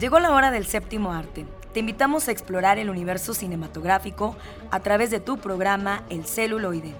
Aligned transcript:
Llegó 0.00 0.18
la 0.18 0.32
hora 0.32 0.50
del 0.50 0.64
séptimo 0.64 1.12
arte. 1.12 1.44
Te 1.74 1.80
invitamos 1.80 2.26
a 2.26 2.32
explorar 2.32 2.78
el 2.78 2.88
universo 2.88 3.34
cinematográfico 3.34 4.34
a 4.70 4.80
través 4.80 5.10
de 5.10 5.20
tu 5.20 5.36
programa 5.36 6.04
El 6.08 6.24
celuloide. 6.24 6.94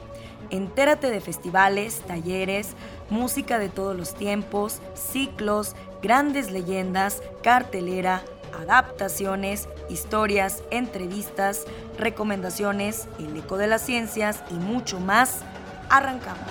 Entérate 0.50 1.10
de 1.10 1.22
festivales, 1.22 2.02
talleres, 2.02 2.74
música 3.08 3.58
de 3.58 3.70
todos 3.70 3.96
los 3.96 4.14
tiempos, 4.14 4.82
ciclos, 4.92 5.76
grandes 6.02 6.50
leyendas, 6.50 7.22
cartelera, 7.42 8.22
adaptaciones, 8.60 9.66
historias, 9.88 10.62
entrevistas, 10.70 11.64
recomendaciones, 11.96 13.08
el 13.18 13.34
eco 13.34 13.56
de 13.56 13.66
las 13.66 13.80
ciencias 13.80 14.44
y 14.50 14.54
mucho 14.54 15.00
más. 15.00 15.40
Arrancamos. 15.88 16.50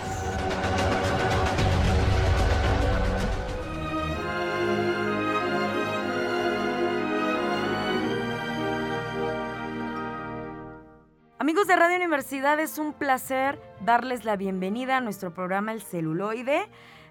Amigos 11.50 11.66
de 11.66 11.76
Radio 11.76 11.96
Universidad, 11.96 12.60
es 12.60 12.78
un 12.78 12.94
placer 12.94 13.60
darles 13.84 14.24
la 14.24 14.36
bienvenida 14.36 14.98
a 14.98 15.02
nuestro 15.02 15.34
programa 15.34 15.74
El 15.74 15.82
Celuloide. 15.82 16.70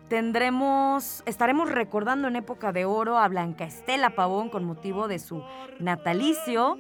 Tendremos, 0.08 1.24
estaremos 1.26 1.68
recordando 1.68 2.28
en 2.28 2.36
época 2.36 2.70
de 2.70 2.84
oro 2.84 3.18
a 3.18 3.26
Blanca 3.26 3.64
Estela 3.64 4.10
Pavón 4.10 4.48
con 4.48 4.62
motivo 4.62 5.08
de 5.08 5.18
su 5.18 5.42
natalicio. 5.80 6.78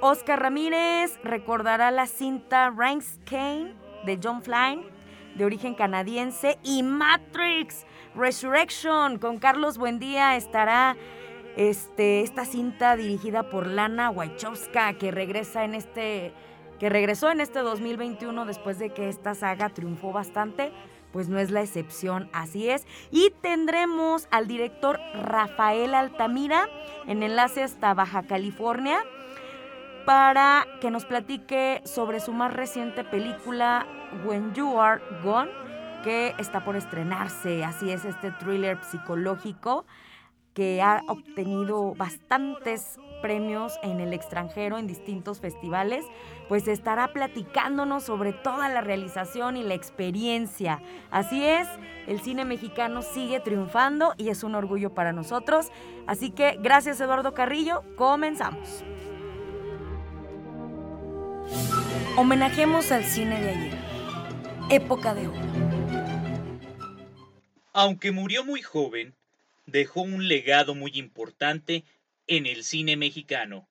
Oscar 0.00 0.42
Ramírez 0.42 1.16
recordará 1.22 1.92
la 1.92 2.08
cinta 2.08 2.74
Ranks 2.76 3.20
Kane 3.24 3.72
de 4.04 4.18
John 4.20 4.42
Flynn, 4.42 4.82
de 5.36 5.44
origen 5.44 5.76
canadiense, 5.76 6.58
y 6.64 6.82
Matrix 6.82 7.86
Resurrection 8.16 9.20
con 9.20 9.38
Carlos 9.38 9.78
Buendía 9.78 10.34
estará 10.34 10.96
este, 11.56 12.22
esta 12.22 12.44
cinta 12.44 12.96
dirigida 12.96 13.48
por 13.48 13.68
Lana 13.68 14.10
Wachowska 14.10 14.94
que 14.94 15.12
regresa 15.12 15.62
en 15.62 15.76
este 15.76 16.32
que 16.80 16.88
regresó 16.88 17.30
en 17.30 17.42
este 17.42 17.58
2021 17.60 18.46
después 18.46 18.78
de 18.78 18.90
que 18.90 19.10
esta 19.10 19.34
saga 19.34 19.68
triunfó 19.68 20.12
bastante, 20.12 20.72
pues 21.12 21.28
no 21.28 21.38
es 21.38 21.50
la 21.50 21.60
excepción, 21.60 22.30
así 22.32 22.70
es. 22.70 22.86
Y 23.10 23.30
tendremos 23.42 24.26
al 24.30 24.46
director 24.46 24.98
Rafael 25.14 25.94
Altamira 25.94 26.68
en 27.06 27.22
enlace 27.22 27.62
hasta 27.62 27.92
Baja 27.92 28.22
California 28.22 28.98
para 30.06 30.66
que 30.80 30.90
nos 30.90 31.04
platique 31.04 31.82
sobre 31.84 32.18
su 32.18 32.32
más 32.32 32.54
reciente 32.54 33.04
película 33.04 33.86
When 34.24 34.54
You 34.54 34.80
Are 34.80 35.02
Gone, 35.22 35.50
que 36.02 36.34
está 36.38 36.64
por 36.64 36.76
estrenarse, 36.76 37.62
así 37.62 37.90
es 37.90 38.06
este 38.06 38.30
thriller 38.30 38.82
psicológico 38.82 39.84
que 40.54 40.80
ha 40.80 41.02
obtenido 41.08 41.94
bastantes 41.94 42.98
premios 43.20 43.78
en 43.82 44.00
el 44.00 44.12
extranjero, 44.12 44.78
en 44.78 44.86
distintos 44.86 45.40
festivales, 45.40 46.04
pues 46.48 46.66
estará 46.68 47.12
platicándonos 47.12 48.04
sobre 48.04 48.32
toda 48.32 48.68
la 48.68 48.80
realización 48.80 49.56
y 49.56 49.62
la 49.62 49.74
experiencia. 49.74 50.82
Así 51.10 51.44
es, 51.44 51.68
el 52.06 52.20
cine 52.20 52.44
mexicano 52.44 53.02
sigue 53.02 53.40
triunfando 53.40 54.14
y 54.16 54.30
es 54.30 54.42
un 54.42 54.54
orgullo 54.54 54.94
para 54.94 55.12
nosotros. 55.12 55.70
Así 56.06 56.30
que 56.30 56.58
gracias 56.60 57.00
Eduardo 57.00 57.34
Carrillo, 57.34 57.82
comenzamos. 57.96 58.84
Homenajemos 62.16 62.90
al 62.92 63.04
cine 63.04 63.40
de 63.40 63.50
ayer, 63.50 63.78
época 64.70 65.14
de 65.14 65.28
oro. 65.28 65.40
Aunque 67.72 68.10
murió 68.10 68.44
muy 68.44 68.62
joven, 68.62 69.14
dejó 69.66 70.02
un 70.02 70.26
legado 70.26 70.74
muy 70.74 70.90
importante 70.94 71.84
en 72.30 72.46
el 72.46 72.62
cine 72.62 72.96
mexicano, 72.96 73.68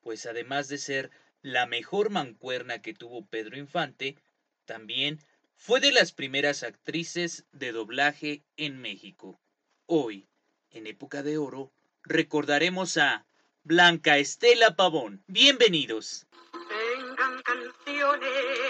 pues 0.00 0.26
además 0.26 0.66
de 0.66 0.78
ser 0.78 1.12
la 1.40 1.66
mejor 1.66 2.10
mancuerna 2.10 2.82
que 2.82 2.94
tuvo 2.94 3.24
Pedro 3.26 3.56
Infante, 3.56 4.16
también 4.64 5.20
fue 5.54 5.78
de 5.78 5.92
las 5.92 6.10
primeras 6.10 6.64
actrices 6.64 7.46
de 7.52 7.70
doblaje 7.70 8.42
en 8.56 8.80
México. 8.80 9.40
Hoy, 9.86 10.28
en 10.70 10.88
época 10.88 11.22
de 11.22 11.38
oro, 11.38 11.72
recordaremos 12.02 12.96
a 12.96 13.24
Blanca 13.62 14.18
Estela 14.18 14.74
Pavón. 14.74 15.22
Bienvenidos. 15.28 16.26
Vengan 16.52 17.40
canciones 17.42 18.62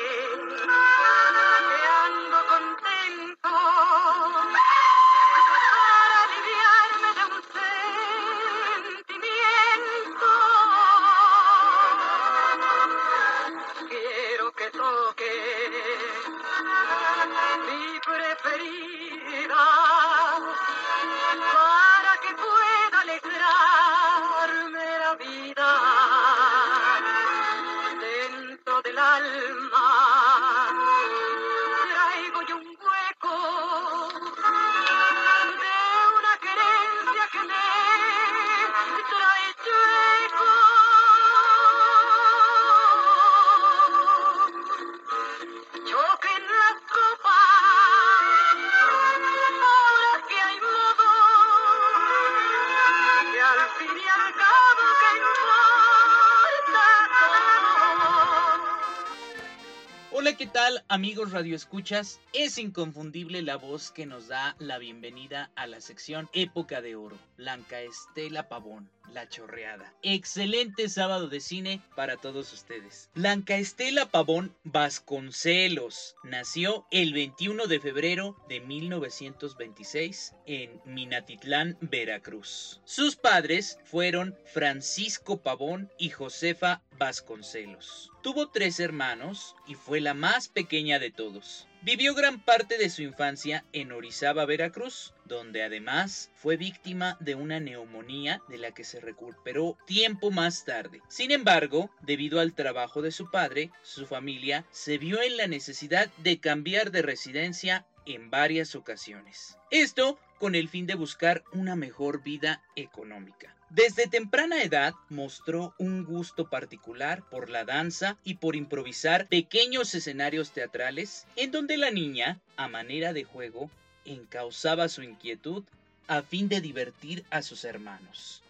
amigos 60.88 61.32
radioescuchas, 61.32 62.20
es 62.34 62.58
inconfundible 62.58 63.40
la 63.40 63.56
voz 63.56 63.90
que 63.90 64.04
nos 64.04 64.28
da 64.28 64.54
la 64.58 64.78
bienvenida 64.78 65.50
a 65.56 65.66
la 65.66 65.80
sección 65.80 66.28
Época 66.34 66.82
de 66.82 66.96
Oro, 66.96 67.16
Blanca 67.38 67.80
Estela 67.80 68.48
Pavón, 68.48 68.90
La 69.12 69.28
Chorreada. 69.28 69.92
Excelente 70.02 70.88
sábado 70.88 71.28
de 71.28 71.40
cine 71.40 71.82
para 71.94 72.16
todos 72.16 72.52
ustedes. 72.52 73.10
Blanca 73.14 73.56
Estela 73.56 74.06
Pavón 74.06 74.54
Vasconcelos 74.64 76.16
nació 76.22 76.86
el 76.90 77.12
21 77.12 77.66
de 77.66 77.80
febrero 77.80 78.36
de 78.48 78.60
1926 78.60 80.34
en 80.46 80.80
Minatitlán, 80.84 81.76
Veracruz. 81.80 82.80
Sus 82.84 83.16
padres 83.16 83.78
fueron 83.84 84.36
Francisco 84.46 85.42
Pavón 85.42 85.90
y 85.98 86.10
Josefa 86.10 86.82
Vasconcelos. 86.98 88.10
Tuvo 88.22 88.48
tres 88.48 88.80
hermanos 88.80 89.54
y 89.66 89.74
fue 89.74 90.00
la 90.00 90.14
más 90.14 90.48
pequeña 90.48 90.98
de 90.98 91.10
todos. 91.10 91.66
Vivió 91.84 92.14
gran 92.14 92.38
parte 92.38 92.78
de 92.78 92.88
su 92.88 93.02
infancia 93.02 93.64
en 93.72 93.90
Orizaba, 93.90 94.46
Veracruz, 94.46 95.14
donde 95.24 95.64
además 95.64 96.30
fue 96.36 96.56
víctima 96.56 97.16
de 97.18 97.34
una 97.34 97.58
neumonía 97.58 98.40
de 98.48 98.58
la 98.58 98.70
que 98.70 98.84
se 98.84 99.00
recuperó 99.00 99.76
tiempo 99.84 100.30
más 100.30 100.64
tarde. 100.64 101.00
Sin 101.08 101.32
embargo, 101.32 101.90
debido 102.02 102.38
al 102.38 102.54
trabajo 102.54 103.02
de 103.02 103.10
su 103.10 103.32
padre, 103.32 103.72
su 103.82 104.06
familia 104.06 104.64
se 104.70 104.96
vio 104.96 105.20
en 105.22 105.36
la 105.36 105.48
necesidad 105.48 106.08
de 106.18 106.38
cambiar 106.38 106.92
de 106.92 107.02
residencia 107.02 107.84
en 108.06 108.30
varias 108.30 108.76
ocasiones. 108.76 109.58
Esto 109.72 110.20
con 110.38 110.54
el 110.54 110.68
fin 110.68 110.86
de 110.86 110.94
buscar 110.94 111.42
una 111.52 111.74
mejor 111.74 112.22
vida 112.22 112.62
económica. 112.76 113.56
Desde 113.74 114.06
temprana 114.06 114.62
edad 114.62 114.92
mostró 115.08 115.74
un 115.78 116.04
gusto 116.04 116.50
particular 116.50 117.22
por 117.30 117.48
la 117.48 117.64
danza 117.64 118.18
y 118.22 118.34
por 118.34 118.54
improvisar 118.54 119.28
pequeños 119.28 119.94
escenarios 119.94 120.50
teatrales 120.50 121.26
en 121.36 121.52
donde 121.52 121.78
la 121.78 121.90
niña, 121.90 122.38
a 122.58 122.68
manera 122.68 123.14
de 123.14 123.24
juego, 123.24 123.70
encauzaba 124.04 124.90
su 124.90 125.02
inquietud 125.02 125.64
a 126.06 126.20
fin 126.20 126.50
de 126.50 126.60
divertir 126.60 127.24
a 127.30 127.40
sus 127.40 127.64
hermanos. 127.64 128.42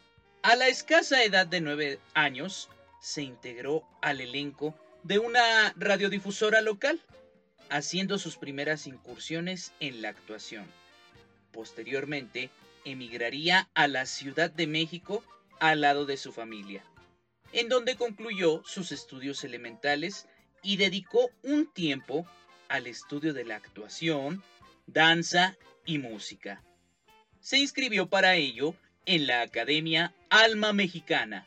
A 0.43 0.57
la 0.57 0.67
escasa 0.67 1.23
edad 1.23 1.47
de 1.47 1.61
nueve 1.61 2.01
años, 2.15 2.69
se 3.01 3.23
integró 3.23 3.85
al 4.01 4.21
elenco 4.21 4.75
de 5.05 5.21
una 5.21 5.73
radiodifusora 5.77 6.63
local, 6.63 7.01
haciendo 7.71 8.19
sus 8.19 8.37
primeras 8.37 8.89
incursiones 8.89 9.71
en 9.79 10.03
la 10.03 10.09
actuación. 10.09 10.67
Posteriormente, 11.53 12.51
emigraría 12.85 13.69
a 13.75 13.89
la 13.89 14.07
Ciudad 14.07 14.51
de 14.51 14.67
México 14.67 15.25
al 15.61 15.83
lado 15.83 16.07
de 16.07 16.17
su 16.17 16.33
familia, 16.33 16.85
en 17.53 17.69
donde 17.69 17.97
concluyó 17.97 18.63
sus 18.65 18.93
estudios 18.93 19.45
elementales 19.45 20.27
y 20.63 20.77
dedicó 20.77 21.31
un 21.43 21.67
tiempo 21.67 22.27
al 22.69 22.87
estudio 22.87 23.35
de 23.35 23.45
la 23.45 23.57
actuación, 23.57 24.43
danza 24.87 25.57
y 25.85 25.99
música. 25.99 26.63
Se 27.41 27.59
inscribió 27.59 28.09
para 28.09 28.37
ello 28.37 28.75
en 29.05 29.27
la 29.27 29.43
Academia 29.43 30.15
Alma 30.31 30.73
Mexicana, 30.73 31.47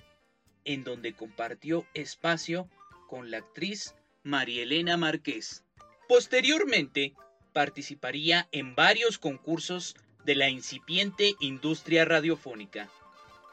en 0.66 0.84
donde 0.84 1.14
compartió 1.14 1.86
espacio 1.94 2.70
con 3.08 3.32
la 3.32 3.38
actriz 3.38 3.96
Marielena 4.24 4.98
Márquez. 4.98 5.64
Posteriormente, 6.08 7.14
participaría 7.54 8.50
en 8.52 8.76
varios 8.76 9.18
concursos 9.18 9.96
de 10.26 10.36
la 10.36 10.50
incipiente 10.50 11.36
industria 11.40 12.04
radiofónica, 12.04 12.90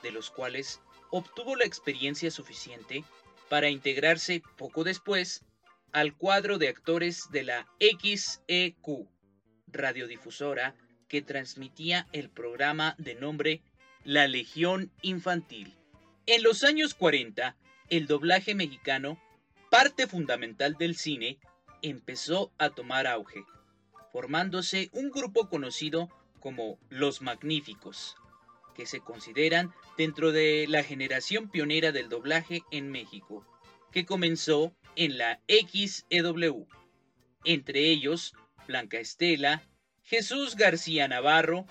de 0.03 0.11
los 0.11 0.31
cuales 0.31 0.81
obtuvo 1.11 1.55
la 1.55 1.65
experiencia 1.65 2.31
suficiente 2.31 3.05
para 3.51 3.69
integrarse 3.69 4.43
poco 4.57 4.83
después 4.83 5.45
al 5.93 6.17
cuadro 6.17 6.57
de 6.57 6.69
actores 6.69 7.31
de 7.31 7.43
la 7.45 7.69
XEQ, 7.79 9.07
radiodifusora 9.67 10.75
que 11.09 11.21
transmitía 11.21 12.09
el 12.13 12.31
programa 12.31 12.95
de 12.97 13.15
nombre 13.15 13.63
La 14.03 14.27
Legión 14.27 14.91
Infantil. 15.03 15.77
En 16.25 16.43
los 16.43 16.65
años 16.65 16.95
40, 16.95 17.57
el 17.91 18.07
doblaje 18.07 18.55
mexicano, 18.55 19.21
parte 19.71 20.07
fundamental 20.07 20.77
del 20.79 20.97
cine, 20.97 21.39
empezó 21.83 22.51
a 22.57 22.71
tomar 22.71 23.07
auge, 23.07 23.45
formándose 24.13 24.89
un 24.93 25.11
grupo 25.11 25.51
conocido 25.51 26.09
como 26.43 26.79
Los 26.91 27.23
Magníficos, 27.23 28.17
que 28.75 28.85
se 28.85 29.01
consideran 29.01 29.73
dentro 29.97 30.33
de 30.33 30.67
la 30.69 30.83
generación 30.83 31.49
pionera 31.49 31.93
del 31.93 32.09
doblaje 32.09 32.63
en 32.71 32.91
México, 32.91 33.47
que 33.93 34.05
comenzó 34.05 34.75
en 34.97 35.19
la 35.19 35.41
XEW. 35.47 36.67
Entre 37.45 37.91
ellos, 37.91 38.35
Blanca 38.67 38.99
Estela, 38.99 39.63
Jesús 40.03 40.57
García 40.57 41.07
Navarro, 41.07 41.67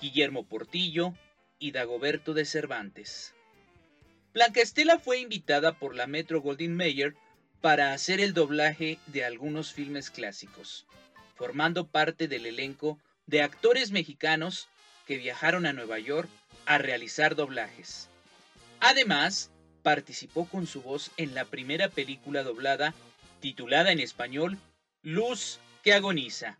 Guillermo 0.00 0.46
Portillo 0.46 1.14
y 1.58 1.72
Dagoberto 1.72 2.32
de 2.32 2.44
Cervantes. 2.44 3.34
Blanca 4.32 4.60
Estela 4.60 4.98
fue 4.98 5.18
invitada 5.18 5.78
por 5.78 5.94
la 5.94 6.06
Metro 6.06 6.40
Goldwyn 6.40 6.76
Mayer 6.76 7.14
para 7.60 7.92
hacer 7.92 8.20
el 8.20 8.34
doblaje 8.34 8.98
de 9.08 9.24
algunos 9.24 9.72
filmes 9.72 10.10
clásicos, 10.10 10.86
formando 11.34 11.86
parte 11.86 12.28
del 12.28 12.46
elenco 12.46 12.98
de 13.26 13.42
actores 13.42 13.90
mexicanos 13.90 14.68
que 15.06 15.16
viajaron 15.16 15.66
a 15.66 15.72
Nueva 15.72 15.98
York 15.98 16.28
a 16.66 16.78
realizar 16.78 17.34
doblajes. 17.34 18.08
Además, 18.80 19.50
participó 19.82 20.46
con 20.46 20.66
su 20.66 20.82
voz 20.82 21.10
en 21.16 21.34
la 21.34 21.44
primera 21.44 21.88
película 21.88 22.42
doblada, 22.42 22.94
titulada 23.40 23.92
en 23.92 24.00
español 24.00 24.58
Luz 25.02 25.58
que 25.82 25.92
agoniza, 25.92 26.58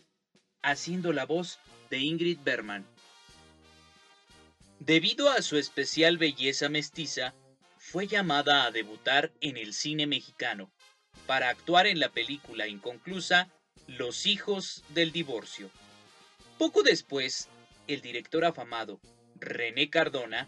haciendo 0.63 1.13
la 1.13 1.27
voz 1.27 1.59
de 1.91 1.99
Ingrid 1.99 2.39
Berman. 2.43 2.85
Debido 4.81 5.31
a 5.31 5.43
su 5.43 5.59
especial 5.59 6.19
belleza 6.19 6.69
mestiza, 6.69 7.35
fue 7.79 8.09
llamada 8.09 8.65
a 8.65 8.71
debutar 8.73 9.33
en 9.41 9.57
el 9.57 9.75
cine 9.75 10.07
mexicano 10.07 10.73
para 11.27 11.51
actuar 11.51 11.87
en 11.87 12.01
la 12.01 12.09
película 12.09 12.67
inconclusa 12.67 13.49
Los 13.87 14.27
hijos 14.27 14.83
del 14.89 15.13
divorcio. 15.13 15.71
Poco 16.63 16.85
después, 16.85 17.49
el 17.89 18.03
director 18.03 18.45
afamado 18.45 19.01
René 19.41 19.91
Cardona 19.91 20.47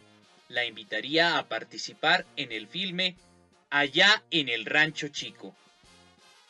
la 0.48 0.64
invitaría 0.64 1.38
a 1.38 1.48
participar 1.48 2.24
en 2.36 2.52
el 2.52 2.68
filme 2.68 3.16
Allá 3.68 4.22
en 4.30 4.48
el 4.48 4.64
Rancho 4.64 5.08
Chico. 5.08 5.56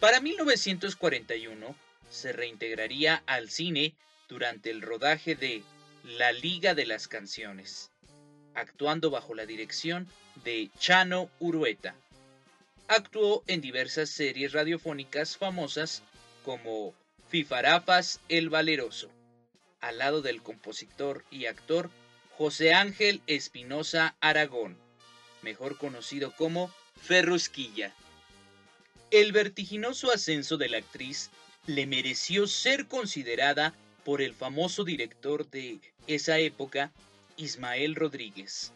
Para 0.01 0.21
1941 0.21 1.75
se 2.11 2.33
reintegraría 2.35 3.23
al 3.25 3.49
cine 3.49 3.95
durante 4.29 4.69
el 4.69 4.83
rodaje 4.83 5.35
de 5.35 5.63
La 6.05 6.31
Liga 6.33 6.75
de 6.75 6.85
las 6.85 7.09
Canciones, 7.09 7.91
actuando 8.55 9.09
bajo 9.09 9.33
la 9.35 9.47
dirección 9.47 10.07
de 10.45 10.69
Chano 10.79 11.31
Urueta. 11.41 11.95
Actuó 12.87 13.43
en 13.47 13.63
diversas 13.63 14.11
series 14.11 14.53
radiofónicas 14.53 15.39
famosas 15.39 16.03
como 16.45 16.93
Fifarafas 17.31 18.21
el 18.29 18.51
Valeroso, 18.51 19.11
al 19.85 19.99
lado 19.99 20.23
del 20.23 20.43
compositor 20.43 21.25
y 21.31 21.45
actor 21.45 21.91
José 22.39 22.73
Ángel 22.73 23.21
Espinosa 23.27 24.17
Aragón, 24.21 24.79
mejor 25.43 25.77
conocido 25.77 26.33
como 26.33 26.73
Ferrusquilla. 27.03 27.93
El 29.11 29.33
vertiginoso 29.33 30.11
ascenso 30.11 30.57
de 30.57 30.71
la 30.71 30.79
actriz 30.79 31.31
le 31.67 31.87
mereció 31.87 32.47
ser 32.47 32.89
considerada 32.89 33.75
por 34.05 34.23
el 34.23 34.35
famoso 34.35 34.85
director 34.85 35.51
de 35.51 35.81
esa 36.07 36.39
época, 36.39 36.91
Ismael 37.37 37.95
Rodríguez, 37.95 38.73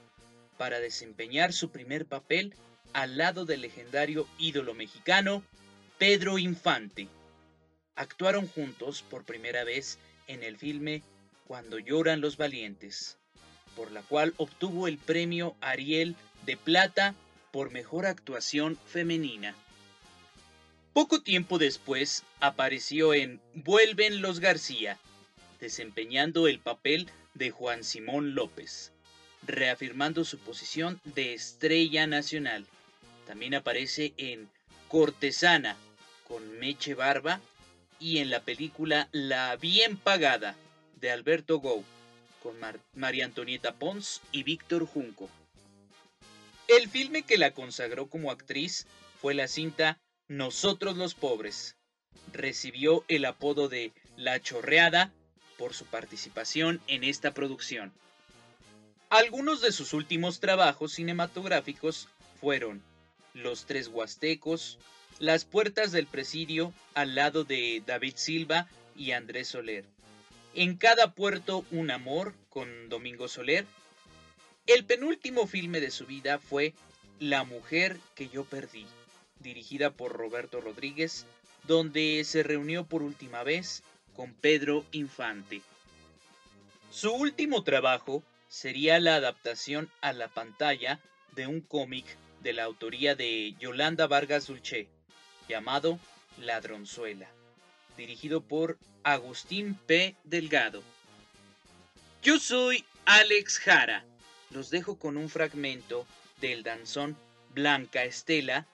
para 0.59 0.79
desempeñar 0.79 1.55
su 1.55 1.71
primer 1.71 2.05
papel 2.05 2.55
al 2.93 3.17
lado 3.17 3.47
del 3.47 3.63
legendario 3.63 4.29
ídolo 4.39 4.75
mexicano, 4.75 5.43
Pedro 5.97 6.37
Infante. 6.37 7.09
Actuaron 7.97 8.47
juntos 8.47 9.03
por 9.03 9.25
primera 9.25 9.65
vez 9.65 9.99
en 10.29 10.45
el 10.45 10.57
filme 10.57 11.03
Cuando 11.47 11.79
lloran 11.79 12.21
los 12.21 12.37
valientes 12.37 13.19
por 13.79 13.93
la 13.93 14.03
cual 14.03 14.35
obtuvo 14.39 14.89
el 14.89 14.99
premio 14.99 15.55
Ariel 15.61 16.17
de 16.45 16.57
Plata 16.57 17.15
por 17.53 17.71
mejor 17.71 18.07
actuación 18.07 18.77
femenina. 18.89 19.55
Poco 20.93 21.23
tiempo 21.23 21.59
después 21.59 22.25
apareció 22.41 23.15
en 23.15 23.41
Vuelven 23.55 24.21
los 24.21 24.41
García, 24.41 24.99
desempeñando 25.61 26.49
el 26.49 26.59
papel 26.59 27.09
de 27.35 27.53
Juan 27.53 27.85
Simón 27.85 28.35
López, 28.35 28.91
reafirmando 29.47 30.25
su 30.25 30.39
posición 30.39 31.01
de 31.05 31.35
estrella 31.35 32.09
nacional. 32.09 32.67
También 33.29 33.55
aparece 33.55 34.13
en 34.17 34.49
Cortesana, 34.89 35.77
con 36.27 36.59
Meche 36.59 36.95
Barba, 36.95 37.41
y 37.99 38.19
en 38.19 38.31
la 38.31 38.41
película 38.41 39.09
La 39.13 39.57
Bien 39.57 39.97
Pagada, 39.97 40.57
de 41.01 41.11
Alberto 41.11 41.59
Gou 41.59 41.85
con 42.43 42.57
María 42.95 43.25
Antonieta 43.25 43.75
Pons 43.75 44.21
y 44.33 44.43
Víctor 44.43 44.87
Junco. 44.87 45.29
El 46.69 46.89
filme 46.89 47.23
que 47.23 47.39
la 47.39 47.53
consagró 47.53 48.09
como 48.09 48.31
actriz 48.31 48.87
fue 49.21 49.35
la 49.35 49.49
cinta 49.49 49.99
Nosotros 50.29 50.97
los 50.97 51.15
Pobres. 51.15 51.77
Recibió 52.33 53.05
el 53.09 53.25
apodo 53.25 53.69
de 53.69 53.93
La 54.17 54.41
Chorreada 54.41 55.13
por 55.57 55.75
su 55.75 55.85
participación 55.87 56.81
en 56.87 57.05
esta 57.05 57.33
producción. 57.33 57.93
Algunos 59.11 59.63
de 59.63 59.73
sus 59.73 59.95
últimos 59.95 60.41
trabajos 60.41 60.93
cinematográficos 60.93 62.09
fueron 62.41 62.83
Los 63.33 63.65
Tres 63.65 63.89
Huastecos, 63.89 64.79
Las 65.21 65.45
Puertas 65.45 65.91
del 65.91 66.07
Presidio 66.07 66.73
al 66.95 67.17
lado 67.17 67.43
de 67.43 67.83
David 67.85 68.13
Silva 68.15 68.69
y 68.95 69.11
Andrés 69.11 69.49
Soler, 69.49 69.85
en 70.55 70.77
cada 70.77 71.13
puerto 71.13 71.65
un 71.73 71.91
amor 71.91 72.35
con 72.49 72.89
Domingo 72.89 73.27
Soler. 73.27 73.67
El 74.69 74.85
penúltimo 74.85 75.49
filme 75.49 75.81
de 75.81 75.91
su 75.91 76.07
vida 76.07 76.39
fue 76.39 76.73
La 77.19 77.43
mujer 77.43 77.99
que 78.15 78.29
yo 78.29 78.45
perdí, 78.45 78.87
dirigida 79.41 79.91
por 79.91 80.13
Roberto 80.13 80.61
Rodríguez, 80.61 81.27
donde 81.67 82.23
se 82.25 82.45
reunió 82.45 82.87
por 82.87 83.03
última 83.03 83.43
vez 83.43 83.83
con 84.15 84.35
Pedro 84.35 84.85
Infante. 84.93 85.63
Su 86.93 87.13
último 87.13 87.65
trabajo 87.65 88.23
sería 88.49 89.01
la 89.01 89.17
adaptación 89.17 89.91
a 90.01 90.13
la 90.13 90.29
pantalla 90.29 91.01
de 91.35 91.49
un 91.49 91.61
cómic 91.61 92.05
de 92.41 92.53
la 92.53 92.63
autoría 92.63 93.17
de 93.17 93.57
Yolanda 93.59 94.07
Vargas 94.07 94.47
Dulce, 94.47 94.87
llamado 95.49 95.99
Ladronzuela 96.39 97.29
dirigido 97.99 98.41
por 98.41 98.79
Agustín 99.03 99.75
P. 99.75 100.15
Delgado. 100.25 100.83
Yo 102.23 102.39
soy 102.39 102.85
Alex 103.05 103.59
Jara. 103.59 104.05
Los 104.51 104.71
dejo 104.71 104.99
con 104.99 105.19
un 105.19 105.29
fragmento 105.29 106.07
del 106.41 106.63
danzón 106.63 107.17
Blanca 107.55 108.05
Estela, 108.05 108.67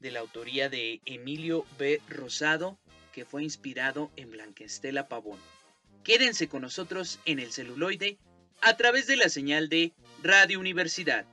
de 0.00 0.10
la 0.10 0.20
autoría 0.20 0.68
de 0.68 1.00
Emilio 1.04 1.66
B. 1.78 2.00
Rosado, 2.08 2.78
que 3.12 3.24
fue 3.24 3.44
inspirado 3.44 4.10
en 4.16 4.30
Blanca 4.30 4.64
Estela 4.64 5.08
Pavón. 5.08 5.38
Quédense 6.02 6.48
con 6.48 6.62
nosotros 6.62 7.20
en 7.26 7.38
el 7.38 7.52
celuloide 7.52 8.18
a 8.62 8.76
través 8.76 9.06
de 9.06 9.16
la 9.16 9.28
señal 9.28 9.68
de 9.68 9.92
Radio 10.22 10.58
Universidad 10.58 11.26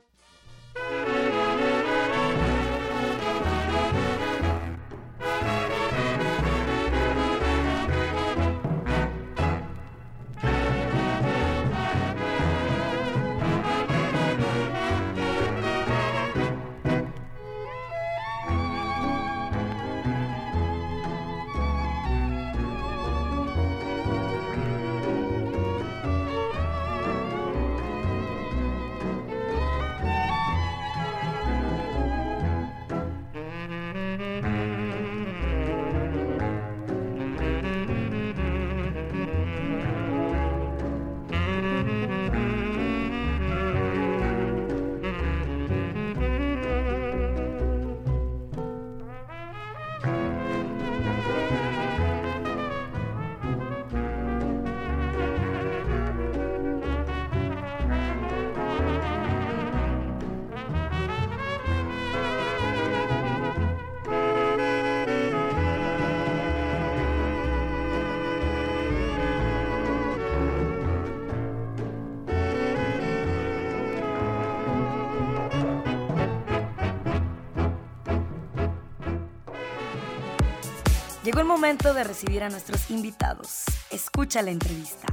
momento 81.58 81.96
de 81.96 82.04
recibir 82.04 82.44
a 82.44 82.50
nuestros 82.50 82.92
invitados. 82.92 83.66
Escucha 83.90 84.44
la 84.44 84.52
entrevista. 84.52 85.08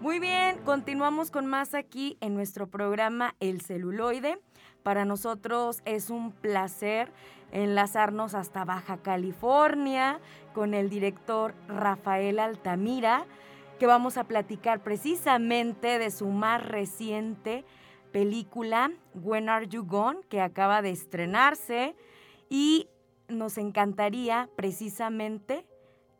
Muy 0.00 0.20
bien, 0.20 0.58
continuamos 0.58 1.32
con 1.32 1.46
más 1.46 1.74
aquí 1.74 2.16
en 2.20 2.34
nuestro 2.34 2.68
programa 2.68 3.34
El 3.40 3.60
celuloide. 3.60 4.40
Para 4.84 5.04
nosotros 5.04 5.82
es 5.84 6.10
un 6.10 6.30
placer 6.30 7.10
enlazarnos 7.50 8.34
hasta 8.34 8.64
Baja 8.64 8.98
California 8.98 10.20
con 10.54 10.74
el 10.74 10.90
director 10.90 11.56
Rafael 11.66 12.38
Altamira, 12.38 13.26
que 13.78 13.86
vamos 13.86 14.18
a 14.18 14.24
platicar 14.24 14.82
precisamente 14.82 15.98
de 15.98 16.10
su 16.10 16.26
más 16.26 16.66
reciente 16.66 17.64
película, 18.12 18.90
When 19.14 19.48
Are 19.48 19.68
You 19.68 19.84
Gone, 19.84 20.20
que 20.28 20.40
acaba 20.40 20.82
de 20.82 20.90
estrenarse 20.90 21.94
y 22.48 22.88
nos 23.28 23.58
encantaría 23.58 24.48
precisamente 24.56 25.66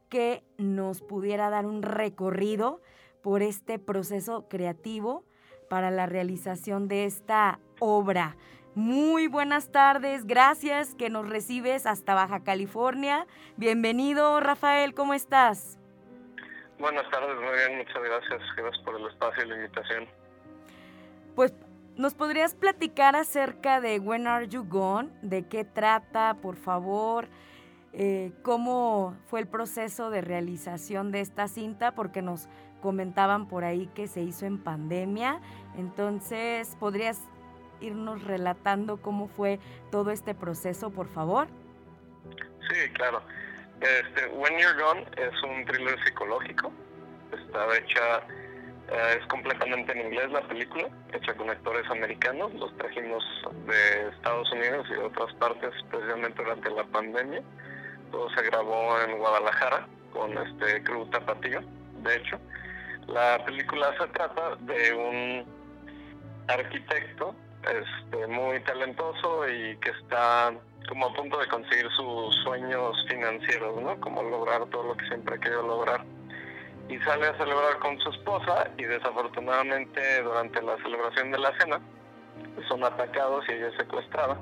que 0.08 0.42
nos 0.56 1.00
pudiera 1.00 1.50
dar 1.50 1.66
un 1.66 1.82
recorrido 1.82 2.80
por 3.22 3.42
este 3.42 3.78
proceso 3.78 4.48
creativo 4.48 5.24
para 5.68 5.90
la 5.90 6.06
realización 6.06 6.88
de 6.88 7.04
esta 7.04 7.58
obra. 7.80 8.36
Muy 8.74 9.26
buenas 9.26 9.72
tardes, 9.72 10.24
gracias 10.24 10.94
que 10.94 11.10
nos 11.10 11.28
recibes 11.28 11.84
hasta 11.84 12.14
Baja 12.14 12.44
California. 12.44 13.26
Bienvenido, 13.56 14.38
Rafael, 14.40 14.94
¿cómo 14.94 15.14
estás? 15.14 15.78
Buenas 16.78 17.10
tardes, 17.10 17.36
muy 17.36 17.56
bien, 17.56 17.78
muchas 17.78 18.02
gracias. 18.02 18.40
Gracias 18.56 18.84
por 18.84 18.94
el 19.00 19.06
espacio 19.06 19.44
y 19.44 19.48
la 19.48 19.56
invitación. 19.56 20.06
Pues, 21.34 21.52
¿nos 21.96 22.14
podrías 22.14 22.54
platicar 22.54 23.16
acerca 23.16 23.80
de 23.80 23.98
When 23.98 24.26
Are 24.26 24.46
You 24.46 24.64
Gone? 24.64 25.10
¿De 25.22 25.46
qué 25.46 25.64
trata, 25.64 26.36
por 26.40 26.56
favor? 26.56 27.26
Eh, 27.92 28.32
¿Cómo 28.42 29.16
fue 29.26 29.40
el 29.40 29.48
proceso 29.48 30.10
de 30.10 30.20
realización 30.20 31.10
de 31.10 31.20
esta 31.20 31.48
cinta? 31.48 31.94
Porque 31.94 32.22
nos 32.22 32.48
comentaban 32.80 33.48
por 33.48 33.64
ahí 33.64 33.88
que 33.94 34.06
se 34.06 34.20
hizo 34.20 34.46
en 34.46 34.58
pandemia. 34.58 35.40
Entonces, 35.76 36.76
¿podrías 36.78 37.20
irnos 37.80 38.22
relatando 38.22 38.98
cómo 38.98 39.26
fue 39.26 39.58
todo 39.90 40.10
este 40.10 40.34
proceso, 40.34 40.90
por 40.90 41.08
favor? 41.08 41.48
Sí, 42.68 42.92
claro. 42.92 43.22
Este, 43.80 44.26
When 44.28 44.58
You're 44.58 44.80
Gone 44.80 45.06
es 45.16 45.42
un 45.42 45.64
thriller 45.66 46.02
psicológico. 46.04 46.72
Está 47.32 47.76
hecha, 47.76 48.18
eh, 48.90 49.18
es 49.20 49.26
completamente 49.28 49.92
en 49.92 50.06
inglés 50.06 50.30
la 50.32 50.40
película, 50.42 50.88
hecha 51.12 51.34
con 51.34 51.48
actores 51.48 51.88
americanos. 51.90 52.52
Los 52.54 52.76
trajimos 52.78 53.22
de 53.66 54.08
Estados 54.08 54.50
Unidos 54.52 54.86
y 54.90 54.94
de 54.94 55.04
otras 55.04 55.32
partes, 55.34 55.70
especialmente 55.76 56.42
durante 56.42 56.70
la 56.70 56.84
pandemia. 56.84 57.42
Todo 58.10 58.28
se 58.30 58.42
grabó 58.42 58.98
en 59.00 59.18
Guadalajara 59.18 59.86
con 60.12 60.36
este 60.38 60.82
crew 60.82 61.06
tapatío, 61.10 61.60
de 62.02 62.16
hecho. 62.16 62.38
La 63.06 63.42
película 63.44 63.94
se 63.98 64.06
trata 64.08 64.56
de 64.56 64.92
un 64.92 65.46
arquitecto 66.48 67.34
este, 67.62 68.26
muy 68.26 68.60
talentoso 68.60 69.48
y 69.48 69.76
que 69.78 69.90
está 69.90 70.52
como 70.88 71.06
a 71.06 71.12
punto 71.12 71.38
de 71.38 71.46
conseguir 71.48 71.88
sus 71.90 72.34
sueños 72.42 72.96
financieros, 73.08 73.80
¿no? 73.80 74.00
Como 74.00 74.22
lograr 74.22 74.64
todo 74.66 74.84
lo 74.84 74.96
que 74.96 75.06
siempre 75.06 75.34
ha 75.36 75.38
querido 75.38 75.62
lograr. 75.62 76.04
Y 76.88 76.98
sale 77.00 77.26
a 77.26 77.36
celebrar 77.36 77.78
con 77.80 77.98
su 78.00 78.08
esposa 78.10 78.70
y 78.78 78.84
desafortunadamente 78.84 80.22
durante 80.22 80.62
la 80.62 80.76
celebración 80.78 81.30
de 81.30 81.38
la 81.38 81.56
cena 81.58 81.80
son 82.66 82.82
atacados 82.82 83.44
y 83.48 83.52
ella 83.52 83.68
es 83.68 83.76
secuestrada. 83.76 84.38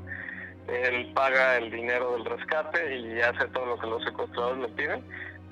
Él 0.68 1.12
paga 1.14 1.56
el 1.56 1.70
dinero 1.70 2.12
del 2.12 2.24
rescate 2.24 2.96
y 2.96 3.20
hace 3.20 3.46
todo 3.48 3.66
lo 3.66 3.78
que 3.78 3.86
los 3.88 4.04
secuestradores 4.04 4.58
le 4.58 4.68
piden. 4.68 5.04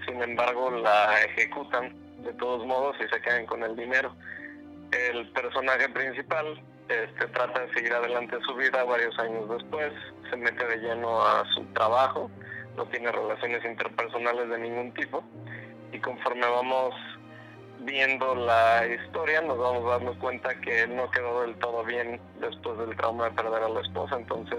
Sin 0.06 0.22
embargo, 0.22 0.70
la 0.70 1.20
ejecutan 1.24 1.94
de 2.22 2.32
todos 2.34 2.64
modos 2.66 2.96
y 3.00 3.08
se 3.08 3.20
quedan 3.20 3.46
con 3.46 3.62
el 3.64 3.74
dinero. 3.74 4.14
El 4.92 5.28
personaje 5.32 5.88
principal 5.88 6.60
este, 6.88 7.26
trata 7.28 7.60
de 7.60 7.72
seguir 7.72 7.92
adelante 7.92 8.36
su 8.46 8.54
vida 8.54 8.84
varios 8.84 9.18
años 9.18 9.48
después, 9.48 9.92
se 10.28 10.36
mete 10.36 10.66
de 10.66 10.76
lleno 10.76 11.22
a 11.24 11.44
su 11.54 11.64
trabajo, 11.72 12.30
no 12.76 12.84
tiene 12.86 13.10
relaciones 13.10 13.64
interpersonales 13.64 14.48
de 14.48 14.58
ningún 14.58 14.92
tipo 14.92 15.24
y 15.92 15.98
conforme 16.00 16.46
vamos 16.46 16.94
viendo 17.80 18.34
la 18.34 18.86
historia 18.86 19.40
nos 19.42 19.58
vamos 19.58 19.90
dando 19.90 20.18
cuenta 20.18 20.54
que 20.60 20.86
no 20.86 21.10
quedó 21.10 21.42
del 21.42 21.54
todo 21.56 21.84
bien 21.84 22.20
después 22.40 22.78
del 22.78 22.96
trauma 22.96 23.26
de 23.26 23.30
perder 23.32 23.62
a 23.62 23.68
la 23.68 23.80
esposa, 23.80 24.16
entonces 24.16 24.58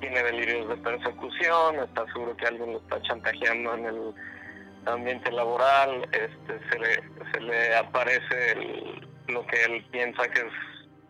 tiene 0.00 0.22
delirios 0.22 0.68
de 0.68 0.76
persecución, 0.76 1.76
está 1.76 2.04
seguro 2.12 2.36
que 2.36 2.46
alguien 2.46 2.72
lo 2.72 2.78
está 2.78 3.00
chantajeando 3.02 3.74
en 3.74 3.86
el 3.86 4.14
ambiente 4.86 5.30
laboral, 5.30 6.08
este, 6.12 6.60
se, 6.70 6.78
le, 6.78 6.94
se 7.32 7.40
le 7.40 7.76
aparece 7.76 8.54
lo 9.28 9.46
que 9.46 9.64
él 9.64 9.84
piensa 9.90 10.28
que 10.28 10.40
es 10.40 10.52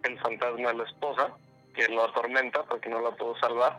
el 0.05 0.19
fantasma 0.21 0.69
de 0.69 0.75
la 0.75 0.85
esposa, 0.85 1.33
que 1.75 1.89
lo 1.89 2.05
atormenta 2.05 2.63
porque 2.65 2.89
no 2.89 3.01
la 3.01 3.11
pudo 3.13 3.37
salvar. 3.39 3.79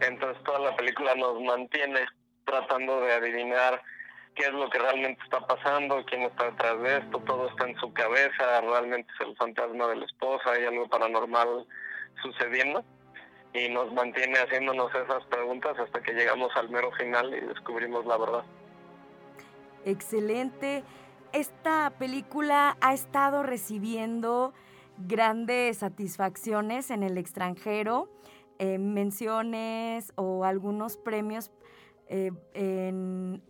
Entonces 0.00 0.42
toda 0.44 0.58
la 0.58 0.76
película 0.76 1.14
nos 1.14 1.40
mantiene 1.42 2.06
tratando 2.44 3.00
de 3.00 3.12
adivinar 3.12 3.82
qué 4.34 4.46
es 4.46 4.52
lo 4.52 4.70
que 4.70 4.78
realmente 4.78 5.22
está 5.22 5.46
pasando, 5.46 6.04
quién 6.06 6.22
está 6.22 6.46
detrás 6.46 6.80
de 6.80 6.98
esto, 6.98 7.18
todo 7.20 7.48
está 7.48 7.68
en 7.68 7.76
su 7.78 7.92
cabeza, 7.92 8.60
realmente 8.62 9.12
es 9.14 9.26
el 9.26 9.36
fantasma 9.36 9.88
de 9.88 9.96
la 9.96 10.04
esposa, 10.06 10.52
hay 10.52 10.64
algo 10.64 10.88
paranormal 10.88 11.66
sucediendo 12.22 12.84
y 13.52 13.68
nos 13.68 13.92
mantiene 13.92 14.38
haciéndonos 14.38 14.94
esas 14.94 15.24
preguntas 15.26 15.78
hasta 15.78 16.00
que 16.02 16.12
llegamos 16.12 16.50
al 16.56 16.70
mero 16.70 16.90
final 16.92 17.34
y 17.34 17.40
descubrimos 17.46 18.06
la 18.06 18.16
verdad. 18.16 18.44
Excelente. 19.84 20.84
Esta 21.32 21.92
película 21.98 22.76
ha 22.80 22.92
estado 22.92 23.42
recibiendo 23.42 24.52
grandes 25.06 25.78
satisfacciones 25.78 26.90
en 26.90 27.02
el 27.02 27.18
extranjero, 27.18 28.10
eh, 28.58 28.78
menciones 28.78 30.12
o 30.16 30.44
algunos 30.44 30.96
premios 30.96 31.50
eh, 32.08 32.32
en 32.54 33.42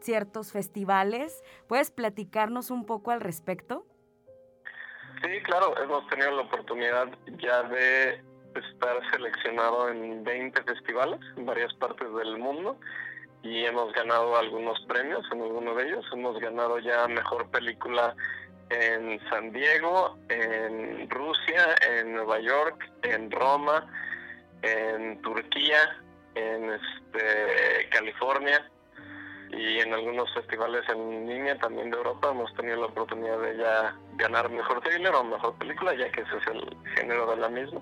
ciertos 0.00 0.52
festivales. 0.52 1.42
¿Puedes 1.68 1.90
platicarnos 1.90 2.70
un 2.70 2.84
poco 2.84 3.10
al 3.10 3.20
respecto? 3.20 3.86
Sí, 5.22 5.40
claro, 5.44 5.74
hemos 5.80 6.06
tenido 6.08 6.32
la 6.32 6.42
oportunidad 6.42 7.08
ya 7.38 7.62
de 7.62 8.20
estar 8.54 9.10
seleccionado 9.12 9.88
en 9.88 10.24
20 10.24 10.62
festivales 10.64 11.20
en 11.36 11.46
varias 11.46 11.72
partes 11.74 12.12
del 12.14 12.38
mundo 12.38 12.76
y 13.42 13.64
hemos 13.64 13.92
ganado 13.92 14.36
algunos 14.36 14.78
premios 14.86 15.24
en 15.32 15.42
alguno 15.42 15.74
de 15.74 15.88
ellos. 15.88 16.04
Hemos 16.12 16.38
ganado 16.38 16.78
ya 16.78 17.06
mejor 17.08 17.48
película 17.50 18.14
en 18.70 19.20
San 19.28 19.52
Diego, 19.52 20.18
en 20.28 21.08
Rusia, 21.10 21.74
en 21.88 22.14
Nueva 22.14 22.40
York, 22.40 22.90
en 23.02 23.30
Roma, 23.30 23.86
en 24.62 25.20
Turquía, 25.22 26.02
en 26.34 26.70
este, 26.70 27.88
California 27.90 28.66
y 29.50 29.80
en 29.80 29.92
algunos 29.92 30.32
festivales 30.32 30.82
en 30.88 31.26
línea 31.28 31.58
también 31.58 31.90
de 31.90 31.96
Europa 31.98 32.30
hemos 32.30 32.52
tenido 32.54 32.76
la 32.80 32.86
oportunidad 32.86 33.38
de 33.38 33.56
ya 33.58 33.94
ganar 34.14 34.48
mejor 34.48 34.80
thriller 34.80 35.14
o 35.14 35.24
mejor 35.24 35.54
película, 35.58 35.94
ya 35.94 36.10
que 36.10 36.22
ese 36.22 36.36
es 36.38 36.46
el 36.46 36.76
género 36.96 37.30
de 37.30 37.36
la 37.36 37.48
misma. 37.50 37.80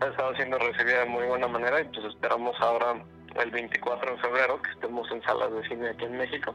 Ha 0.00 0.06
estado 0.06 0.34
siendo 0.36 0.58
recibida 0.58 1.00
de 1.00 1.06
muy 1.06 1.26
buena 1.26 1.48
manera 1.48 1.80
y 1.80 1.84
pues 1.84 2.06
esperamos 2.06 2.56
ahora 2.60 3.02
el 3.34 3.50
24 3.50 4.12
de 4.12 4.18
febrero 4.18 4.62
que 4.62 4.70
estemos 4.70 5.10
en 5.10 5.22
salas 5.22 5.52
de 5.52 5.68
cine 5.68 5.88
aquí 5.88 6.04
en 6.04 6.16
México 6.16 6.54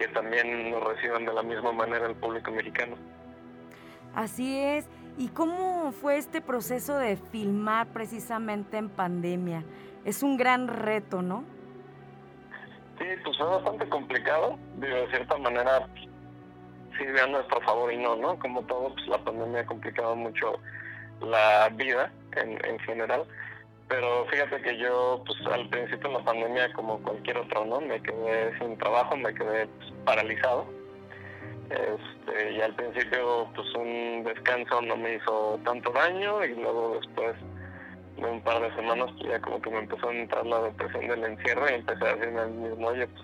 que 0.00 0.08
también 0.08 0.70
nos 0.70 0.82
reciban 0.82 1.26
de 1.26 1.34
la 1.34 1.42
misma 1.42 1.72
manera 1.72 2.06
el 2.06 2.16
público 2.16 2.50
mexicano. 2.50 2.96
Así 4.14 4.58
es. 4.58 4.88
¿Y 5.18 5.28
cómo 5.28 5.92
fue 5.92 6.16
este 6.16 6.40
proceso 6.40 6.96
de 6.96 7.18
filmar 7.18 7.86
precisamente 7.88 8.78
en 8.78 8.88
pandemia? 8.88 9.62
Es 10.06 10.22
un 10.22 10.38
gran 10.38 10.68
reto, 10.68 11.20
¿no? 11.20 11.44
Sí, 12.98 13.04
pues 13.22 13.36
fue 13.36 13.46
bastante 13.46 13.86
complicado. 13.90 14.58
de 14.76 15.06
cierta 15.10 15.36
manera, 15.36 15.86
sí, 16.96 17.04
a 17.22 17.26
nuestro 17.26 17.60
favor 17.60 17.92
y 17.92 17.98
no, 17.98 18.16
¿no? 18.16 18.38
Como 18.38 18.62
todo, 18.62 18.94
pues 18.94 19.06
la 19.06 19.22
pandemia 19.22 19.60
ha 19.60 19.66
complicado 19.66 20.16
mucho 20.16 20.54
la 21.20 21.68
vida 21.74 22.10
en, 22.36 22.52
en 22.64 22.78
general. 22.78 23.24
Pero 23.90 24.24
fíjate 24.26 24.62
que 24.62 24.78
yo, 24.78 25.20
pues 25.26 25.38
al 25.52 25.68
principio 25.68 26.10
de 26.10 26.18
la 26.18 26.24
pandemia, 26.24 26.72
como 26.74 27.02
cualquier 27.02 27.38
otro, 27.38 27.64
¿no? 27.64 27.80
Me 27.80 28.00
quedé 28.00 28.56
sin 28.58 28.78
trabajo, 28.78 29.16
me 29.16 29.34
quedé 29.34 29.66
pues, 29.66 29.92
paralizado. 30.04 30.64
Este, 31.70 32.52
y 32.52 32.60
al 32.60 32.72
principio, 32.76 33.50
pues 33.52 33.66
un 33.74 34.22
descanso 34.22 34.80
no 34.82 34.96
me 34.96 35.16
hizo 35.16 35.58
tanto 35.64 35.90
daño 35.90 36.44
y 36.44 36.54
luego 36.54 37.00
después 37.00 37.34
de 38.16 38.30
un 38.30 38.40
par 38.42 38.62
de 38.62 38.72
semanas, 38.76 39.10
pues 39.18 39.28
ya 39.28 39.40
como 39.40 39.60
que 39.60 39.70
me 39.70 39.78
empezó 39.80 40.08
a 40.08 40.14
entrar 40.14 40.46
la 40.46 40.62
depresión 40.62 41.08
del 41.08 41.24
encierro 41.24 41.68
y 41.68 41.74
empecé 41.74 42.04
a 42.06 42.14
decirme 42.14 42.40
al 42.42 42.50
mismo, 42.50 42.86
oye, 42.86 43.08
pues, 43.08 43.22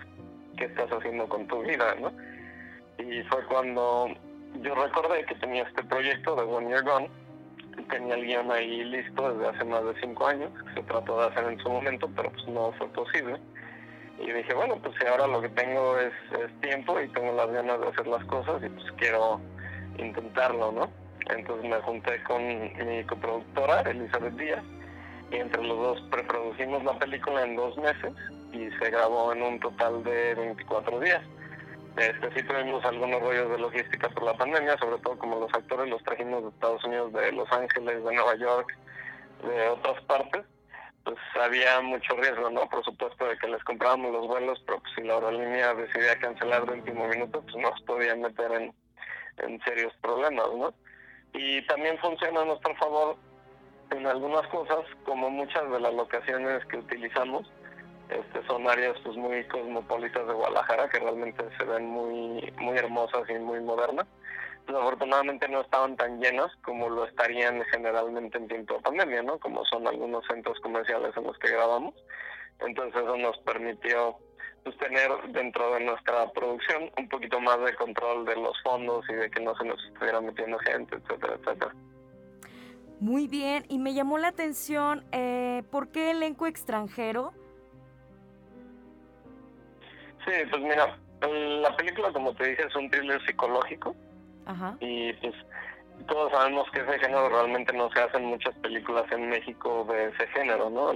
¿qué 0.57 0.65
estás 0.65 0.91
haciendo 0.91 1.29
con 1.29 1.47
tu 1.47 1.61
vida, 1.63 1.95
no? 2.01 2.11
Y 3.01 3.23
fue 3.23 3.41
cuando 3.45 4.09
yo 4.61 4.75
recordé 4.75 5.23
que 5.25 5.35
tenía 5.35 5.63
este 5.63 5.83
proyecto 5.83 6.35
de 6.35 6.41
One 6.41 6.67
Year 6.67 6.83
Gone, 6.83 7.09
tenía 7.83 8.15
el 8.15 8.25
guion 8.25 8.51
ahí 8.51 8.83
listo 8.83 9.33
desde 9.33 9.49
hace 9.49 9.63
más 9.65 9.83
de 9.85 9.99
cinco 10.01 10.27
años, 10.27 10.51
que 10.63 10.73
se 10.73 10.83
trató 10.87 11.19
de 11.21 11.27
hacer 11.27 11.45
en 11.45 11.59
su 11.59 11.69
momento, 11.69 12.09
pero 12.15 12.31
pues 12.31 12.47
no 12.47 12.71
fue 12.73 12.87
posible. 12.89 13.39
Y 14.19 14.31
dije, 14.31 14.53
bueno, 14.53 14.77
pues 14.81 14.95
si 14.99 15.07
ahora 15.07 15.27
lo 15.27 15.41
que 15.41 15.49
tengo 15.49 15.97
es, 15.99 16.13
es 16.39 16.61
tiempo 16.61 16.99
y 16.99 17.07
tengo 17.09 17.33
las 17.33 17.51
ganas 17.51 17.79
de 17.79 17.87
hacer 17.87 18.07
las 18.07 18.23
cosas 18.25 18.63
y 18.63 18.69
pues 18.69 18.91
quiero 18.97 19.39
intentarlo, 19.97 20.71
¿no? 20.71 20.89
Entonces 21.29 21.69
me 21.69 21.77
junté 21.81 22.23
con 22.23 22.41
mi 22.47 23.03
coproductora, 23.03 23.81
Elizabeth 23.81 24.33
Díaz, 24.35 24.63
y 25.31 25.35
entre 25.35 25.63
los 25.63 25.77
dos 25.77 26.01
preproducimos 26.09 26.83
la 26.83 26.97
película 26.97 27.43
en 27.43 27.55
dos 27.55 27.77
meses 27.77 28.13
y 28.53 28.69
se 28.79 28.89
grabó 28.89 29.33
en 29.33 29.41
un 29.41 29.59
total 29.59 30.03
de 30.03 30.35
24 30.35 30.99
días. 30.99 31.21
Este, 31.97 32.31
sí 32.35 32.43
tuvimos 32.47 32.85
algunos 32.85 33.19
rollos 33.21 33.49
de 33.49 33.57
logística 33.57 34.07
por 34.09 34.23
la 34.23 34.37
pandemia, 34.37 34.77
sobre 34.77 34.99
todo 34.99 35.17
como 35.17 35.39
los 35.39 35.53
actores 35.53 35.89
los 35.89 36.03
trajimos 36.03 36.43
de 36.43 36.49
Estados 36.49 36.83
Unidos, 36.83 37.11
de 37.11 37.31
Los 37.31 37.51
Ángeles, 37.51 38.03
de 38.03 38.13
Nueva 38.13 38.35
York, 38.35 38.77
de 39.43 39.69
otras 39.69 39.99
partes, 40.03 40.45
pues 41.03 41.17
había 41.41 41.81
mucho 41.81 42.15
riesgo, 42.15 42.51
¿no? 42.51 42.69
Por 42.69 42.83
supuesto 42.83 43.25
de 43.25 43.37
que 43.39 43.47
les 43.47 43.63
comprábamos 43.63 44.11
los 44.11 44.27
vuelos, 44.27 44.61
pero 44.67 44.79
pues, 44.79 44.93
si 44.95 45.01
la 45.01 45.15
aerolínea 45.15 45.73
decidía 45.73 46.19
cancelar 46.19 46.67
de 46.67 46.73
último 46.73 47.07
minuto, 47.07 47.41
pues 47.41 47.55
nos 47.55 47.81
podían 47.81 48.21
meter 48.21 48.51
en, 48.51 48.73
en 49.37 49.59
serios 49.61 49.93
problemas, 50.01 50.47
¿no? 50.55 50.73
Y 51.33 51.63
también 51.63 51.97
funciona 51.97 52.41
a 52.41 52.45
nuestro 52.45 52.75
favor 52.75 53.17
en 53.89 54.05
algunas 54.05 54.45
cosas, 54.49 54.85
como 55.03 55.31
muchas 55.31 55.67
de 55.71 55.79
las 55.79 55.93
locaciones 55.93 56.63
que 56.65 56.77
utilizamos, 56.77 57.51
este, 58.09 58.45
son 58.47 58.67
áreas 58.69 58.95
pues 59.03 59.17
muy 59.17 59.43
cosmopolitas 59.47 60.27
de 60.27 60.33
Guadalajara 60.33 60.89
que 60.89 60.99
realmente 60.99 61.43
se 61.57 61.63
ven 61.65 61.85
muy 61.85 62.53
muy 62.59 62.77
hermosas 62.77 63.29
y 63.29 63.33
muy 63.33 63.59
modernas. 63.61 64.07
Desafortunadamente 64.65 65.47
no 65.47 65.61
estaban 65.61 65.95
tan 65.95 66.19
llenas 66.19 66.51
como 66.63 66.89
lo 66.89 67.05
estarían 67.05 67.63
generalmente 67.71 68.37
en 68.37 68.47
tiempo 68.47 68.75
de 68.75 68.81
pandemia, 68.81 69.23
¿no? 69.23 69.39
Como 69.39 69.63
son 69.65 69.87
algunos 69.87 70.25
centros 70.27 70.59
comerciales 70.59 71.15
en 71.15 71.23
los 71.23 71.37
que 71.39 71.49
grabamos. 71.49 71.95
Entonces 72.59 73.01
eso 73.01 73.17
nos 73.17 73.37
permitió 73.39 74.17
pues, 74.63 74.77
tener 74.79 75.09
dentro 75.29 75.73
de 75.75 75.85
nuestra 75.85 76.29
producción 76.31 76.91
un 76.97 77.07
poquito 77.07 77.39
más 77.39 77.59
de 77.63 77.73
control 77.75 78.25
de 78.25 78.35
los 78.35 78.61
fondos 78.61 79.05
y 79.09 79.13
de 79.13 79.29
que 79.29 79.41
no 79.41 79.55
se 79.55 79.63
nos 79.63 79.81
estuviera 79.85 80.19
metiendo 80.19 80.57
gente, 80.59 80.97
etcétera, 80.97 81.35
etcétera. 81.41 81.73
Muy 82.99 83.27
bien, 83.27 83.63
y 83.69 83.77
me 83.77 83.93
llamó 83.93 84.17
la 84.17 84.29
atención, 84.29 85.05
eh, 85.11 85.63
¿por 85.71 85.89
qué 85.89 86.11
elenco 86.11 86.47
extranjero? 86.47 87.31
Sí, 90.27 90.33
pues 90.49 90.61
mira, 90.61 90.97
la 91.21 91.75
película, 91.77 92.11
como 92.11 92.33
te 92.33 92.49
dije, 92.49 92.67
es 92.67 92.75
un 92.75 92.89
thriller 92.91 93.25
psicológico. 93.25 93.95
Y 94.79 95.13
pues 95.13 95.33
todos 96.07 96.31
sabemos 96.31 96.69
que 96.71 96.81
ese 96.81 96.99
género 96.99 97.29
realmente 97.29 97.73
no 97.73 97.89
se 97.91 98.01
hacen 98.01 98.25
muchas 98.25 98.55
películas 98.55 99.11
en 99.11 99.29
México 99.29 99.85
de 99.89 100.09
ese 100.09 100.27
género, 100.27 100.69
¿no? 100.69 100.93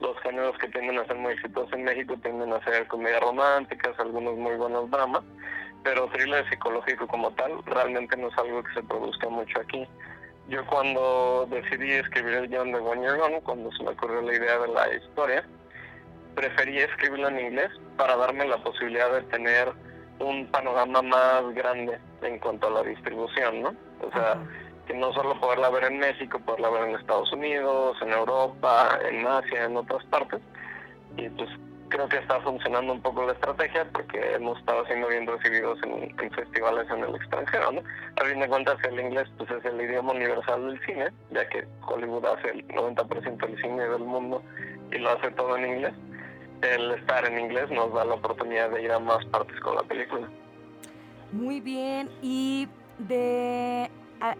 Los 0.00 0.20
géneros 0.22 0.58
que 0.58 0.68
tienden 0.68 0.98
a 0.98 1.06
ser 1.06 1.16
muy 1.16 1.32
exitosos 1.32 1.72
en 1.72 1.84
México 1.84 2.16
tienden 2.22 2.52
a 2.52 2.62
ser 2.64 2.86
comedias 2.86 3.20
románticas, 3.22 3.98
algunos 3.98 4.36
muy 4.36 4.54
buenos 4.56 4.90
dramas, 4.90 5.22
pero 5.82 6.08
thriller 6.08 6.48
psicológico 6.50 7.06
como 7.06 7.30
tal 7.32 7.64
realmente 7.64 8.16
no 8.16 8.28
es 8.28 8.38
algo 8.38 8.62
que 8.62 8.74
se 8.74 8.82
produzca 8.82 9.28
mucho 9.28 9.60
aquí. 9.60 9.86
Yo 10.48 10.64
cuando 10.66 11.48
decidí 11.50 11.92
escribir 11.92 12.34
el 12.34 12.48
guion 12.48 12.72
de 12.72 12.78
One 12.78 13.00
Year 13.00 13.16
Gone, 13.16 13.40
cuando 13.40 13.72
se 13.72 13.82
me 13.82 13.90
ocurrió 13.90 14.20
la 14.22 14.34
idea 14.34 14.58
de 14.58 14.68
la 14.68 14.94
historia, 14.94 15.44
preferí 16.36 16.78
escribirlo 16.78 17.28
en 17.28 17.40
inglés 17.40 17.70
para 17.96 18.14
darme 18.14 18.46
la 18.46 18.58
posibilidad 18.58 19.10
de 19.10 19.22
tener 19.22 19.72
un 20.20 20.46
panorama 20.46 21.02
más 21.02 21.54
grande 21.54 21.98
en 22.22 22.38
cuanto 22.38 22.68
a 22.68 22.70
la 22.70 22.82
distribución, 22.82 23.62
¿no? 23.62 23.74
O 24.02 24.12
sea, 24.12 24.38
que 24.86 24.94
no 24.94 25.12
solo 25.12 25.38
poderla 25.40 25.70
ver 25.70 25.84
en 25.84 25.98
México, 25.98 26.38
poderla 26.38 26.70
ver 26.70 26.88
en 26.88 26.96
Estados 26.96 27.32
Unidos, 27.32 27.96
en 28.02 28.12
Europa, 28.12 28.98
en 29.08 29.26
Asia, 29.26 29.64
en 29.64 29.76
otras 29.76 30.04
partes. 30.06 30.40
Y 31.16 31.28
pues 31.30 31.48
creo 31.88 32.08
que 32.08 32.18
está 32.18 32.40
funcionando 32.40 32.92
un 32.92 33.00
poco 33.00 33.24
la 33.24 33.32
estrategia 33.32 33.86
porque 33.92 34.34
hemos 34.34 34.58
estado 34.58 34.84
siendo 34.86 35.08
bien 35.08 35.26
recibidos 35.26 35.78
en, 35.82 36.30
festivales 36.32 36.86
en 36.90 37.04
el 37.04 37.14
extranjero, 37.14 37.72
¿no? 37.72 37.82
A 38.20 38.24
fin 38.24 38.40
de 38.40 38.48
cuentas 38.48 38.76
el 38.84 39.00
inglés 39.00 39.28
pues 39.38 39.50
es 39.50 39.64
el 39.64 39.80
idioma 39.80 40.12
universal 40.12 40.66
del 40.66 40.80
cine, 40.84 41.10
ya 41.30 41.48
que 41.48 41.66
Hollywood 41.86 42.26
hace 42.26 42.50
el 42.50 42.68
90% 42.68 43.36
del 43.38 43.62
cine 43.62 43.88
del 43.88 44.04
mundo 44.04 44.42
y 44.92 44.98
lo 44.98 45.10
hace 45.10 45.30
todo 45.32 45.56
en 45.56 45.66
inglés 45.66 45.94
el 46.62 46.90
estar 46.92 47.26
en 47.26 47.38
inglés 47.38 47.70
nos 47.70 47.92
da 47.92 48.04
la 48.04 48.14
oportunidad 48.14 48.70
de 48.70 48.82
ir 48.82 48.92
a 48.92 48.98
más 48.98 49.24
partes 49.26 49.58
con 49.60 49.74
la 49.74 49.82
película. 49.82 50.28
Muy 51.32 51.60
bien, 51.60 52.08
y 52.22 52.68
de, 52.98 53.90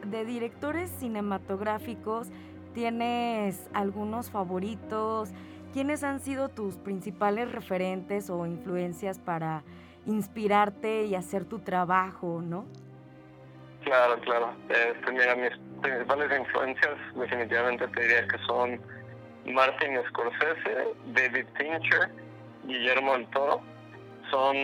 de 0.05 0.25
directores 0.25 0.91
cinematográficos, 0.91 2.29
¿tienes 2.75 3.69
algunos 3.75 4.31
favoritos? 4.31 5.31
¿Quiénes 5.73 6.05
han 6.05 6.21
sido 6.21 6.49
tus 6.49 6.77
principales 6.77 7.53
referentes 7.53 8.31
o 8.31 8.47
influencias 8.47 9.19
para 9.19 9.63
inspirarte 10.07 11.05
y 11.05 11.15
hacer 11.15 11.45
tu 11.45 11.59
trabajo, 11.59 12.41
no? 12.43 12.65
Claro, 13.85 14.19
claro. 14.21 14.53
Este, 14.69 15.13
mira, 15.13 15.35
mis 15.37 15.51
principales 15.83 16.41
influencias 16.41 16.97
definitivamente 17.15 17.87
te 17.89 18.01
diría 18.01 18.27
que 18.27 18.39
son 18.47 18.81
Martin 19.53 20.03
Scorsese, 20.09 20.95
David 21.07 21.47
Fincher, 21.57 22.11
Guillermo 22.65 23.13
del 23.13 23.27
Toro. 23.29 23.63
Son 24.31 24.55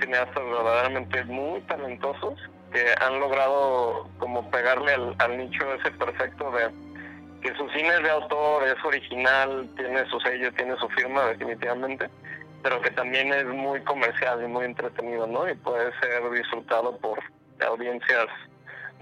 cineastas 0.00 0.44
verdaderamente 0.44 1.24
muy 1.24 1.60
talentosos 1.62 2.38
que 2.72 2.94
han 3.00 3.20
logrado 3.20 4.08
como 4.18 4.50
pegarle 4.50 4.94
al, 5.18 5.36
nicho 5.36 5.74
ese 5.74 5.90
perfecto 5.92 6.50
de 6.52 6.70
que 7.42 7.54
su 7.56 7.68
cine 7.70 7.88
es 7.88 8.02
de 8.02 8.10
autor, 8.10 8.66
es 8.66 8.82
original, 8.84 9.68
tiene 9.76 10.08
su 10.08 10.20
sello, 10.20 10.52
tiene 10.54 10.76
su 10.76 10.88
firma 10.90 11.26
definitivamente, 11.26 12.08
pero 12.62 12.80
que 12.80 12.90
también 12.92 13.32
es 13.32 13.44
muy 13.46 13.82
comercial 13.82 14.42
y 14.44 14.46
muy 14.46 14.64
entretenido, 14.64 15.26
¿no? 15.26 15.48
Y 15.50 15.54
puede 15.54 15.90
ser 15.98 16.30
disfrutado 16.30 16.96
por 16.98 17.18
audiencias 17.66 18.26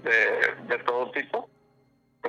de, 0.03 0.75
de 0.75 0.83
todo 0.83 1.11
tipo, 1.11 1.47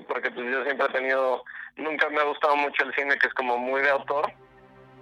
porque 0.00 0.30
pues 0.30 0.46
yo 0.50 0.64
siempre 0.64 0.86
he 0.86 0.92
tenido 0.92 1.44
nunca 1.76 2.08
me 2.10 2.20
ha 2.20 2.24
gustado 2.24 2.56
mucho 2.56 2.84
el 2.84 2.94
cine 2.94 3.18
que 3.18 3.28
es 3.28 3.34
como 3.34 3.58
muy 3.58 3.80
de 3.82 3.90
autor, 3.90 4.32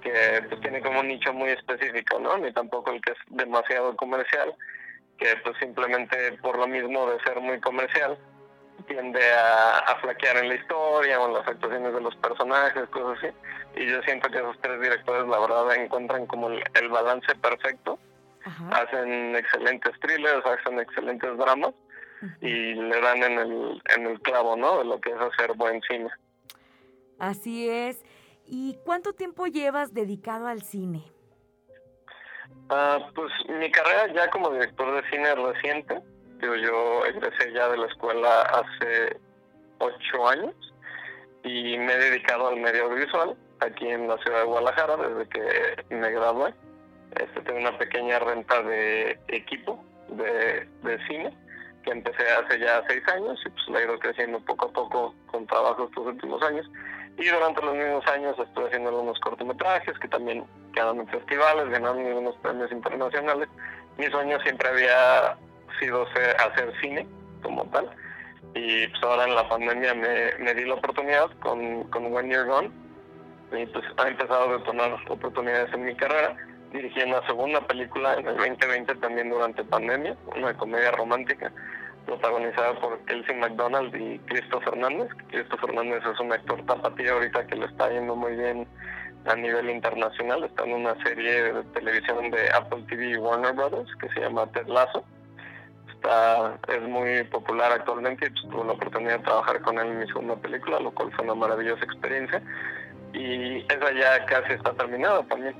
que 0.02 0.44
pues 0.48 0.60
tiene 0.60 0.80
como 0.80 1.00
un 1.00 1.08
nicho 1.08 1.32
muy 1.32 1.50
específico, 1.50 2.18
¿no? 2.18 2.38
Ni 2.38 2.52
tampoco 2.52 2.90
el 2.90 3.00
que 3.00 3.12
es 3.12 3.18
demasiado 3.28 3.96
comercial, 3.96 4.54
que 5.18 5.36
pues 5.44 5.56
simplemente 5.58 6.32
por 6.40 6.58
lo 6.58 6.66
mismo 6.66 7.10
de 7.10 7.20
ser 7.20 7.40
muy 7.40 7.60
comercial 7.60 8.18
tiende 8.86 9.20
a, 9.34 9.94
flaquear 10.00 10.38
en 10.38 10.48
la 10.48 10.54
historia 10.54 11.20
o 11.20 11.26
en 11.26 11.34
las 11.34 11.46
actuaciones 11.46 11.92
de 11.92 12.00
los 12.00 12.16
personajes, 12.16 12.88
cosas 12.88 13.18
así. 13.18 13.34
Y 13.76 13.86
yo 13.86 14.00
siento 14.02 14.30
que 14.30 14.38
esos 14.38 14.58
tres 14.62 14.80
directores 14.80 15.28
la 15.28 15.38
verdad 15.38 15.74
encuentran 15.74 16.26
como 16.26 16.48
el, 16.48 16.88
balance 16.88 17.34
perfecto. 17.36 17.98
Hacen 18.72 19.36
excelentes 19.36 19.92
thrillers, 20.00 20.44
hacen 20.46 20.80
excelentes 20.80 21.36
dramas 21.36 21.74
y 22.40 22.74
le 22.74 23.00
dan 23.00 23.22
en 23.22 23.38
el, 23.38 23.82
en 23.96 24.06
el 24.06 24.20
clavo, 24.20 24.56
¿no? 24.56 24.78
De 24.78 24.84
lo 24.84 25.00
que 25.00 25.10
es 25.10 25.16
hacer 25.20 25.54
buen 25.54 25.80
cine. 25.82 26.10
Así 27.18 27.68
es. 27.68 28.04
¿Y 28.46 28.76
cuánto 28.84 29.12
tiempo 29.12 29.46
llevas 29.46 29.94
dedicado 29.94 30.46
al 30.46 30.62
cine? 30.62 31.04
Ah, 32.68 32.98
pues 33.14 33.32
mi 33.48 33.70
carrera 33.70 34.12
ya 34.12 34.28
como 34.30 34.50
director 34.50 35.02
de 35.02 35.08
cine 35.10 35.34
reciente. 35.34 36.00
Yo, 36.40 36.56
yo 36.56 37.04
egresé 37.06 37.52
ya 37.52 37.68
de 37.68 37.76
la 37.76 37.86
escuela 37.86 38.42
hace 38.42 39.20
ocho 39.78 40.28
años 40.28 40.54
y 41.44 41.76
me 41.78 41.92
he 41.92 41.98
dedicado 41.98 42.48
al 42.48 42.56
medio 42.56 42.84
audiovisual 42.84 43.36
aquí 43.60 43.88
en 43.88 44.08
la 44.08 44.16
ciudad 44.18 44.40
de 44.40 44.44
Guadalajara 44.44 44.96
desde 44.96 45.28
que 45.28 45.94
me 45.94 46.10
gradué. 46.10 46.54
Este, 47.16 47.40
tengo 47.42 47.58
una 47.58 47.76
pequeña 47.76 48.18
renta 48.20 48.62
de 48.62 49.18
equipo 49.28 49.84
de, 50.08 50.66
de 50.82 51.06
cine 51.06 51.36
que 51.84 51.90
empecé 51.90 52.22
hace 52.30 52.58
ya 52.58 52.82
seis 52.88 53.02
años 53.08 53.38
y 53.44 53.50
pues 53.50 53.68
la 53.68 53.80
he 53.80 53.84
ido 53.84 53.98
creciendo 53.98 54.40
poco 54.40 54.66
a 54.66 54.72
poco 54.72 55.14
con 55.26 55.46
trabajo 55.46 55.84
estos 55.84 56.06
últimos 56.06 56.42
años. 56.42 56.68
Y 57.18 57.28
durante 57.28 57.62
los 57.62 57.74
mismos 57.74 58.06
años 58.06 58.38
estuve 58.38 58.66
haciendo 58.66 58.90
algunos 58.90 59.18
cortometrajes 59.20 59.98
que 59.98 60.08
también 60.08 60.44
quedaron 60.72 61.00
en 61.00 61.08
festivales, 61.08 61.68
ganaron 61.68 62.06
algunos 62.06 62.36
premios 62.36 62.70
internacionales. 62.72 63.48
Mi 63.98 64.06
sueño 64.06 64.40
siempre 64.40 64.68
había 64.68 65.36
sido 65.78 66.06
hacer 66.06 66.72
cine 66.80 67.06
como 67.42 67.64
tal. 67.66 67.90
Y 68.54 68.86
pues 68.88 69.02
ahora 69.02 69.24
en 69.24 69.34
la 69.34 69.48
pandemia 69.48 69.94
me, 69.94 70.32
me 70.38 70.54
di 70.54 70.64
la 70.64 70.74
oportunidad 70.74 71.30
con, 71.40 71.84
con 71.84 72.14
One 72.14 72.28
Year 72.28 72.46
Gone. 72.46 72.70
Y 73.52 73.66
pues 73.66 73.84
ha 73.96 74.08
empezado 74.08 74.48
a 74.48 74.58
detonar 74.58 74.96
oportunidades 75.08 75.72
en 75.74 75.84
mi 75.84 75.94
carrera. 75.96 76.36
Dirigí 76.72 77.02
una 77.02 77.24
segunda 77.26 77.60
película 77.66 78.14
en 78.14 78.28
el 78.28 78.36
2020 78.36 78.94
también 78.96 79.30
durante 79.30 79.64
pandemia, 79.64 80.16
una 80.36 80.56
comedia 80.56 80.92
romántica 80.92 81.52
protagonizada 82.06 82.78
por 82.80 82.98
Kelsey 83.06 83.36
McDonald 83.36 83.94
y 83.94 84.18
Cristo 84.20 84.60
Fernández. 84.60 85.08
Cristo 85.28 85.56
Fernández 85.58 86.02
es 86.04 86.20
un 86.20 86.32
actor 86.32 86.64
tapatío 86.66 87.14
ahorita 87.14 87.46
que 87.46 87.56
le 87.56 87.66
está 87.66 87.90
yendo 87.90 88.16
muy 88.16 88.36
bien 88.36 88.66
a 89.26 89.34
nivel 89.36 89.70
internacional. 89.70 90.44
Está 90.44 90.64
en 90.64 90.74
una 90.74 90.94
serie 91.02 91.52
de 91.52 91.62
televisión 91.74 92.30
de 92.30 92.50
Apple 92.50 92.84
TV 92.88 93.10
y 93.10 93.16
Warner 93.16 93.52
Brothers 93.52 93.90
que 94.00 94.08
se 94.10 94.20
llama 94.20 94.46
Ted 94.52 94.66
Lasso. 94.66 95.04
está 95.88 96.58
es 96.68 96.82
muy 96.82 97.24
popular 97.24 97.72
actualmente 97.72 98.26
y 98.26 98.48
tuve 98.48 98.64
la 98.64 98.72
oportunidad 98.72 99.18
de 99.18 99.24
trabajar 99.24 99.60
con 99.60 99.78
él 99.78 99.88
en 99.88 99.98
mi 99.98 100.06
segunda 100.06 100.36
película, 100.36 100.80
lo 100.80 100.90
cual 100.92 101.12
fue 101.12 101.24
una 101.24 101.34
maravillosa 101.34 101.84
experiencia. 101.84 102.42
Y 103.12 103.58
esa 103.58 103.92
ya 103.92 104.24
casi 104.26 104.54
está 104.54 104.72
terminada 104.74 105.22
también. 105.24 105.54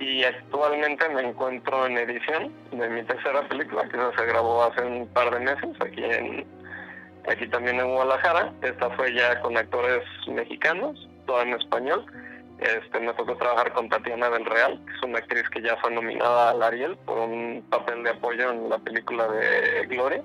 Y 0.00 0.24
actualmente 0.24 1.08
me 1.08 1.22
encuentro 1.22 1.86
en 1.86 1.98
edición 1.98 2.52
de 2.72 2.88
mi 2.88 3.02
tercera 3.04 3.46
película, 3.48 3.88
que 3.88 3.96
se 4.16 4.26
grabó 4.26 4.64
hace 4.64 4.82
un 4.82 5.06
par 5.08 5.30
de 5.32 5.40
meses 5.40 5.70
aquí 5.80 6.04
en 6.04 6.46
aquí 7.28 7.46
también 7.48 7.80
en 7.80 7.90
Guadalajara. 7.90 8.52
Esta 8.62 8.90
fue 8.90 9.14
ya 9.14 9.40
con 9.40 9.56
actores 9.56 10.02
mexicanos, 10.26 11.08
todo 11.26 11.42
en 11.42 11.54
español 11.54 12.04
este, 12.58 13.00
me 13.00 13.12
tocó 13.14 13.36
trabajar 13.36 13.72
con 13.72 13.88
Tatiana 13.88 14.30
del 14.30 14.44
Real, 14.44 14.80
que 14.86 14.92
es 14.92 15.02
una 15.02 15.18
actriz 15.18 15.48
que 15.50 15.60
ya 15.60 15.76
fue 15.76 15.90
nominada 15.90 16.50
al 16.50 16.62
Ariel 16.62 16.96
por 17.04 17.18
un 17.18 17.64
papel 17.68 18.04
de 18.04 18.10
apoyo 18.10 18.50
en 18.50 18.68
la 18.70 18.78
película 18.78 19.26
de 19.28 19.86
Gloria. 19.86 20.22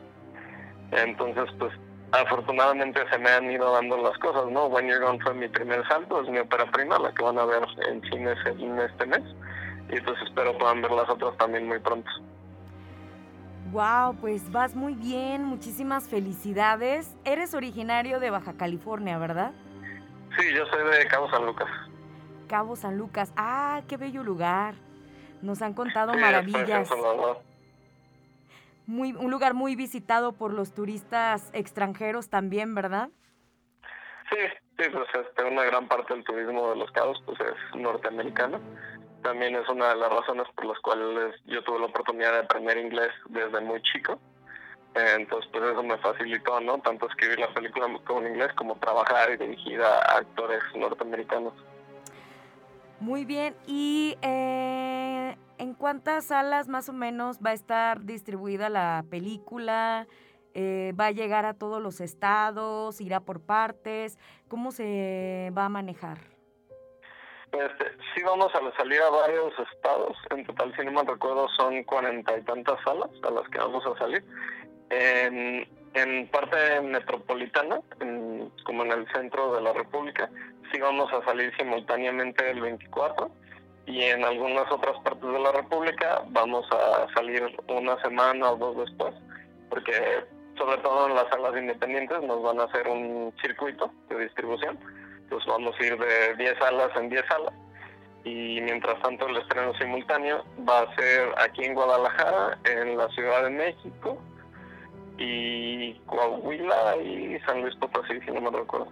Entonces, 0.91 1.45
pues 1.57 1.73
afortunadamente 2.11 3.01
se 3.09 3.17
me 3.17 3.29
han 3.29 3.49
ido 3.51 3.71
dando 3.71 3.97
las 3.97 4.17
cosas, 4.19 4.47
¿no? 4.51 4.65
When 4.67 4.87
You're 4.87 5.03
Gone 5.03 5.19
fue 5.21 5.33
mi 5.33 5.47
primer 5.47 5.87
salto, 5.87 6.21
es 6.21 6.29
mi 6.29 6.39
ópera 6.39 6.69
prima, 6.71 6.97
la 6.99 7.13
que 7.13 7.23
van 7.23 7.37
a 7.37 7.45
ver 7.45 7.63
en 7.87 8.01
cines 8.09 8.37
en 8.45 8.79
este 8.79 9.05
mes. 9.05 9.23
Y 9.89 9.99
pues 10.01 10.21
espero 10.23 10.57
puedan 10.57 10.81
ver 10.81 10.91
las 10.91 11.09
otras 11.09 11.35
también 11.37 11.67
muy 11.67 11.79
pronto. 11.79 12.09
Wow, 13.71 14.15
pues 14.19 14.51
vas 14.51 14.75
muy 14.75 14.95
bien, 14.95 15.43
muchísimas 15.43 16.07
felicidades. 16.07 17.15
Eres 17.23 17.53
originario 17.53 18.19
de 18.19 18.31
Baja 18.31 18.53
California, 18.53 19.17
¿verdad? 19.19 19.51
Sí, 20.37 20.53
yo 20.53 20.65
soy 20.67 20.83
de 20.89 21.07
Cabo 21.07 21.29
San 21.29 21.45
Lucas. 21.45 21.67
Cabo 22.47 22.75
San 22.75 22.97
Lucas. 22.97 23.31
Ah, 23.35 23.81
qué 23.87 23.97
bello 23.97 24.23
lugar. 24.23 24.73
Nos 25.41 25.61
han 25.61 25.73
contado 25.73 26.13
maravillas. 26.13 26.89
Muy, 28.89 29.11
un 29.11 29.29
lugar 29.29 29.53
muy 29.53 29.75
visitado 29.75 30.31
por 30.33 30.51
los 30.51 30.73
turistas 30.73 31.51
extranjeros 31.53 32.31
también, 32.31 32.73
¿verdad? 32.73 33.09
Sí, 34.31 34.37
sí, 34.79 34.89
pues 34.91 35.07
este, 35.13 35.43
una 35.43 35.63
gran 35.65 35.87
parte 35.87 36.11
del 36.11 36.23
turismo 36.23 36.71
de 36.71 36.77
los 36.77 36.91
Cabos 36.93 37.21
pues 37.23 37.39
es 37.39 37.79
norteamericano. 37.79 38.59
También 39.21 39.53
es 39.53 39.69
una 39.69 39.89
de 39.89 39.95
las 39.95 40.09
razones 40.09 40.47
por 40.55 40.65
las 40.65 40.79
cuales 40.79 41.35
yo 41.45 41.63
tuve 41.65 41.77
la 41.77 41.85
oportunidad 41.85 42.31
de 42.31 42.39
aprender 42.39 42.79
inglés 42.79 43.11
desde 43.27 43.61
muy 43.61 43.79
chico. 43.83 44.19
Entonces, 44.95 45.47
pues 45.51 45.65
eso 45.65 45.83
me 45.83 45.97
facilitó, 45.99 46.59
¿no? 46.59 46.79
Tanto 46.79 47.07
escribir 47.09 47.37
la 47.37 47.53
película 47.53 47.85
con 48.07 48.25
inglés 48.25 48.51
como 48.55 48.75
trabajar 48.77 49.29
y 49.31 49.37
dirigir 49.37 49.83
a 49.83 50.17
actores 50.17 50.63
norteamericanos. 50.75 51.53
Muy 52.99 53.23
bien, 53.23 53.55
¿y 53.67 54.17
eh, 54.23 54.88
en 55.59 55.73
cuántas 55.73 56.25
salas 56.25 56.67
más 56.67 56.89
o 56.89 56.93
menos 56.93 57.39
va 57.45 57.51
a 57.51 57.53
estar 57.53 58.05
distribuida 58.05 58.69
la 58.69 59.03
película? 59.09 60.07
Eh, 60.55 60.93
¿Va 60.99 61.07
a 61.07 61.11
llegar 61.11 61.45
a 61.45 61.53
todos 61.53 61.81
los 61.81 62.01
estados? 62.01 62.99
¿Irá 63.01 63.19
por 63.19 63.41
partes? 63.41 64.17
¿Cómo 64.47 64.71
se 64.71 65.51
va 65.55 65.65
a 65.65 65.69
manejar? 65.69 66.17
Este, 67.51 67.85
sí 68.13 68.23
vamos 68.23 68.51
a 68.55 68.77
salir 68.77 69.01
a 69.01 69.09
varios 69.09 69.53
estados. 69.73 70.17
En 70.31 70.45
total, 70.45 70.73
si 70.75 70.85
no 70.85 70.91
me 70.91 71.03
recuerdo, 71.03 71.47
son 71.57 71.83
cuarenta 71.83 72.37
y 72.37 72.41
tantas 72.43 72.81
salas 72.83 73.09
a 73.23 73.31
las 73.31 73.47
que 73.49 73.59
vamos 73.59 73.85
a 73.85 73.97
salir. 73.97 74.23
En, 74.89 75.67
en 75.93 76.27
parte 76.29 76.81
metropolitana, 76.81 77.81
como 78.65 78.85
en 78.85 78.91
el 78.91 79.11
centro 79.11 79.53
de 79.53 79.61
la 79.61 79.73
República, 79.73 80.29
sí 80.71 80.79
vamos 80.79 81.11
a 81.13 81.23
salir 81.25 81.55
simultáneamente 81.57 82.49
el 82.49 82.61
24 82.61 83.29
y 83.89 84.03
en 84.03 84.23
algunas 84.23 84.71
otras 84.71 84.95
partes 85.01 85.27
de 85.27 85.39
la 85.39 85.51
República 85.51 86.21
vamos 86.29 86.63
a 86.71 87.11
salir 87.15 87.41
una 87.67 87.99
semana 88.03 88.51
o 88.51 88.55
dos 88.55 88.77
después, 88.85 89.15
porque 89.67 89.91
sobre 90.55 90.77
todo 90.77 91.07
en 91.07 91.15
las 91.15 91.27
salas 91.29 91.57
independientes 91.57 92.21
nos 92.21 92.43
van 92.43 92.59
a 92.59 92.65
hacer 92.65 92.87
un 92.87 93.33
circuito 93.41 93.91
de 94.09 94.19
distribución, 94.25 94.77
entonces 95.23 95.47
vamos 95.47 95.75
a 95.79 95.83
ir 95.83 95.97
de 95.97 96.35
10 96.35 96.57
salas 96.59 96.91
en 96.97 97.09
10 97.09 97.25
salas 97.25 97.53
y 98.23 98.61
mientras 98.61 99.01
tanto 99.01 99.27
el 99.27 99.37
estreno 99.37 99.73
simultáneo 99.79 100.45
va 100.69 100.81
a 100.81 100.95
ser 100.95 101.33
aquí 101.39 101.65
en 101.65 101.73
Guadalajara, 101.73 102.59
en 102.65 102.95
la 102.95 103.09
Ciudad 103.09 103.43
de 103.43 103.49
México 103.49 104.21
y 105.17 105.93
Coahuila 106.05 106.97
y 106.97 107.39
San 107.39 107.63
Luis 107.63 107.75
Potosí, 107.77 108.19
si 108.21 108.31
no 108.31 108.39
me 108.39 108.55
recuerdo. 108.55 108.87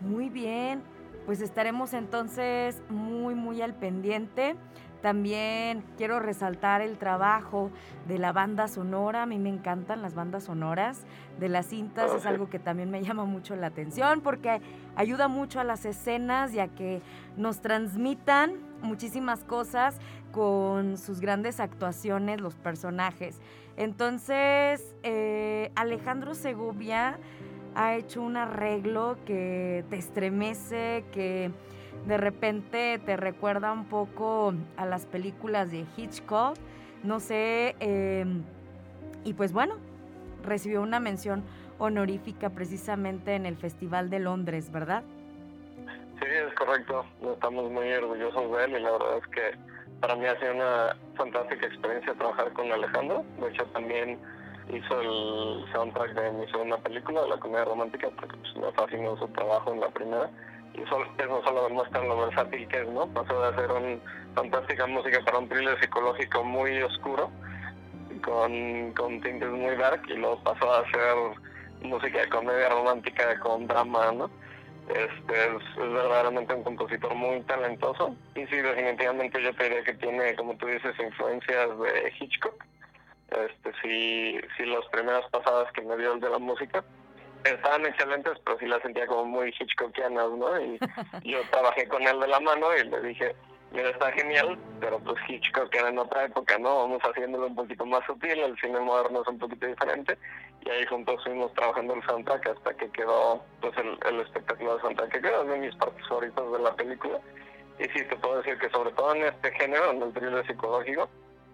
Muy 0.00 0.28
bien, 0.28 0.84
pues 1.26 1.40
estaremos 1.40 1.92
entonces 1.94 2.82
muy, 2.88 3.34
muy 3.34 3.62
al 3.62 3.74
pendiente. 3.74 4.56
También 5.04 5.84
quiero 5.98 6.18
resaltar 6.18 6.80
el 6.80 6.96
trabajo 6.96 7.70
de 8.08 8.18
la 8.18 8.32
banda 8.32 8.68
sonora. 8.68 9.24
A 9.24 9.26
mí 9.26 9.38
me 9.38 9.50
encantan 9.50 10.00
las 10.00 10.14
bandas 10.14 10.44
sonoras 10.44 11.02
de 11.38 11.50
las 11.50 11.66
cintas. 11.66 12.10
Es 12.14 12.24
algo 12.24 12.48
que 12.48 12.58
también 12.58 12.90
me 12.90 13.02
llama 13.04 13.26
mucho 13.26 13.54
la 13.54 13.66
atención 13.66 14.22
porque 14.22 14.62
ayuda 14.96 15.28
mucho 15.28 15.60
a 15.60 15.64
las 15.64 15.84
escenas 15.84 16.54
y 16.54 16.60
a 16.60 16.68
que 16.68 17.02
nos 17.36 17.60
transmitan 17.60 18.54
muchísimas 18.80 19.44
cosas 19.44 19.98
con 20.32 20.96
sus 20.96 21.20
grandes 21.20 21.60
actuaciones, 21.60 22.40
los 22.40 22.54
personajes. 22.54 23.40
Entonces, 23.76 24.94
eh, 25.02 25.70
Alejandro 25.74 26.34
Segovia 26.34 27.18
ha 27.74 27.94
hecho 27.94 28.22
un 28.22 28.36
arreglo 28.36 29.16
que 29.26 29.84
te 29.90 29.96
estremece, 29.96 31.04
que 31.12 31.50
de 32.06 32.16
repente 32.18 33.00
te 33.04 33.16
recuerda 33.16 33.72
un 33.72 33.86
poco 33.86 34.54
a 34.76 34.86
las 34.86 35.06
películas 35.06 35.70
de 35.70 35.86
Hitchcock. 35.96 36.56
No 37.02 37.20
sé, 37.20 37.76
em, 37.80 38.42
y 39.24 39.34
pues 39.34 39.52
bueno, 39.52 39.76
recibió 40.42 40.82
una 40.82 41.00
mención 41.00 41.42
honorífica 41.78 42.50
precisamente 42.50 43.34
en 43.34 43.46
el 43.46 43.56
Festival 43.56 44.10
de 44.10 44.20
Londres, 44.20 44.70
¿verdad? 44.70 45.02
Sí, 46.20 46.26
es 46.26 46.54
correcto. 46.54 47.04
Estamos 47.32 47.70
muy 47.70 47.92
orgullosos 47.92 48.56
de 48.56 48.64
él 48.64 48.70
y 48.78 48.80
la 48.80 48.92
verdad 48.92 49.18
es 49.18 49.26
que 49.28 49.58
para 50.00 50.14
mí 50.16 50.26
ha 50.26 50.38
sido 50.38 50.54
una 50.54 50.96
fantástica 51.16 51.66
experiencia 51.66 52.14
trabajar 52.14 52.52
con 52.52 52.70
Alejandro. 52.70 53.24
De 53.40 53.48
hecho, 53.48 53.64
también 53.66 54.18
hizo 54.68 55.00
el 55.00 55.72
soundtrack 55.72 56.12
de 56.14 56.32
mi 56.32 56.46
segunda 56.48 56.78
película, 56.78 57.22
de 57.22 57.28
la 57.28 57.38
comedia 57.38 57.64
romántica, 57.64 58.08
porque 58.18 58.36
pues, 58.36 58.56
me 58.56 58.72
fascinó 58.72 59.16
su 59.16 59.28
trabajo 59.28 59.72
en 59.72 59.80
la 59.80 59.88
primera. 59.88 60.30
Y 60.74 60.82
eso, 60.82 60.98
no 60.98 61.42
solo 61.44 61.64
demuestra 61.68 62.02
lo 62.02 62.26
versátil 62.26 62.66
que 62.68 62.80
es, 62.80 62.88
¿no? 62.88 63.06
Pasó 63.08 63.40
de 63.40 63.48
hacer 63.48 63.70
una 63.70 63.98
fantástica 64.34 64.86
música 64.86 65.20
para 65.24 65.38
un 65.38 65.48
thriller 65.48 65.78
psicológico 65.80 66.42
muy 66.42 66.82
oscuro, 66.82 67.30
con, 68.24 68.92
con 68.92 69.20
tintes 69.20 69.50
muy 69.50 69.76
dark, 69.76 70.02
y 70.08 70.14
luego 70.14 70.42
pasó 70.42 70.72
a 70.72 70.80
hacer 70.80 71.16
música 71.82 72.20
de 72.20 72.28
comedia 72.28 72.68
romántica 72.70 73.38
con 73.40 73.66
drama, 73.66 74.12
¿no? 74.12 74.30
Este 74.88 75.46
es, 75.46 75.62
es, 75.62 75.92
verdaderamente 75.92 76.54
un 76.54 76.62
compositor 76.62 77.14
muy 77.14 77.40
talentoso 77.42 78.14
y 78.34 78.44
sí, 78.46 78.56
definitivamente 78.56 79.42
yo 79.42 79.54
te 79.54 79.64
diría 79.64 79.82
que 79.82 79.94
tiene, 79.94 80.34
como 80.34 80.54
tú 80.56 80.66
dices, 80.66 80.94
influencias 81.00 81.68
de 81.78 82.12
Hitchcock 82.20 82.62
este, 83.36 83.72
sí, 83.82 84.40
sí, 84.56 84.66
las 84.66 84.86
primeras 84.86 85.28
pasadas 85.30 85.70
que 85.72 85.82
me 85.82 85.96
dio 85.96 86.12
el 86.14 86.20
de 86.20 86.30
la 86.30 86.38
música 86.38 86.84
estaban 87.44 87.84
excelentes, 87.86 88.38
pero 88.44 88.58
sí 88.58 88.66
las 88.66 88.82
sentía 88.82 89.06
como 89.06 89.24
muy 89.24 89.54
Hitchcockianas, 89.58 90.30
¿no? 90.30 90.60
Y 90.60 90.78
yo 91.24 91.38
trabajé 91.50 91.86
con 91.88 92.02
él 92.02 92.18
de 92.20 92.28
la 92.28 92.40
mano 92.40 92.66
y 92.76 92.84
le 92.88 93.00
dije, 93.02 93.34
mira, 93.72 93.90
está 93.90 94.12
genial, 94.12 94.58
pero 94.80 94.98
pues 95.00 95.16
Hitchcock 95.28 95.74
era 95.74 95.88
en 95.88 95.98
otra 95.98 96.24
época, 96.24 96.58
¿no? 96.58 96.82
Vamos 96.82 97.02
haciéndolo 97.02 97.48
un 97.48 97.54
poquito 97.54 97.84
más 97.84 98.04
sutil, 98.06 98.38
el 98.38 98.58
cine 98.58 98.80
moderno 98.80 99.22
es 99.22 99.28
un 99.28 99.38
poquito 99.38 99.66
diferente, 99.66 100.16
y 100.64 100.70
ahí 100.70 100.86
juntos 100.86 101.22
fuimos 101.24 101.52
trabajando 101.54 101.94
el 101.94 102.02
soundtrack 102.04 102.46
hasta 102.48 102.74
que 102.74 102.90
quedó, 102.90 103.44
pues, 103.60 103.76
el, 103.76 103.98
el 104.08 104.20
espectacular 104.20 104.80
soundtrack, 104.80 105.12
que 105.12 105.20
quedó 105.20 105.44
de 105.44 105.58
mis 105.58 105.74
partes 105.76 106.06
favoritas 106.08 106.52
de 106.52 106.58
la 106.58 106.74
película. 106.74 107.20
Y 107.78 107.84
sí, 107.86 108.04
te 108.04 108.16
puedo 108.16 108.36
decir 108.36 108.56
que 108.58 108.70
sobre 108.70 108.92
todo 108.92 109.14
en 109.16 109.24
este 109.24 109.50
género, 109.52 109.90
en 109.90 110.02
el 110.02 110.12
thriller 110.12 110.46
psicológico, 110.46 111.08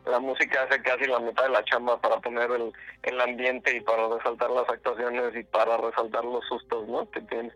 la 0.07 0.19
música 0.19 0.63
hace 0.63 0.81
casi 0.83 1.07
la 1.07 1.21
mitad 1.21 1.45
de 1.45 1.51
la 1.51 1.65
chamba 1.65 2.01
para 2.01 2.21
poner 2.21 2.51
el, 2.51 2.73
el 3.03 3.21
ambiente 3.21 3.77
y 3.77 3.81
para 3.81 4.09
resaltar 4.09 4.51
las 4.51 4.69
actuaciones 4.69 5.35
y 5.37 5.45
para 5.45 5.77
resaltar 5.77 6.25
los 6.25 6.45
sustos 6.47 6.89
¿no? 6.89 7.11
que 7.11 7.21
tiene. 7.23 7.53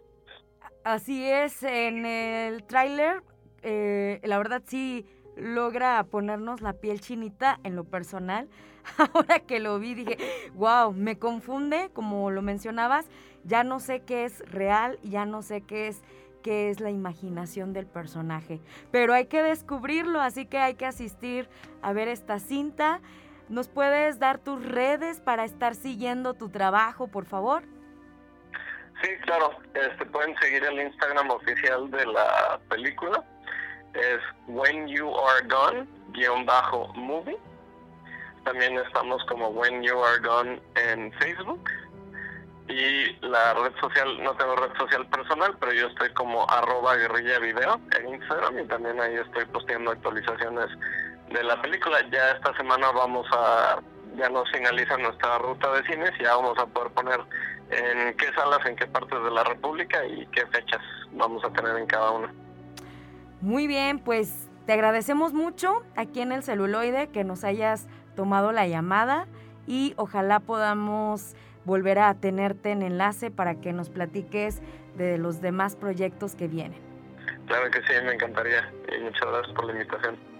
Así 0.85 1.30
es, 1.30 1.62
en 1.62 2.04
el 2.04 2.64
tráiler, 2.64 3.22
eh, 3.62 4.20
la 4.22 4.37
verdad 4.37 4.62
sí 4.66 5.07
logra 5.37 6.04
ponernos 6.04 6.61
la 6.61 6.74
piel 6.74 7.00
chinita 7.00 7.59
en 7.64 7.76
lo 7.76 7.85
personal. 7.85 8.48
Ahora 9.14 9.40
que 9.40 9.61
lo 9.61 9.78
vi 9.78 9.94
dije, 9.94 10.18
wow, 10.54 10.92
me 10.92 11.18
confunde, 11.18 11.90
como 11.94 12.30
lo 12.30 12.42
mencionabas, 12.42 13.07
ya 13.44 13.64
no 13.64 13.80
sé 13.80 14.00
qué 14.00 14.24
es 14.24 14.40
real, 14.50 14.98
ya 15.02 15.24
no 15.24 15.42
sé 15.42 15.62
qué 15.62 15.88
es 15.88 16.02
qué 16.44 16.68
es 16.68 16.78
la 16.78 16.90
imaginación 16.90 17.72
del 17.72 17.87
personaje. 17.87 18.61
Pero 18.92 19.14
hay 19.14 19.26
que 19.26 19.42
descubrirlo, 19.42 20.20
así 20.20 20.44
que 20.44 20.59
hay 20.59 20.74
que 20.74 20.85
asistir 20.85 21.48
a 21.83 21.92
ver 21.94 22.07
esta 22.07 22.38
cinta. 22.38 23.00
¿Nos 23.48 23.68
puedes 23.68 24.18
dar 24.18 24.38
tus 24.38 24.62
redes 24.62 25.20
para 25.20 25.44
estar 25.44 25.74
siguiendo 25.74 26.35
tu 26.35 26.50
trabajo, 26.50 27.09
por 27.09 27.24
favor? 27.24 27.62
Sí, 29.02 29.09
claro. 29.22 29.50
Este, 29.72 30.04
pueden 30.07 30.37
seguir 30.38 30.62
el 30.64 30.80
Instagram 30.80 31.30
oficial 31.30 31.90
de 31.90 32.07
la 32.07 32.61
película. 32.68 33.24
Es 33.94 34.20
When 34.46 34.87
You 34.87 35.11
Are 35.16 35.48
Gone, 35.48 35.88
guion 36.12 36.44
bajo 36.44 36.92
movie. 36.94 37.38
También 38.44 38.76
estamos 38.78 39.24
como 39.24 39.48
When 39.48 39.83
You 39.83 39.98
Are 39.98 40.20
Gone 40.20 40.61
en 40.76 41.11
Facebook. 41.14 41.70
Y 42.68 43.12
la 43.20 43.55
red 43.55 43.72
social, 43.79 44.22
no 44.22 44.35
tengo 44.37 44.57
red 44.57 44.74
social 44.79 45.07
personal, 45.09 45.55
pero 45.61 45.72
yo 45.72 45.87
estoy 45.88 46.11
como 46.14 46.48
arroba 46.48 46.96
guerrilla 46.96 47.38
video 47.38 47.81
en 47.98 48.14
Instagram 48.14 48.59
y 48.59 48.66
también 48.66 49.00
ahí 49.00 49.16
estoy 49.16 49.44
posteando 49.46 49.90
actualizaciones 49.90 50.68
de 51.31 51.42
la 51.42 51.61
película. 51.61 51.98
Ya 52.11 52.31
esta 52.31 52.57
semana 52.57 52.90
vamos 52.92 53.27
a, 53.33 53.81
ya 54.16 54.31
nos 54.31 54.50
finaliza 54.50 54.96
nuestra 54.96 55.38
ruta 55.38 55.72
de 55.72 55.85
cines 55.85 56.12
y 56.18 56.22
ya 56.22 56.37
vamos 56.37 56.59
a 56.59 56.66
poder 56.66 56.90
poner 56.92 57.20
en 57.70 58.16
qué 58.16 58.33
salas, 58.35 58.64
en 58.64 58.77
qué 58.77 58.87
partes 58.87 59.22
de 59.22 59.31
la 59.31 59.44
República 59.44 60.05
y 60.07 60.27
qué 60.27 60.46
fechas 60.46 60.81
vamos 61.12 61.44
a 61.44 61.50
tener 61.50 61.77
en 61.77 61.87
cada 61.87 62.12
una. 62.12 62.33
Muy 63.42 63.66
bien, 63.66 63.98
pues 63.98 64.48
te 64.64 64.72
agradecemos 64.72 65.35
mucho 65.35 65.83
aquí 65.96 66.22
en 66.22 66.33
el 66.33 66.42
celuloide 66.42 67.09
que 67.09 67.24
nos 67.24 67.44
hayas 67.44 67.88
tomado 68.16 68.53
la 68.53 68.66
llamada 68.66 69.27
y 69.66 69.92
ojalá 69.96 70.40
podamos 70.40 71.35
volver 71.64 71.98
a 71.98 72.14
tenerte 72.14 72.70
en 72.70 72.83
enlace 72.83 73.31
para 73.31 73.57
que 73.57 73.72
nos 73.72 73.90
platiques 73.90 74.61
de 74.96 75.18
los 75.18 75.40
demás 75.40 75.77
proyectos 75.77 76.35
que 76.35 76.48
vienen. 76.48 76.81
Claro 77.46 77.70
que 77.70 77.81
sí, 77.83 77.92
me 78.05 78.14
encantaría 78.14 78.72
y 78.96 79.03
muchas 79.03 79.29
gracias 79.29 79.55
por 79.55 79.66
la 79.66 79.72
invitación. 79.72 80.35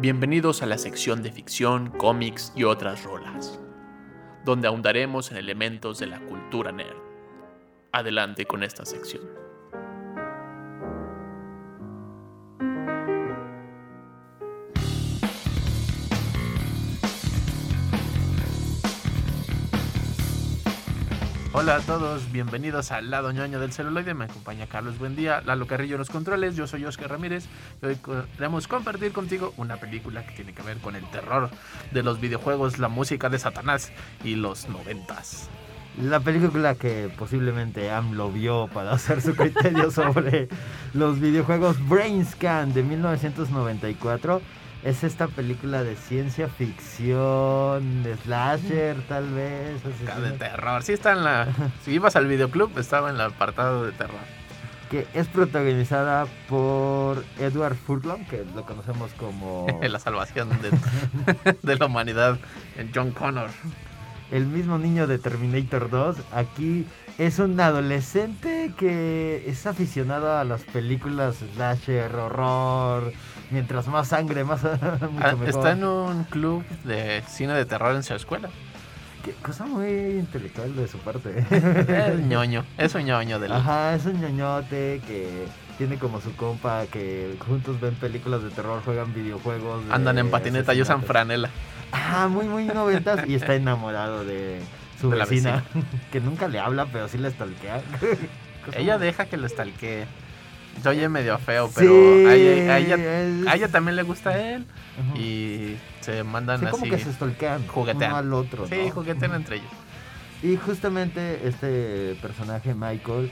Bienvenidos 0.00 0.62
a 0.62 0.66
la 0.66 0.78
sección 0.78 1.22
de 1.22 1.30
ficción, 1.30 1.90
cómics 1.90 2.54
y 2.56 2.64
otras 2.64 3.04
rolas, 3.04 3.60
donde 4.44 4.68
ahondaremos 4.68 5.30
en 5.30 5.36
elementos 5.36 5.98
de 5.98 6.06
la 6.06 6.20
cultura 6.20 6.72
nerd. 6.72 6.96
Adelante 7.92 8.46
con 8.46 8.62
esta 8.62 8.84
sección. 8.84 9.49
Hola 21.60 21.76
a 21.76 21.80
todos, 21.80 22.32
bienvenidos 22.32 22.90
al 22.90 23.10
lado 23.10 23.32
ñoño 23.32 23.60
del 23.60 23.70
celuloide. 23.70 24.14
Me 24.14 24.24
acompaña 24.24 24.66
Carlos 24.66 24.98
Buendía, 24.98 25.42
Lalo 25.42 25.66
Carrillo 25.66 25.96
en 25.96 25.98
los 25.98 26.08
controles. 26.08 26.56
Yo 26.56 26.66
soy 26.66 26.86
Oscar 26.86 27.10
Ramírez 27.10 27.44
y 27.82 27.86
hoy 27.86 27.98
queremos 28.34 28.66
compartir 28.66 29.12
contigo 29.12 29.52
una 29.58 29.76
película 29.76 30.24
que 30.24 30.32
tiene 30.32 30.54
que 30.54 30.62
ver 30.62 30.78
con 30.78 30.96
el 30.96 31.04
terror 31.10 31.50
de 31.90 32.02
los 32.02 32.18
videojuegos, 32.18 32.78
la 32.78 32.88
música 32.88 33.28
de 33.28 33.38
Satanás 33.38 33.92
y 34.24 34.36
los 34.36 34.70
noventas. 34.70 35.50
La 36.02 36.20
película 36.20 36.76
que 36.76 37.12
posiblemente 37.18 37.90
AMLO 37.90 38.32
vio 38.32 38.68
para 38.68 38.92
hacer 38.92 39.20
su 39.20 39.36
criterio 39.36 39.90
sobre 39.90 40.48
los 40.94 41.20
videojuegos 41.20 41.76
Brainscan 41.86 42.72
de 42.72 42.84
1994 42.84 44.40
es 44.82 45.04
esta 45.04 45.28
película 45.28 45.82
de 45.82 45.96
ciencia 45.96 46.48
ficción, 46.48 48.02
de 48.02 48.16
slasher 48.16 48.96
tal 49.08 49.28
vez. 49.30 49.82
De 49.84 50.32
terror, 50.32 50.82
sí 50.82 50.92
está 50.92 51.12
en 51.12 51.24
la... 51.24 51.48
Si 51.84 51.92
ibas 51.92 52.16
al 52.16 52.26
videoclub 52.26 52.78
estaba 52.78 53.10
en 53.10 53.16
el 53.16 53.22
apartado 53.22 53.84
de 53.84 53.92
terror. 53.92 54.20
Que 54.90 55.06
es 55.14 55.28
protagonizada 55.28 56.26
por 56.48 57.24
Edward 57.38 57.76
Furlong, 57.76 58.24
que 58.26 58.44
lo 58.54 58.64
conocemos 58.64 59.12
como... 59.12 59.66
la 59.82 59.98
salvación 59.98 60.48
de, 60.62 61.54
de 61.62 61.76
la 61.76 61.86
humanidad 61.86 62.38
en 62.76 62.90
John 62.94 63.10
Connor. 63.12 63.50
El 64.30 64.46
mismo 64.46 64.78
niño 64.78 65.06
de 65.06 65.18
Terminator 65.18 65.90
2, 65.90 66.16
aquí 66.32 66.86
es 67.18 67.38
un 67.40 67.58
adolescente 67.60 68.72
que 68.78 69.44
es 69.46 69.66
aficionado 69.66 70.38
a 70.38 70.44
las 70.44 70.62
películas 70.62 71.36
slasher, 71.54 72.14
horror, 72.14 73.12
mientras 73.50 73.86
más 73.88 74.08
sangre, 74.08 74.44
más 74.44 74.64
ah, 74.64 75.34
Está 75.46 75.72
en 75.72 75.84
un 75.84 76.24
club 76.24 76.64
de 76.84 77.22
cine 77.28 77.54
de 77.54 77.64
terror 77.64 77.94
en 77.94 78.02
su 78.02 78.14
escuela. 78.14 78.48
Qué 79.24 79.32
cosa 79.42 79.66
muy 79.66 79.88
intelectual 80.18 80.74
de 80.74 80.88
su 80.88 80.98
parte. 80.98 81.44
Es 81.50 82.18
ñoño, 82.20 82.64
es 82.78 82.94
un 82.94 83.04
ñoño 83.04 83.38
de 83.38 83.48
la... 83.48 83.56
Ajá, 83.56 83.94
es 83.94 84.06
un 84.06 84.20
ñoñote 84.20 85.02
que 85.06 85.46
tiene 85.76 85.98
como 85.98 86.20
su 86.20 86.34
compa 86.36 86.86
que 86.86 87.36
juntos 87.46 87.80
ven 87.80 87.94
películas 87.94 88.42
de 88.42 88.50
terror, 88.50 88.82
juegan 88.84 89.12
videojuegos. 89.12 89.84
Andan 89.90 90.18
en 90.18 90.30
patineta 90.30 90.72
y 90.74 90.82
usan 90.82 91.02
franela. 91.02 91.50
Ah, 91.92 92.28
muy, 92.30 92.46
muy 92.46 92.64
noventas 92.64 93.26
y 93.26 93.34
está 93.34 93.54
enamorado 93.54 94.24
de 94.24 94.60
su 95.00 95.10
vecina, 95.10 95.64
que 96.12 96.20
nunca 96.20 96.48
le 96.48 96.58
habla, 96.58 96.86
pero 96.86 97.08
sí 97.08 97.18
le 97.18 97.30
stalkea. 97.30 97.82
Ella 98.74 98.98
deja 98.98 99.26
que 99.26 99.36
le 99.36 99.48
stalkee. 99.48 100.06
Se 100.82 100.88
oye 100.88 101.08
medio 101.08 101.36
feo, 101.38 101.70
pero 101.74 101.92
a, 102.28 102.34
ella, 102.34 103.68
también 103.68 103.96
le 103.96 104.02
gusta 104.02 104.30
a 104.30 104.54
él. 104.54 104.66
Y 105.14 105.76
se 106.00 106.24
mandan 106.24 106.66
así. 106.66 106.70
como 106.70 106.90
que 106.90 106.98
se 106.98 107.12
stalkean 107.12 107.66
juguetean. 107.66 108.10
uno 108.10 108.18
al 108.18 108.32
otro. 108.32 108.66
Sí, 108.66 108.90
juguetean 108.90 109.34
entre 109.34 109.56
ellos. 109.56 109.70
Y 110.42 110.56
justamente 110.56 111.46
este 111.46 112.16
personaje, 112.22 112.74
Michael, 112.74 113.30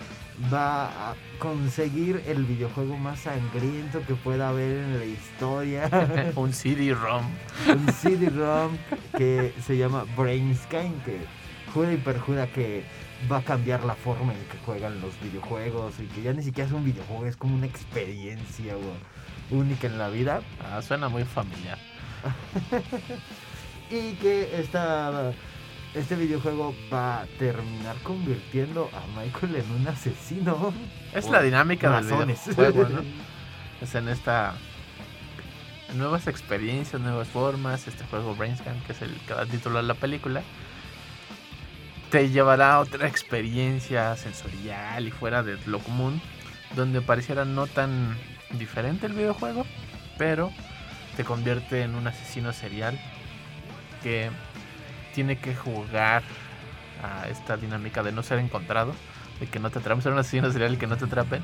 va 0.53 1.11
a 1.11 1.15
conseguir 1.39 2.23
el 2.27 2.45
videojuego 2.45 2.97
más 2.99 3.21
sangriento 3.21 4.03
que 4.07 4.15
pueda 4.15 4.51
haber 4.51 4.77
en 4.77 4.99
la 4.99 5.05
historia. 5.07 5.89
un 6.37 6.53
CD-ROM. 6.53 7.25
un 7.69 7.93
CD-ROM 7.93 8.77
que 9.17 9.55
se 9.65 9.79
llama 9.79 10.05
Brainscan, 10.17 10.93
que 11.05 11.19
jura 11.73 11.93
y 11.93 11.97
perjura 11.97 12.47
que 12.47 12.85
va 13.31 13.39
a 13.39 13.43
cambiar 13.43 13.85
la 13.85 13.95
forma 13.95 14.33
en 14.33 14.45
que 14.45 14.59
juegan 14.65 15.01
los 15.01 15.19
videojuegos 15.21 15.95
y 16.01 16.07
que 16.07 16.23
ya 16.23 16.33
ni 16.33 16.43
siquiera 16.43 16.69
es 16.69 16.75
un 16.75 16.85
videojuego, 16.85 17.27
es 17.27 17.37
como 17.37 17.57
una 17.57 17.67
experiencia 17.67 18.75
única 19.51 19.87
en 19.87 19.99
la 19.99 20.09
vida. 20.09 20.41
Ah, 20.61 20.81
suena 20.83 21.09
muy 21.09 21.25
familiar. 21.25 21.79
y 23.91 24.13
que 24.15 24.61
esta, 24.61 25.33
este 25.95 26.17
videojuego 26.17 26.75
va 26.93 27.23
a 27.23 27.27
terminar 27.39 27.97
convirtiendo 28.03 28.91
a 28.93 29.21
Michael 29.21 29.57
en 29.57 29.71
un 29.73 29.89
asesino. 29.89 30.73
Es 31.13 31.29
la 31.29 31.43
dinámica 31.43 32.01
del 32.01 32.27
videojuego, 32.27 32.89
¿no? 32.89 33.03
es 33.81 33.95
en 33.95 34.09
esta 34.09 34.55
nuevas 35.95 36.27
experiencias, 36.27 37.01
nuevas 37.01 37.29
formas, 37.29 37.89
este 37.89 38.05
juego 38.05 38.35
Brainscan, 38.35 38.79
que 38.83 38.93
es 38.93 39.03
el 39.03 39.15
que 39.21 39.33
da 39.33 39.47
título 39.47 39.79
a 39.79 39.83
la 39.83 39.95
película 39.95 40.43
te 42.11 42.31
llevará 42.31 42.75
a 42.75 42.81
otra 42.81 43.07
experiencia 43.07 44.17
sensorial 44.17 45.07
y 45.07 45.11
fuera 45.11 45.43
de 45.43 45.59
lo 45.67 45.79
común, 45.79 46.21
donde 46.75 47.03
pareciera 47.03 47.45
no 47.45 47.67
tan 47.67 48.17
diferente 48.53 49.07
el 49.07 49.13
videojuego, 49.13 49.67
pero 50.17 50.51
te 51.17 51.25
convierte 51.25 51.83
en 51.83 51.95
un 51.95 52.07
asesino 52.07 52.53
serial 52.53 52.99
que 54.03 54.31
tiene 55.15 55.39
que 55.39 55.55
jugar 55.55 56.23
a 57.03 57.29
esta 57.29 57.57
dinámica 57.57 58.03
de 58.03 58.13
no 58.13 58.23
ser 58.23 58.39
encontrado, 58.39 58.95
de 59.41 59.47
que 59.47 59.59
no 59.59 59.71
te 59.71 59.79
atrapen, 59.79 60.03
ser 60.03 60.13
un 60.13 60.19
asesino 60.19 60.51
serial 60.51 60.75
y 60.75 60.77
que 60.77 60.87
no 60.87 60.97
te 60.97 61.05
atrapen. 61.05 61.43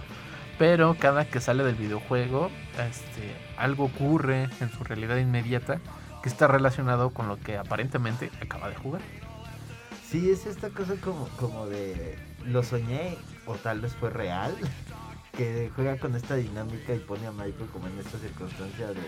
Pero 0.59 0.97
cada 0.99 1.25
que 1.25 1.41
sale 1.41 1.65
del 1.65 1.75
videojuego, 1.75 2.51
este, 2.89 3.35
algo 3.57 3.85
ocurre 3.85 4.49
en 4.61 4.71
su 4.71 4.85
realidad 4.85 5.17
inmediata 5.17 5.81
que 6.23 6.29
está 6.29 6.47
relacionado 6.47 7.11
con 7.11 7.29
lo 7.29 7.39
que 7.39 7.59
aparentemente 7.59 8.31
acaba 8.41 8.69
de 8.69 8.77
jugar. 8.77 9.03
Sí, 10.15 10.31
es 10.31 10.47
esta 10.47 10.69
cosa 10.69 10.95
como, 11.01 11.29
como 11.31 11.67
de 11.67 12.17
lo 12.47 12.63
soñé 12.63 13.17
o 13.47 13.55
tal 13.57 13.81
vez 13.81 13.97
fue 13.97 14.11
real, 14.11 14.55
que 15.37 15.73
juega 15.75 15.99
con 15.99 16.15
esta 16.15 16.37
dinámica 16.37 16.95
y 16.95 17.01
pone 17.01 17.27
a 17.27 17.33
Michael 17.33 17.69
como 17.73 17.89
en 17.89 17.99
esta 17.99 18.17
circunstancia 18.19 18.87
de 18.91 19.01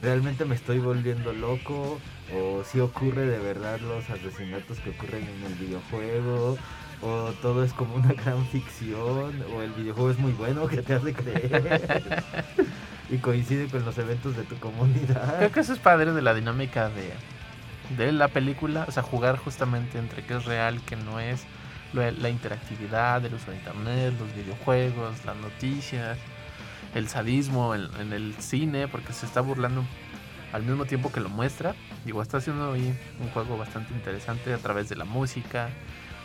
realmente 0.00 0.46
me 0.46 0.54
estoy 0.54 0.78
volviendo 0.78 1.34
loco 1.34 1.98
o 2.34 2.64
si 2.64 2.80
ocurre 2.80 3.26
de 3.26 3.40
verdad 3.40 3.78
los 3.80 4.08
asesinatos 4.08 4.78
que 4.78 4.90
ocurren 4.92 5.22
en 5.22 5.44
el 5.44 5.54
videojuego 5.54 6.56
o 7.02 7.32
todo 7.42 7.62
es 7.62 7.74
como 7.74 7.96
una 7.96 8.14
gran 8.14 8.46
ficción 8.46 9.44
o 9.54 9.60
el 9.60 9.72
videojuego 9.72 10.12
es 10.12 10.18
muy 10.18 10.32
bueno 10.32 10.66
que 10.66 10.80
te 10.80 10.94
hace 10.94 11.12
creer 11.12 12.22
y 13.10 13.18
coincide 13.18 13.68
con 13.68 13.84
los 13.84 13.98
eventos 13.98 14.34
de 14.34 14.44
tu 14.44 14.56
comunidad. 14.56 15.36
Creo 15.36 15.52
que 15.52 15.60
eso 15.60 15.74
es 15.74 15.78
padre 15.78 16.14
de 16.14 16.22
la 16.22 16.32
dinámica 16.32 16.88
de 16.88 17.12
de 17.96 18.12
la 18.12 18.28
película, 18.28 18.84
o 18.88 18.92
sea, 18.92 19.02
jugar 19.02 19.36
justamente 19.36 19.98
entre 19.98 20.24
qué 20.24 20.36
es 20.36 20.44
real, 20.44 20.80
qué 20.86 20.96
no 20.96 21.20
es, 21.20 21.44
la 21.92 22.30
interactividad, 22.30 23.24
el 23.24 23.34
uso 23.34 23.50
de 23.50 23.58
internet, 23.58 24.14
los 24.18 24.34
videojuegos, 24.34 25.24
las 25.24 25.36
noticias, 25.36 26.18
el 26.94 27.08
sadismo 27.08 27.74
en, 27.74 28.12
el 28.12 28.34
cine, 28.38 28.88
porque 28.88 29.12
se 29.12 29.26
está 29.26 29.40
burlando 29.40 29.84
al 30.52 30.62
mismo 30.62 30.84
tiempo 30.84 31.12
que 31.12 31.20
lo 31.20 31.28
muestra. 31.28 31.74
Digo, 32.04 32.22
está 32.22 32.38
haciendo 32.38 32.72
ahí 32.72 32.98
un 33.20 33.28
juego 33.30 33.56
bastante 33.58 33.92
interesante 33.94 34.52
a 34.54 34.58
través 34.58 34.88
de 34.88 34.96
la 34.96 35.04
música. 35.04 35.68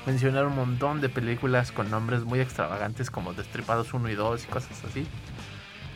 Mencionar 0.06 0.46
un 0.46 0.56
montón 0.56 1.02
de 1.02 1.10
películas 1.10 1.74
con 1.74 1.92
nombres 1.92 2.24
muy 2.24 2.40
extravagantes 2.40 3.12
como 3.12 3.34
Destripados 3.34 3.94
1 3.94 4.10
y 4.10 4.16
2 4.16 4.44
y 4.46 4.48
cosas 4.48 4.84
así. 4.86 5.06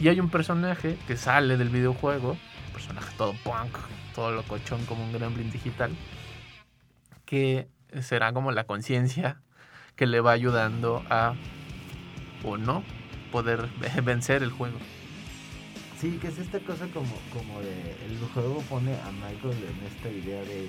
Y 0.01 0.09
hay 0.09 0.19
un 0.19 0.31
personaje 0.31 0.97
que 1.05 1.15
sale 1.15 1.57
del 1.57 1.69
videojuego, 1.69 2.31
un 2.31 2.73
personaje 2.73 3.13
todo 3.19 3.35
punk, 3.43 3.77
todo 4.15 4.31
locochón 4.31 4.83
como 4.87 5.03
un 5.03 5.13
gremlin 5.13 5.51
digital, 5.51 5.91
que 7.23 7.67
será 8.01 8.33
como 8.33 8.51
la 8.51 8.63
conciencia 8.63 9.39
que 9.95 10.07
le 10.07 10.19
va 10.19 10.31
ayudando 10.31 11.03
a 11.11 11.35
o 12.43 12.57
no 12.57 12.83
poder 13.31 13.67
vencer 14.03 14.41
el 14.41 14.49
juego. 14.49 14.79
Sí, 15.99 16.17
que 16.19 16.29
es 16.29 16.39
esta 16.39 16.59
cosa 16.61 16.87
como, 16.87 17.13
como 17.31 17.61
de. 17.61 17.95
El 18.03 18.17
juego 18.33 18.63
pone 18.67 18.95
a 18.95 19.11
Michael 19.11 19.53
en 19.53 19.85
esta 19.85 20.09
idea 20.09 20.41
de. 20.41 20.67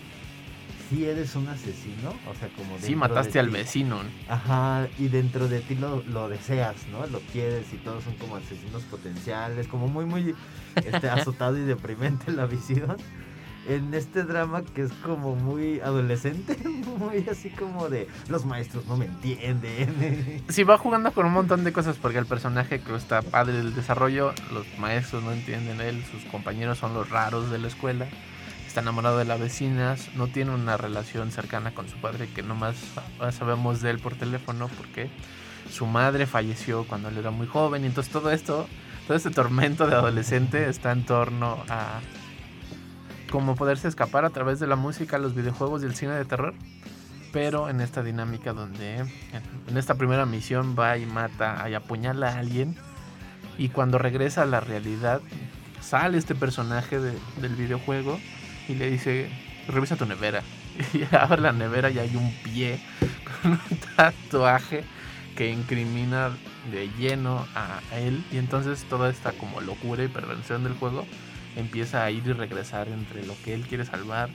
Si 0.93 1.07
eres 1.07 1.35
un 1.37 1.49
asesino, 1.49 2.11
o 2.31 2.35
sea, 2.35 2.51
como. 2.55 2.79
Sí, 2.79 2.95
mataste 2.95 3.39
al 3.39 3.49
vecino. 3.49 4.01
Ajá, 4.29 4.89
y 4.99 5.09
dentro 5.09 5.49
de 5.49 5.61
ti 5.61 5.75
lo, 5.75 6.03
lo, 6.03 6.29
deseas, 6.29 6.87
¿no? 6.89 7.07
Lo 7.07 7.21
quieres 7.33 7.73
y 7.73 7.79
todos 7.79 8.05
son 8.05 8.15
como 8.17 8.37
asesinos 8.37 8.83
potenciales, 8.83 9.69
como 9.69 9.89
muy, 9.89 10.05
muy 10.05 10.35
este, 10.77 11.09
azotado 11.11 11.57
y 11.57 11.63
deprimente 11.63 12.31
la 12.31 12.45
visión 12.45 12.97
en 13.69 13.95
este 13.95 14.25
drama 14.25 14.63
que 14.63 14.83
es 14.83 14.93
como 14.93 15.35
muy 15.35 15.81
adolescente, 15.81 16.57
muy 16.99 17.27
así 17.31 17.49
como 17.51 17.89
de 17.89 18.09
los 18.29 18.45
maestros 18.45 18.87
no 18.87 18.97
me 18.97 19.07
entienden. 19.07 20.43
Sí, 20.49 20.65
va 20.65 20.79
jugando 20.79 21.13
con 21.13 21.27
un 21.27 21.33
montón 21.33 21.65
de 21.65 21.73
cosas 21.73 21.97
porque 21.97 22.19
el 22.19 22.27
personaje 22.27 22.81
que 22.81 22.95
está 22.95 23.23
padre 23.23 23.55
del 23.55 23.75
desarrollo, 23.75 24.35
los 24.53 24.67
maestros 24.79 25.23
no 25.23 25.33
entienden 25.33 25.81
él, 25.81 26.05
sus 26.11 26.25
compañeros 26.25 26.79
son 26.79 26.95
los 26.95 27.09
raros 27.09 27.51
de 27.51 27.59
la 27.59 27.69
escuela, 27.69 28.07
está 28.73 28.81
enamorado 28.81 29.19
de 29.19 29.27
las 29.27 29.39
vecinas, 29.39 30.09
no 30.15 30.29
tiene 30.29 30.51
una 30.51 30.79
relación 30.79 31.31
cercana 31.31 31.75
con 31.75 31.91
su 31.91 31.99
padre 31.99 32.31
que 32.35 32.43
nomás 32.43 32.75
sabemos 33.31 33.83
de 33.83 33.91
él 33.91 33.99
por 33.99 34.15
teléfono 34.15 34.71
porque 34.79 35.11
su 35.71 35.85
madre 35.85 36.25
falleció 36.25 36.85
cuando 36.85 37.11
él 37.11 37.19
era 37.19 37.31
muy 37.31 37.47
joven 37.47 37.85
y 37.85 37.89
entonces 37.89 38.11
todo 38.11 38.31
esto, 38.31 38.67
todo 39.07 39.15
este 39.15 39.29
tormento 39.29 39.87
de 39.87 39.95
adolescente 39.95 40.71
está 40.71 40.91
en 40.93 41.05
torno 41.05 41.63
a 41.69 42.01
como 43.31 43.57
poderse 43.57 43.89
escapar 43.89 44.25
a 44.25 44.31
través 44.31 44.59
de 44.59 44.67
la 44.67 44.77
música, 44.77 45.19
los 45.19 45.35
videojuegos 45.35 45.83
y 45.83 45.85
el 45.85 45.95
cine 45.95 46.15
de 46.15 46.25
terror. 46.25 46.55
Pero 47.31 47.69
en 47.69 47.83
esta 47.83 48.03
dinámica 48.03 48.55
donde 48.55 49.05
en 49.69 49.77
esta 49.77 49.97
primera 49.97 50.25
misión 50.25 50.75
va 50.79 50.97
y 50.97 51.05
mata 51.05 51.69
y 51.69 51.75
apuñala 51.75 52.31
a 52.31 52.39
alguien. 52.39 52.75
Y 53.59 53.69
cuando 53.69 53.99
regresa 53.99 54.43
a 54.43 54.47
la 54.47 54.61
realidad, 54.61 55.21
sale 55.83 56.17
este 56.17 56.35
personaje 56.35 56.99
del 56.99 57.55
videojuego 57.55 58.19
y 58.73 58.75
le 58.75 58.91
dice, 58.91 59.29
revisa 59.69 59.97
tu 59.97 60.07
nevera. 60.07 60.43
Y 60.95 61.03
abre 61.15 61.43
la 61.43 61.53
nevera 61.53 61.91
y 61.91 61.99
hay 61.99 62.17
un 62.17 62.33
pie 62.43 62.81
con 63.43 63.53
un 63.53 63.79
tatuaje 63.97 64.85
que 65.37 65.51
incrimina 65.51 66.31
de 66.71 66.89
lleno 66.99 67.47
a 67.55 67.81
él. 67.99 68.25
Y 68.33 68.39
entonces 68.39 68.85
toda 68.89 69.11
esta 69.11 69.33
como 69.33 69.61
locura 69.61 70.03
y 70.03 70.09
perversión 70.09 70.65
del 70.65 70.75
juego 70.75 71.07
empieza 71.57 72.05
a 72.05 72.11
ir 72.11 72.27
y 72.27 72.33
regresar 72.33 72.89
entre 72.89 73.27
lo 73.27 73.35
que 73.45 73.55
él 73.55 73.67
quiere 73.67 73.85
salvar, 73.85 74.31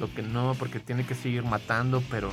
lo 0.00 0.12
que 0.12 0.22
no, 0.22 0.54
porque 0.58 0.80
tiene 0.80 1.04
que 1.04 1.14
seguir 1.14 1.44
matando, 1.44 2.02
pero 2.10 2.30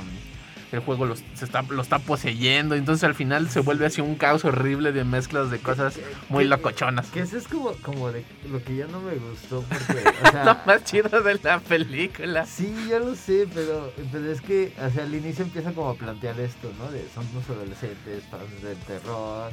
el 0.72 0.80
juego 0.80 1.06
los, 1.06 1.22
se 1.34 1.44
está, 1.44 1.62
lo 1.62 1.82
está 1.82 1.98
poseyendo. 1.98 2.74
Entonces 2.74 3.04
al 3.04 3.14
final 3.14 3.48
se 3.48 3.60
vuelve 3.60 3.86
así 3.86 4.00
un 4.00 4.14
caos 4.14 4.44
horrible 4.44 4.92
de 4.92 5.04
mezclas 5.04 5.50
de 5.50 5.58
cosas 5.58 5.98
muy 6.28 6.44
locochonas. 6.44 7.08
Que 7.10 7.20
eso 7.20 7.36
es 7.36 7.48
como, 7.48 7.72
como 7.82 8.10
de 8.10 8.24
lo 8.50 8.62
que 8.62 8.76
ya 8.76 8.86
no 8.86 9.00
me 9.00 9.14
gustó. 9.14 9.62
Porque, 9.62 10.02
lo 10.44 10.56
más 10.66 10.84
chido 10.84 11.22
de 11.22 11.40
la 11.42 11.58
película. 11.60 12.46
Sí, 12.46 12.74
ya 12.88 12.98
lo 12.98 13.14
sé, 13.14 13.48
pero, 13.52 13.92
pero 14.12 14.30
es 14.30 14.40
que 14.40 14.72
hacia 14.78 15.04
el 15.04 15.14
inicio 15.14 15.44
empieza 15.44 15.72
como 15.72 15.90
a 15.90 15.94
plantear 15.94 16.38
esto, 16.40 16.70
¿no? 16.78 16.90
De 16.90 17.06
son 17.14 17.26
unos 17.32 17.48
adolescentes, 17.48 18.24
fans 18.30 18.62
del 18.62 18.78
terror 18.78 19.52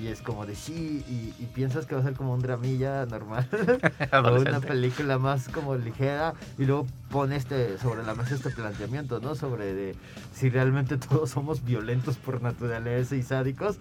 y 0.00 0.08
es 0.08 0.22
como 0.22 0.46
de 0.46 0.54
sí, 0.54 1.04
y, 1.08 1.46
piensas 1.46 1.86
que 1.86 1.94
va 1.94 2.00
a 2.00 2.04
ser 2.04 2.14
como 2.14 2.34
un 2.34 2.40
dramilla 2.40 3.04
normal, 3.06 3.48
o 4.12 4.40
una 4.40 4.60
película 4.60 5.18
más 5.18 5.48
como 5.48 5.74
ligera, 5.76 6.34
y 6.58 6.64
luego 6.64 6.86
pone 7.10 7.36
este, 7.36 7.78
sobre 7.78 8.04
la 8.04 8.14
mesa 8.14 8.34
este 8.34 8.50
planteamiento, 8.50 9.20
¿no? 9.20 9.34
Sobre 9.34 9.74
de 9.74 9.96
si 10.32 10.50
realmente 10.50 10.96
todos 11.08 11.30
somos 11.30 11.64
violentos 11.64 12.16
por 12.16 12.42
naturaleza 12.42 13.16
y 13.16 13.22
sádicos. 13.22 13.78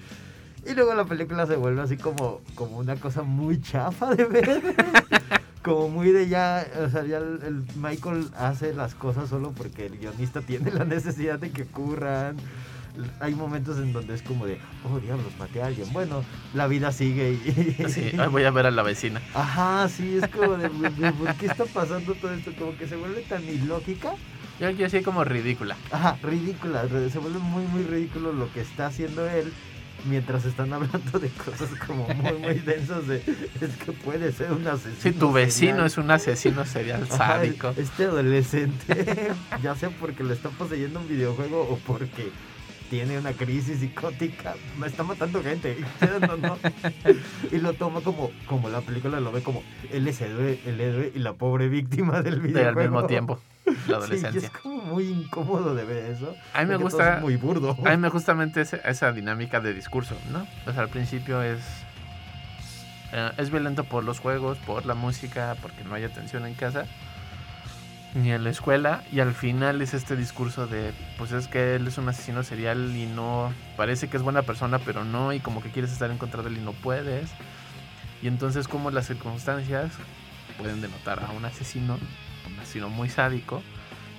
Y 0.66 0.74
luego 0.74 0.94
la 0.96 1.06
película 1.06 1.46
se 1.46 1.56
vuelve 1.56 1.82
así 1.82 1.96
como, 1.96 2.42
como 2.56 2.78
una 2.78 2.98
cosa 2.98 3.24
muy 3.24 3.62
chafa 3.62 4.14
de 4.16 4.26
ver. 4.26 4.76
como 5.64 5.90
muy 5.90 6.12
de 6.12 6.28
ya, 6.28 6.66
o 6.84 6.90
sea, 6.90 7.06
ya 7.06 7.18
el, 7.18 7.64
Michael 7.76 8.28
hace 8.38 8.74
las 8.74 8.96
cosas 8.96 9.30
solo 9.30 9.52
porque 9.52 9.86
el 9.86 9.98
guionista 9.98 10.42
tiene 10.42 10.72
la 10.72 10.84
necesidad 10.84 11.40
de 11.40 11.52
que 11.52 11.64
ocurran 11.64 12.38
hay 13.20 13.36
momentos 13.36 13.78
en 13.78 13.94
donde 13.94 14.16
es 14.16 14.22
como 14.22 14.46
de, 14.46 14.60
oh 14.84 15.00
diablos, 15.00 15.32
maté 15.38 15.62
a 15.62 15.68
alguien. 15.68 15.92
Bueno, 15.94 16.24
la 16.54 16.68
vida 16.68 16.92
sigue 16.92 17.34
y... 17.34 17.88
Sí, 17.88 18.12
voy 18.32 18.44
a 18.44 18.52
ver 18.52 18.66
a 18.66 18.72
la 18.72 18.84
vecina. 18.84 19.22
Ajá, 19.34 19.88
sí, 19.90 20.20
es 20.22 20.30
como 20.30 20.58
de, 20.58 20.70
¿por 20.70 21.34
qué 21.36 21.48
está 21.48 21.66
pasando 21.66 22.14
todo 22.16 22.34
esto? 22.34 22.52
Como 22.58 22.78
que 22.78 22.88
se 22.88 22.96
vuelve 22.96 23.22
tan 23.22 23.44
ilógica. 23.44 24.14
Yo 24.60 24.68
aquí 24.68 24.84
así 24.84 25.02
como 25.02 25.24
ridícula. 25.24 25.78
Ajá, 25.92 26.18
ridícula. 26.24 26.88
Se 27.12 27.20
vuelve 27.20 27.40
muy, 27.40 27.66
muy 27.66 27.84
ridículo 27.84 28.34
lo 28.34 28.52
que 28.52 28.62
está 28.62 28.88
haciendo 28.88 29.30
él 29.30 29.54
mientras 30.06 30.46
están 30.46 30.72
hablando 30.74 31.20
de 31.20 31.30
cosas 31.30 31.70
como 31.86 32.08
muy, 32.08 32.38
muy 32.38 32.54
densas 32.66 33.08
de 33.08 33.18
es 33.18 33.76
que 33.84 33.92
puede 33.92 34.32
ser 34.32 34.52
un 34.52 34.68
asesino. 34.68 35.02
Si 35.02 35.12
tu 35.12 35.32
vecino 35.32 35.86
es 35.86 35.98
un 35.98 36.10
asesino 36.12 36.66
serial 36.66 37.08
sádico. 37.08 37.74
este 37.78 38.06
adolescente, 38.06 39.32
ya 39.62 39.76
sea 39.76 39.90
porque 39.90 40.24
le 40.24 40.34
está 40.34 40.50
poseyendo 40.50 41.00
un 41.00 41.08
videojuego 41.08 41.62
o 41.62 41.78
porque 41.86 42.32
tiene 42.90 43.18
una 43.18 43.34
crisis 43.34 43.80
psicótica, 43.80 44.56
me 44.78 44.88
está 44.88 45.04
matando 45.04 45.42
gente, 45.44 45.78
y 47.52 47.58
lo 47.58 47.74
toma 47.74 48.02
como, 48.02 48.32
como 48.46 48.70
la 48.70 48.82
película 48.82 49.20
lo 49.20 49.32
ve 49.32 49.42
como 49.42 49.64
él 49.92 50.08
es 50.08 50.22
el 50.22 50.80
héroe, 50.80 51.12
y 51.14 51.20
la 51.20 51.34
pobre 51.34 51.70
víctima 51.70 52.22
del 52.22 52.40
videojuego. 52.40 52.80
al 52.80 52.90
mismo 52.90 53.08
tiempo, 53.08 53.40
la 53.88 53.98
adolescencia. 53.98 54.48
es 54.48 54.50
como 54.50 54.82
muy 54.84 55.06
incómodo 55.06 55.76
de 55.76 55.84
ver 55.84 56.12
eso. 56.12 56.36
A 56.54 56.64
mí 56.64 56.70
me 56.70 56.78
gusta, 56.78 57.20
muy 57.22 57.36
burdo. 57.36 57.76
A 57.86 57.92
mí 57.92 57.98
me 57.98 58.10
justamente 58.10 58.62
esa, 58.62 58.78
esa 58.78 59.12
dinámica 59.12 59.60
de 59.60 59.74
discurso, 59.74 60.16
¿no? 60.32 60.48
O 60.66 60.74
sea, 60.74 60.84
al 60.84 60.90
principio 60.90 61.42
es 61.42 61.60
eh, 63.14 63.32
es 63.38 63.50
violento 63.50 63.84
por 63.84 64.04
los 64.04 64.20
juegos, 64.20 64.58
por 64.60 64.86
la 64.86 64.94
música, 64.94 65.56
porque 65.62 65.84
no 65.84 65.96
hay 65.96 66.04
atención 66.04 66.46
en 66.46 66.54
casa 66.54 66.86
ni 68.18 68.32
en 68.32 68.44
la 68.44 68.50
escuela 68.50 69.04
y 69.12 69.20
al 69.20 69.34
final 69.34 69.82
es 69.82 69.94
este 69.94 70.16
discurso 70.16 70.66
de 70.66 70.92
pues 71.18 71.32
es 71.32 71.48
que 71.48 71.76
él 71.76 71.88
es 71.88 71.98
un 71.98 72.10
asesino 72.10 72.44
serial 72.44 72.96
y 72.96 73.06
no 73.06 73.54
parece 73.76 74.10
que 74.10 74.18
es 74.18 74.24
buena 74.24 74.42
persona 74.42 74.80
pero 74.80 75.04
no 75.04 75.34
y 75.34 75.40
como 75.40 75.62
que 75.62 75.70
quieres 75.70 75.92
estar 75.92 76.10
en 76.10 76.18
contra 76.18 76.42
de 76.42 76.50
él 76.50 76.58
y 76.58 76.62
no 76.62 76.74
puedes. 76.74 77.30
Y 78.22 78.28
entonces 78.28 78.68
como 78.68 78.90
las 78.90 79.08
circunstancias 79.08 79.92
pueden 80.58 80.82
denotar 80.82 81.24
a 81.24 81.32
un 81.32 81.46
asesino 81.46 82.00
un 82.48 82.60
asesino 82.60 82.90
muy 82.90 83.10
sádico 83.10 83.62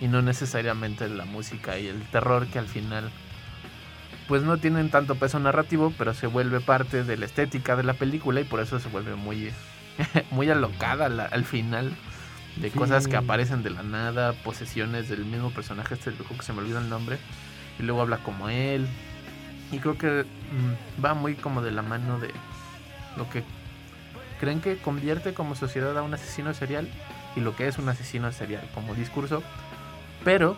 y 0.00 0.06
no 0.06 0.22
necesariamente 0.22 1.08
la 1.08 1.24
música 1.24 1.78
y 1.78 1.88
el 1.88 2.00
terror 2.02 2.46
que 2.46 2.60
al 2.60 2.68
final 2.68 3.10
pues 4.28 4.42
no 4.42 4.58
tienen 4.58 4.90
tanto 4.90 5.16
peso 5.16 5.40
narrativo 5.40 5.92
pero 5.98 6.14
se 6.14 6.28
vuelve 6.28 6.60
parte 6.60 7.02
de 7.02 7.16
la 7.16 7.26
estética 7.26 7.74
de 7.74 7.82
la 7.82 7.94
película 7.94 8.40
y 8.40 8.44
por 8.44 8.60
eso 8.60 8.78
se 8.78 8.88
vuelve 8.88 9.16
muy 9.16 9.50
muy 10.30 10.48
alocada 10.50 11.06
al 11.06 11.44
final 11.44 11.92
de 12.60 12.70
cosas 12.70 13.06
que 13.06 13.16
aparecen 13.16 13.62
de 13.62 13.70
la 13.70 13.82
nada, 13.82 14.32
posesiones 14.32 15.08
del 15.08 15.24
mismo 15.24 15.50
personaje, 15.50 15.94
este 15.94 16.12
que 16.12 16.42
se 16.42 16.52
me 16.52 16.60
olvida 16.60 16.80
el 16.80 16.88
nombre, 16.88 17.18
y 17.78 17.82
luego 17.82 18.02
habla 18.02 18.18
como 18.18 18.48
él. 18.48 18.86
Y 19.70 19.78
creo 19.78 19.98
que 19.98 20.24
mm, 20.24 21.04
va 21.04 21.14
muy 21.14 21.34
como 21.34 21.62
de 21.62 21.70
la 21.70 21.82
mano 21.82 22.18
de 22.18 22.30
lo 23.16 23.28
que 23.28 23.44
creen 24.40 24.60
que 24.60 24.78
convierte 24.78 25.34
como 25.34 25.54
sociedad 25.54 25.96
a 25.98 26.02
un 26.02 26.14
asesino 26.14 26.54
serial 26.54 26.88
y 27.36 27.40
lo 27.40 27.54
que 27.54 27.68
es 27.68 27.78
un 27.78 27.88
asesino 27.88 28.32
serial 28.32 28.66
como 28.74 28.94
discurso, 28.94 29.42
pero 30.24 30.56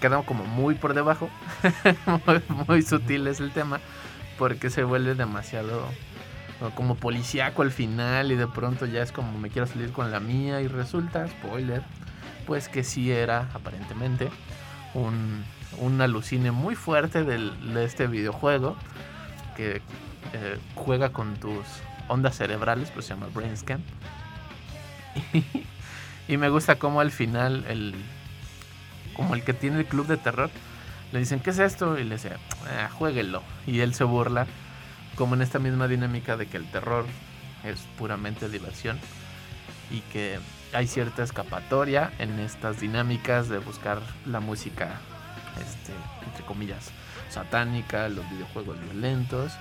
queda 0.00 0.22
como 0.22 0.44
muy 0.44 0.74
por 0.74 0.94
debajo, 0.94 1.30
muy, 2.26 2.42
muy 2.66 2.82
sutil 2.82 3.26
es 3.26 3.40
el 3.40 3.52
tema, 3.52 3.80
porque 4.36 4.70
se 4.70 4.84
vuelve 4.84 5.14
demasiado 5.14 5.88
como 6.74 6.96
policíaco 6.96 7.62
al 7.62 7.70
final 7.70 8.32
y 8.32 8.36
de 8.36 8.48
pronto 8.48 8.84
ya 8.86 9.02
es 9.02 9.12
como 9.12 9.38
me 9.38 9.48
quiero 9.48 9.66
salir 9.66 9.92
con 9.92 10.10
la 10.10 10.20
mía 10.20 10.60
y 10.60 10.68
resulta, 10.68 11.26
spoiler, 11.28 11.82
pues 12.46 12.68
que 12.68 12.82
sí 12.82 13.12
era 13.12 13.48
aparentemente 13.54 14.28
un, 14.94 15.44
un 15.78 16.00
alucine 16.00 16.50
muy 16.50 16.74
fuerte 16.74 17.24
de 17.24 17.84
este 17.84 18.06
videojuego 18.06 18.76
que 19.56 19.82
eh, 20.32 20.58
juega 20.74 21.10
con 21.10 21.36
tus 21.36 21.64
ondas 22.08 22.36
cerebrales, 22.36 22.90
pues 22.90 23.06
se 23.06 23.14
llama 23.14 23.28
Brainscan. 23.32 23.82
Y, 26.28 26.36
me 26.36 26.50
gusta 26.50 26.78
como 26.78 27.00
al 27.00 27.10
final 27.10 27.64
el 27.68 27.94
como 29.16 29.34
el 29.34 29.42
que 29.42 29.54
tiene 29.54 29.78
el 29.78 29.86
club 29.86 30.06
de 30.06 30.18
terror 30.18 30.50
le 31.10 31.20
dicen, 31.20 31.40
¿qué 31.40 31.48
es 31.48 31.58
esto? 31.58 31.98
Y 31.98 32.04
le 32.04 32.16
dice, 32.16 32.32
ah, 32.66 32.90
jueguelo. 32.92 33.42
Y 33.66 33.80
él 33.80 33.94
se 33.94 34.04
burla 34.04 34.46
como 35.18 35.34
en 35.34 35.42
esta 35.42 35.58
misma 35.58 35.88
dinámica 35.88 36.36
de 36.36 36.46
que 36.46 36.56
el 36.56 36.70
terror 36.70 37.04
es 37.64 37.80
puramente 37.98 38.48
diversión 38.48 38.98
y 39.90 40.00
que 40.12 40.38
hay 40.72 40.86
cierta 40.86 41.24
escapatoria 41.24 42.12
en 42.20 42.38
estas 42.38 42.80
dinámicas 42.80 43.48
de 43.48 43.58
buscar 43.58 44.00
la 44.26 44.38
música, 44.38 45.00
este, 45.60 45.92
entre 46.24 46.44
comillas, 46.44 46.92
satánica, 47.30 48.08
los 48.08 48.30
videojuegos 48.30 48.80
violentos 48.80 49.52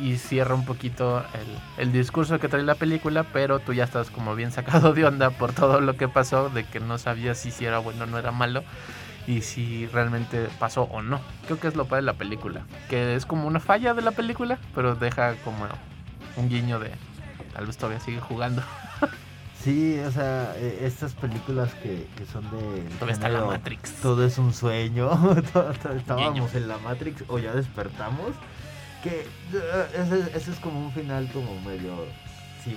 y 0.00 0.16
cierra 0.16 0.56
un 0.56 0.64
poquito 0.64 1.24
el, 1.34 1.84
el, 1.84 1.92
discurso 1.92 2.40
que 2.40 2.48
trae 2.48 2.64
la 2.64 2.74
película, 2.74 3.22
pero 3.22 3.60
tú 3.60 3.72
ya 3.74 3.84
estás 3.84 4.10
como 4.10 4.34
bien 4.34 4.50
sacado 4.50 4.94
de 4.94 5.04
onda 5.04 5.30
por 5.30 5.52
todo 5.52 5.80
lo 5.80 5.96
que 5.96 6.08
pasó, 6.08 6.50
de 6.50 6.64
que 6.64 6.80
no 6.80 6.98
sabías 6.98 7.38
si, 7.38 7.52
si 7.52 7.66
era 7.66 7.78
bueno 7.78 8.04
o 8.04 8.06
no 8.06 8.18
era 8.18 8.32
malo. 8.32 8.64
Y 9.26 9.42
si 9.42 9.86
realmente 9.86 10.48
pasó 10.58 10.82
o 10.84 11.02
no. 11.02 11.20
Creo 11.46 11.58
que 11.60 11.68
es 11.68 11.76
lo 11.76 11.86
padre 11.86 12.02
de 12.02 12.06
la 12.06 12.14
película, 12.14 12.62
que 12.88 13.14
es 13.14 13.26
como 13.26 13.46
una 13.46 13.60
falla 13.60 13.94
de 13.94 14.02
la 14.02 14.12
película, 14.12 14.58
pero 14.74 14.94
deja 14.94 15.34
como 15.44 15.66
un 16.36 16.48
guiño 16.48 16.78
de 16.78 16.90
tal 17.52 17.66
vez 17.66 17.76
todavía 17.76 18.00
sigue 18.00 18.20
jugando. 18.20 18.62
Sí, 19.62 19.96
o 20.00 20.10
sea, 20.10 20.56
e, 20.56 20.86
estas 20.86 21.12
películas 21.12 21.72
que, 21.74 22.08
que 22.16 22.26
son 22.26 22.42
de... 22.50 22.82
Todo 22.98 23.10
está 23.10 23.28
la 23.28 23.44
Matrix. 23.44 23.92
Todo 24.02 24.26
es 24.26 24.36
un 24.36 24.52
sueño, 24.52 25.08
estábamos 25.96 26.52
en 26.56 26.66
la 26.66 26.78
Matrix 26.78 27.22
o 27.28 27.38
ya 27.38 27.52
despertamos, 27.52 28.32
que 29.04 29.20
eh, 29.20 29.86
ese, 29.94 30.36
ese 30.36 30.50
es 30.50 30.58
como 30.58 30.80
un 30.80 30.90
final 30.90 31.30
como 31.32 31.60
medio 31.60 31.94
así 32.62 32.76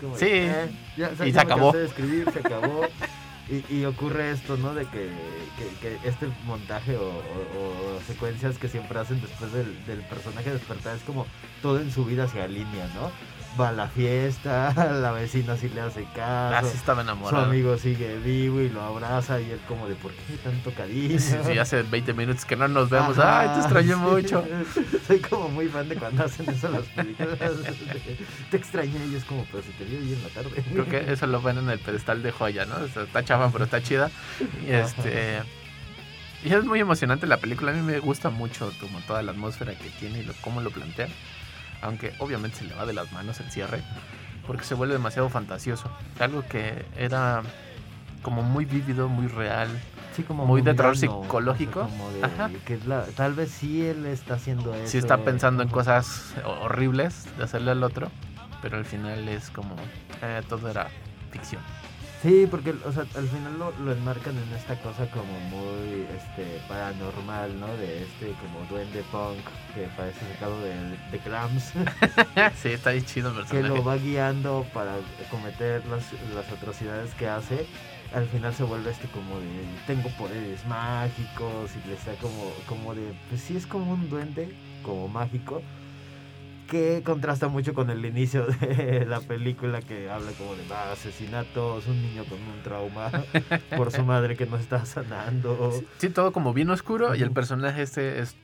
como... 0.00 0.16
Sí, 0.16 0.26
eh, 0.28 0.70
ya, 0.96 1.12
y 1.24 1.32
se 1.32 1.40
acabó. 1.40 1.72
De 1.72 1.84
escribir, 1.86 2.30
se 2.32 2.38
acabó. 2.38 2.82
Y, 3.48 3.74
y, 3.74 3.84
ocurre 3.84 4.30
esto, 4.30 4.56
¿no? 4.56 4.74
De 4.74 4.86
que, 4.86 5.10
que, 5.58 5.98
que 5.98 6.08
este 6.08 6.28
montaje 6.46 6.96
o, 6.96 7.08
o, 7.08 8.00
secuencias 8.06 8.56
que 8.56 8.68
siempre 8.68 8.98
hacen 8.98 9.20
después 9.20 9.52
del, 9.52 9.84
del 9.84 10.00
personaje 10.00 10.50
despertar 10.50 10.96
es 10.96 11.02
como 11.02 11.26
todo 11.60 11.78
en 11.78 11.90
su 11.90 12.06
vida 12.06 12.26
se 12.26 12.40
alinea, 12.40 12.86
¿no? 12.94 13.10
Va 13.58 13.68
a 13.68 13.72
la 13.72 13.88
fiesta, 13.88 14.72
la 15.00 15.12
vecina 15.12 15.56
sí 15.56 15.68
le 15.68 15.80
hace 15.80 16.04
caso. 16.14 16.66
Así 16.66 16.76
estaba 16.76 17.02
enamorado. 17.02 17.44
Su 17.44 17.50
amigo 17.50 17.76
sigue 17.76 18.18
vivo 18.18 18.60
y 18.60 18.68
lo 18.68 18.82
abraza 18.82 19.40
y 19.40 19.50
él 19.50 19.60
como 19.68 19.88
de 19.88 19.94
¿por 19.94 20.12
qué 20.12 20.36
tanto 20.42 20.72
cariño? 20.72 21.18
Sí, 21.18 21.34
sí 21.44 21.58
hace 21.58 21.82
20 21.82 22.14
minutos 22.14 22.44
que 22.44 22.56
no 22.56 22.68
nos 22.68 22.90
vemos. 22.90 23.18
Ay, 23.18 23.48
te 23.54 23.60
extrañé 23.60 23.96
mucho. 23.96 24.44
Soy 25.06 25.20
como 25.20 25.48
muy 25.48 25.68
fan 25.68 25.88
de 25.88 25.96
cuando 25.96 26.24
hacen 26.24 26.48
eso 26.48 26.68
las 26.68 26.82
películas. 26.82 27.38
te 28.50 28.56
extrañé 28.56 29.06
y 29.06 29.14
es 29.14 29.24
como, 29.24 29.46
pero 29.50 29.62
si 29.62 29.70
te 29.70 29.84
vi 29.84 29.96
hoy 29.96 30.12
en 30.12 30.22
la 30.22 30.28
tarde. 30.28 30.64
Creo 30.72 30.86
que 30.86 31.12
eso 31.12 31.26
lo 31.26 31.40
ven 31.40 31.58
en 31.58 31.70
el 31.70 31.78
pedestal 31.78 32.22
de 32.22 32.32
joya, 32.32 32.66
¿no? 32.66 32.84
está 32.84 33.24
chafa, 33.24 33.50
pero 33.50 33.64
está 33.64 33.82
chida. 33.82 34.10
Y 34.66 34.72
este... 34.72 35.42
Y 36.44 36.52
es 36.52 36.62
muy 36.62 36.78
emocionante 36.78 37.26
la 37.26 37.38
película. 37.38 37.72
A 37.72 37.74
mí 37.74 37.80
me 37.80 37.98
gusta 38.00 38.28
mucho 38.28 38.70
como 38.78 39.00
toda 39.00 39.22
la 39.22 39.32
atmósfera 39.32 39.74
que 39.76 39.88
tiene 39.98 40.18
y 40.18 40.24
lo, 40.24 40.34
cómo 40.42 40.60
lo 40.60 40.70
plantea 40.70 41.08
aunque 41.84 42.14
obviamente 42.18 42.58
se 42.58 42.64
le 42.64 42.74
va 42.74 42.86
de 42.86 42.94
las 42.94 43.12
manos 43.12 43.38
el 43.40 43.50
cierre, 43.50 43.82
porque 44.46 44.64
se 44.64 44.74
vuelve 44.74 44.94
demasiado 44.94 45.28
fantasioso. 45.28 45.90
Algo 46.18 46.42
que 46.48 46.84
era 46.96 47.42
como 48.22 48.42
muy 48.42 48.64
vívido, 48.64 49.08
muy 49.08 49.28
real, 49.28 49.68
sí, 50.16 50.22
como 50.22 50.46
muy 50.46 50.62
de 50.62 50.74
terror 50.74 50.96
psicológico. 50.96 51.88
que 52.64 52.78
tal 53.14 53.34
vez 53.34 53.50
sí 53.50 53.86
él 53.86 54.06
está 54.06 54.34
haciendo 54.34 54.74
eso. 54.74 54.88
Sí 54.88 54.98
está 54.98 55.18
pensando 55.18 55.62
en 55.62 55.68
cosas 55.68 56.34
horribles 56.62 57.26
de 57.36 57.44
hacerle 57.44 57.70
al 57.70 57.82
otro, 57.82 58.10
pero 58.62 58.78
al 58.78 58.86
final 58.86 59.28
es 59.28 59.50
como 59.50 59.76
eh, 60.22 60.40
todo 60.48 60.70
era 60.70 60.88
ficción. 61.30 61.62
Sí, 62.24 62.48
porque 62.50 62.70
o 62.70 62.90
sea, 62.90 63.04
al 63.16 63.28
final 63.28 63.58
lo, 63.58 63.70
lo, 63.84 63.92
enmarcan 63.92 64.34
en 64.38 64.50
esta 64.56 64.80
cosa 64.80 65.06
como 65.10 65.38
muy 65.50 66.06
este 66.16 66.58
paranormal, 66.66 67.60
¿no? 67.60 67.66
De 67.76 68.02
este 68.02 68.32
como 68.40 68.64
duende 68.70 69.02
punk 69.12 69.44
que 69.74 69.88
parece 69.94 70.20
sacado 70.32 70.58
de, 70.62 70.74
de 71.12 71.18
Clams. 71.18 71.74
sí, 72.62 72.70
está 72.70 72.90
ahí 72.90 73.02
chido 73.02 73.28
el 73.28 73.36
personaje. 73.36 73.68
Que 73.68 73.74
lo 73.74 73.84
va 73.84 73.96
guiando 73.96 74.64
para 74.72 74.96
cometer 75.30 75.84
las, 75.84 76.14
las 76.34 76.50
atrocidades 76.50 77.12
que 77.12 77.28
hace. 77.28 77.66
Al 78.14 78.26
final 78.28 78.54
se 78.54 78.62
vuelve 78.62 78.90
este 78.90 79.06
como 79.08 79.38
de 79.40 79.46
tengo 79.86 80.08
poderes 80.16 80.64
mágicos 80.64 81.72
y 81.76 81.88
le 81.88 81.94
está 81.94 82.14
como, 82.22 82.54
como 82.66 82.94
de, 82.94 83.12
pues 83.28 83.42
sí 83.42 83.54
es 83.54 83.66
como 83.66 83.92
un 83.92 84.08
duende, 84.08 84.48
como 84.82 85.08
mágico 85.08 85.60
que 86.74 87.02
contrasta 87.04 87.46
mucho 87.46 87.72
con 87.72 87.88
el 87.88 88.04
inicio 88.04 88.46
de 88.60 89.06
la 89.06 89.20
película 89.20 89.80
que 89.80 90.10
habla 90.10 90.32
como 90.32 90.56
de 90.56 90.62
ah, 90.72 90.90
asesinatos, 90.90 91.86
un 91.86 92.02
niño 92.02 92.24
con 92.24 92.38
un 92.38 92.62
trauma 92.64 93.12
por 93.76 93.92
su 93.92 94.02
madre 94.04 94.36
que 94.36 94.44
no 94.46 94.56
está 94.56 94.84
sanando. 94.84 95.72
Sí, 95.98 96.08
todo 96.08 96.32
como 96.32 96.52
bien 96.52 96.70
oscuro 96.70 97.14
y 97.14 97.22
el 97.22 97.30
personaje 97.30 97.82
este 97.82 98.18
es 98.18 98.34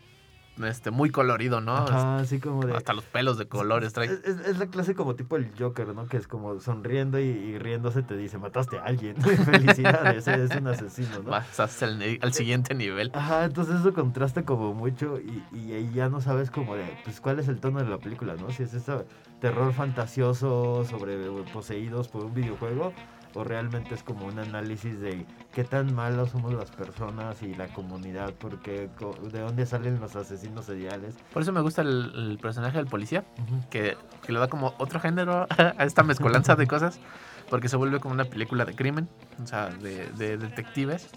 este, 0.64 0.90
muy 0.90 1.10
colorido, 1.10 1.60
¿no? 1.60 1.74
así 1.74 2.40
como 2.40 2.64
de... 2.64 2.74
Hasta 2.74 2.92
los 2.92 3.04
pelos 3.04 3.38
de 3.38 3.46
colores 3.46 3.92
trae. 3.92 4.10
Es, 4.24 4.58
la 4.58 4.66
clase 4.66 4.94
como 4.94 5.14
tipo 5.14 5.36
el 5.36 5.50
Joker, 5.58 5.88
¿no? 5.88 6.06
Que 6.06 6.16
es 6.16 6.26
como 6.26 6.60
sonriendo 6.60 7.18
y, 7.18 7.58
riéndose 7.58 8.02
te 8.02 8.16
dice, 8.16 8.38
mataste 8.38 8.78
a 8.78 8.84
alguien. 8.84 9.16
Felicidades, 9.22 10.26
eres 10.26 10.54
un 10.56 10.68
asesino, 10.68 11.22
¿no? 11.22 11.30
Vas 11.30 11.82
al, 11.82 12.32
siguiente 12.32 12.74
nivel. 12.74 13.10
Ajá, 13.14 13.44
entonces 13.44 13.80
eso 13.80 13.92
contrasta 13.92 14.44
como 14.44 14.74
mucho 14.74 15.18
y, 15.18 15.44
y 15.56 15.72
ahí 15.72 15.90
ya 15.94 16.08
no 16.08 16.20
sabes 16.20 16.50
como 16.50 16.76
de, 16.76 16.84
pues, 17.04 17.20
cuál 17.20 17.38
es 17.38 17.48
el 17.48 17.60
tono 17.60 17.82
de 17.82 17.88
la 17.88 17.98
película, 17.98 18.34
¿no? 18.36 18.50
Si 18.50 18.62
es 18.62 18.74
ese 18.74 19.04
terror 19.40 19.72
fantasioso 19.72 20.84
sobre 20.84 21.16
poseídos 21.52 22.08
por 22.08 22.24
un 22.24 22.34
videojuego 22.34 22.92
o 23.34 23.44
realmente 23.44 23.94
es 23.94 24.02
como 24.02 24.26
un 24.26 24.38
análisis 24.38 25.00
de 25.00 25.26
qué 25.52 25.64
tan 25.64 25.94
malos 25.94 26.30
somos 26.30 26.52
las 26.52 26.70
personas 26.70 27.42
y 27.42 27.54
la 27.54 27.68
comunidad, 27.68 28.34
porque 28.38 28.88
de 29.32 29.40
dónde 29.40 29.66
salen 29.66 30.00
los 30.00 30.16
asesinos 30.16 30.66
seriales. 30.66 31.16
Por 31.32 31.42
eso 31.42 31.52
me 31.52 31.60
gusta 31.60 31.82
el, 31.82 32.38
personaje 32.40 32.78
del 32.78 32.86
policía, 32.86 33.24
que, 33.70 33.96
que, 34.24 34.32
le 34.32 34.38
da 34.38 34.48
como 34.48 34.74
otro 34.78 35.00
género 35.00 35.46
a 35.50 35.84
esta 35.84 36.02
mezcolanza 36.02 36.56
de 36.56 36.66
cosas, 36.66 37.00
porque 37.48 37.68
se 37.68 37.76
vuelve 37.76 38.00
como 38.00 38.14
una 38.14 38.24
película 38.24 38.64
de 38.64 38.74
crimen, 38.74 39.08
o 39.42 39.46
sea, 39.46 39.68
de, 39.68 40.06
de 40.12 40.36
detectives, 40.36 41.10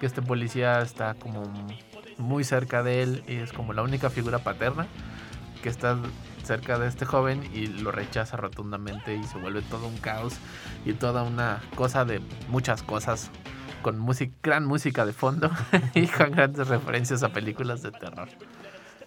que 0.00 0.06
este 0.06 0.22
policía 0.22 0.80
está 0.80 1.14
como 1.14 1.42
muy 2.18 2.44
cerca 2.44 2.82
de 2.82 3.02
él 3.02 3.24
y 3.26 3.36
es 3.36 3.52
como 3.52 3.72
la 3.72 3.82
única 3.82 4.10
figura 4.10 4.38
paterna 4.38 4.86
que 5.62 5.68
está 5.68 5.96
cerca 6.48 6.78
de 6.78 6.88
este 6.88 7.04
joven 7.04 7.42
y 7.52 7.66
lo 7.66 7.92
rechaza 7.92 8.38
rotundamente 8.38 9.14
y 9.14 9.22
se 9.24 9.36
vuelve 9.36 9.60
todo 9.60 9.86
un 9.86 9.98
caos 9.98 10.34
y 10.86 10.94
toda 10.94 11.22
una 11.22 11.60
cosa 11.74 12.06
de 12.06 12.22
muchas 12.48 12.82
cosas 12.82 13.30
con 13.82 13.98
música, 13.98 14.34
gran 14.42 14.64
música 14.64 15.04
de 15.04 15.12
fondo 15.12 15.50
y 15.94 16.06
con 16.06 16.30
grandes 16.30 16.68
referencias 16.68 17.22
a 17.22 17.28
películas 17.28 17.82
de 17.82 17.92
terror. 17.92 18.28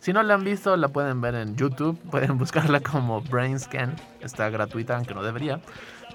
Si 0.01 0.13
no 0.13 0.23
la 0.23 0.33
han 0.33 0.43
visto, 0.43 0.75
la 0.77 0.87
pueden 0.87 1.21
ver 1.21 1.35
en 1.35 1.55
YouTube, 1.55 1.95
pueden 2.09 2.39
buscarla 2.39 2.79
como 2.79 3.21
Brain 3.21 3.59
Scan, 3.59 3.95
está 4.19 4.49
gratuita, 4.49 4.97
aunque 4.97 5.13
no 5.13 5.21
debería. 5.21 5.61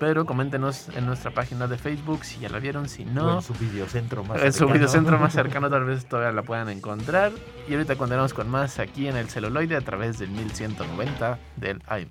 Pero 0.00 0.26
coméntenos 0.26 0.88
en 0.90 1.06
nuestra 1.06 1.30
página 1.30 1.68
de 1.68 1.78
Facebook 1.78 2.24
si 2.24 2.40
ya 2.40 2.48
la 2.48 2.58
vieron, 2.58 2.88
si 2.88 3.04
no. 3.04 3.36
O 3.36 3.36
en 3.36 3.42
su 3.42 3.54
videocentro 3.54 4.24
más 4.24 4.40
cercano. 4.40 4.46
En 4.46 4.52
su 4.52 4.66
videocentro 4.66 5.18
más 5.18 5.32
cercano, 5.34 5.70
tal 5.70 5.84
vez 5.84 6.04
todavía 6.04 6.32
la 6.32 6.42
puedan 6.42 6.68
encontrar. 6.68 7.30
Y 7.68 7.74
ahorita 7.74 7.94
continuamos 7.94 8.34
con 8.34 8.50
más 8.50 8.80
aquí 8.80 9.06
en 9.06 9.16
el 9.16 9.28
celuloide 9.30 9.76
a 9.76 9.80
través 9.80 10.18
del 10.18 10.30
1190 10.30 11.38
del 11.56 11.80
AM. 11.86 12.08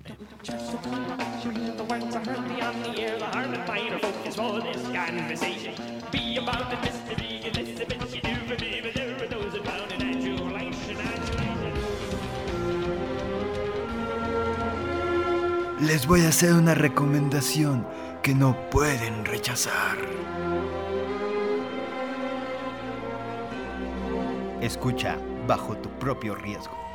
Les 15.86 16.04
voy 16.08 16.22
a 16.22 16.30
hacer 16.30 16.52
una 16.52 16.74
recomendación 16.74 17.86
que 18.20 18.34
no 18.34 18.56
pueden 18.70 19.24
rechazar. 19.24 19.96
Escucha 24.60 25.16
bajo 25.46 25.76
tu 25.76 25.88
propio 25.90 26.34
riesgo. 26.34 26.85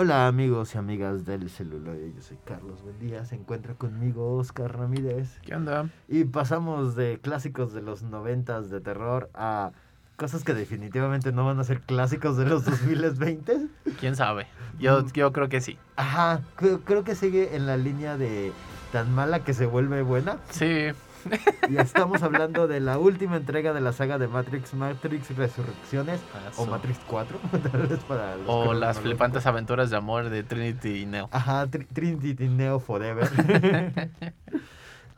Hola 0.00 0.28
amigos 0.28 0.76
y 0.76 0.78
amigas 0.78 1.24
del 1.24 1.50
celuloide, 1.50 2.12
yo 2.14 2.22
soy 2.22 2.38
Carlos 2.44 2.84
Bendía, 2.84 3.24
se 3.24 3.34
encuentra 3.34 3.74
conmigo 3.74 4.36
Oscar 4.36 4.78
Ramírez. 4.78 5.40
¿Qué 5.42 5.56
onda? 5.56 5.90
Y 6.06 6.22
pasamos 6.22 6.94
de 6.94 7.18
clásicos 7.20 7.72
de 7.72 7.82
los 7.82 8.04
noventas 8.04 8.70
de 8.70 8.80
terror 8.80 9.28
a 9.34 9.72
cosas 10.14 10.44
que 10.44 10.54
definitivamente 10.54 11.32
no 11.32 11.44
van 11.44 11.58
a 11.58 11.64
ser 11.64 11.80
clásicos 11.80 12.36
de 12.36 12.46
los 12.46 12.64
2020. 12.64 13.66
¿Quién 13.98 14.14
sabe? 14.14 14.46
Yo, 14.78 15.02
mm. 15.02 15.12
yo 15.14 15.32
creo 15.32 15.48
que 15.48 15.60
sí. 15.60 15.76
Ajá, 15.96 16.42
creo, 16.54 16.78
creo 16.82 17.02
que 17.02 17.16
sigue 17.16 17.56
en 17.56 17.66
la 17.66 17.76
línea 17.76 18.16
de 18.16 18.52
tan 18.92 19.12
mala 19.12 19.42
que 19.42 19.52
se 19.52 19.66
vuelve 19.66 20.02
buena. 20.02 20.36
Sí, 20.50 20.92
ya 21.70 21.82
estamos 21.82 22.22
hablando 22.22 22.66
de 22.68 22.80
la 22.80 22.98
última 22.98 23.36
entrega 23.36 23.72
de 23.72 23.80
la 23.80 23.92
saga 23.92 24.18
de 24.18 24.28
Matrix, 24.28 24.74
Matrix 24.74 25.36
Resurrecciones 25.36 26.20
o 26.56 26.66
Matrix 26.66 26.98
4, 27.06 27.38
O 28.46 28.74
las 28.74 29.00
flipantes 29.00 29.46
aventuras 29.46 29.90
de 29.90 29.96
amor 29.96 30.28
de 30.30 30.42
Trinity 30.42 31.02
y 31.02 31.06
Neo. 31.06 31.28
Ajá, 31.32 31.66
Trinity 31.66 32.44
y 32.44 32.48
Neo 32.48 32.80
Forever. 32.80 33.28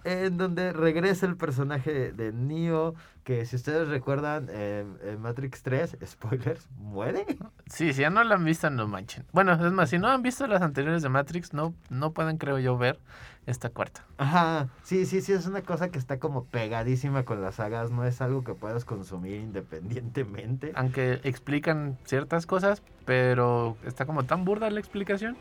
en 0.04 0.36
donde 0.36 0.72
regresa 0.72 1.26
el 1.26 1.36
personaje 1.36 2.12
de 2.12 2.32
Neo, 2.32 2.94
que 3.24 3.44
si 3.46 3.56
ustedes 3.56 3.88
recuerdan, 3.88 4.48
en, 4.50 5.20
Matrix 5.20 5.62
3, 5.62 5.96
spoilers, 6.06 6.68
muere. 6.76 7.26
Sí, 7.66 7.92
si 7.92 8.02
ya 8.02 8.10
no 8.10 8.24
la 8.24 8.34
han 8.34 8.44
visto, 8.44 8.70
no 8.70 8.88
manchen. 8.88 9.24
Bueno, 9.32 9.52
es 9.52 9.72
más, 9.72 9.90
si 9.90 9.98
no 9.98 10.08
han 10.08 10.22
visto 10.22 10.46
las 10.46 10.62
anteriores 10.62 11.02
de 11.02 11.08
Matrix, 11.08 11.52
no, 11.52 11.74
no 11.88 12.12
pueden, 12.12 12.38
creo 12.38 12.58
yo, 12.58 12.76
ver 12.76 12.98
esta 13.46 13.70
cuarta. 13.70 14.04
Ajá, 14.18 14.68
sí, 14.82 15.06
sí, 15.06 15.20
sí, 15.20 15.32
es 15.32 15.46
una 15.46 15.62
cosa 15.62 15.90
que 15.90 15.98
está 15.98 16.18
como 16.18 16.44
pegadísima 16.44 17.24
con 17.24 17.40
las 17.40 17.56
sagas, 17.56 17.90
no 17.90 18.04
es 18.04 18.20
algo 18.20 18.44
que 18.44 18.54
puedas 18.54 18.84
consumir 18.84 19.36
independientemente. 19.36 20.72
Aunque 20.74 21.20
explican 21.24 21.98
ciertas 22.04 22.46
cosas, 22.46 22.82
pero 23.04 23.76
está 23.84 24.06
como 24.06 24.24
tan 24.24 24.44
burda 24.44 24.70
la 24.70 24.80
explicación 24.80 25.36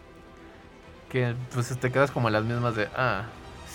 que 1.09 1.35
pues 1.53 1.75
te 1.77 1.91
quedas 1.91 2.11
como 2.11 2.29
las 2.29 2.43
mismas 2.45 2.75
de, 2.75 2.87
ah, 2.95 3.25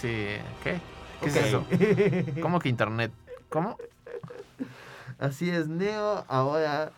sí, 0.00 0.36
¿qué? 0.62 0.80
¿Qué 1.20 1.28
es 1.28 1.36
eso? 1.36 1.66
¿Cómo 2.42 2.58
que 2.58 2.68
internet? 2.68 3.12
¿Cómo? 3.48 3.76
Así 5.18 5.48
es, 5.50 5.68
Neo 5.68 6.24
ahora 6.28 6.90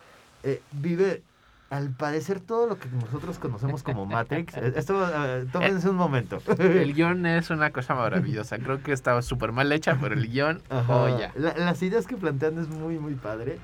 eh, 0.43 0.63
vive 0.73 1.23
al 1.71 1.91
parecer 1.91 2.41
todo 2.41 2.67
lo 2.67 2.79
que 2.79 2.89
nosotros 2.89 3.39
conocemos 3.39 3.83
como 3.83 4.07
Matrix, 4.07 4.57
esto, 4.77 4.97
uh, 4.97 5.47
tómense 5.47 5.89
un 5.89 5.97
momento. 5.97 6.39
El 6.59 6.95
guion 6.95 7.27
es 7.27 7.51
una 7.51 7.71
cosa 7.71 7.95
maravillosa, 7.95 8.59
creo 8.59 8.83
que 8.83 8.93
estaba 8.93 9.23
súper 9.23 9.53
mal 9.53 9.71
hecha, 9.73 9.99
pero 10.01 10.15
el 10.15 10.29
guion, 10.29 10.63
joya. 10.87 11.33
las 11.37 11.83
ideas 11.83 12.07
que 12.07 12.17
plantean 12.17 12.59
es 12.59 12.69
muy, 12.69 12.99
muy 12.99 13.15
padre, 13.15 13.59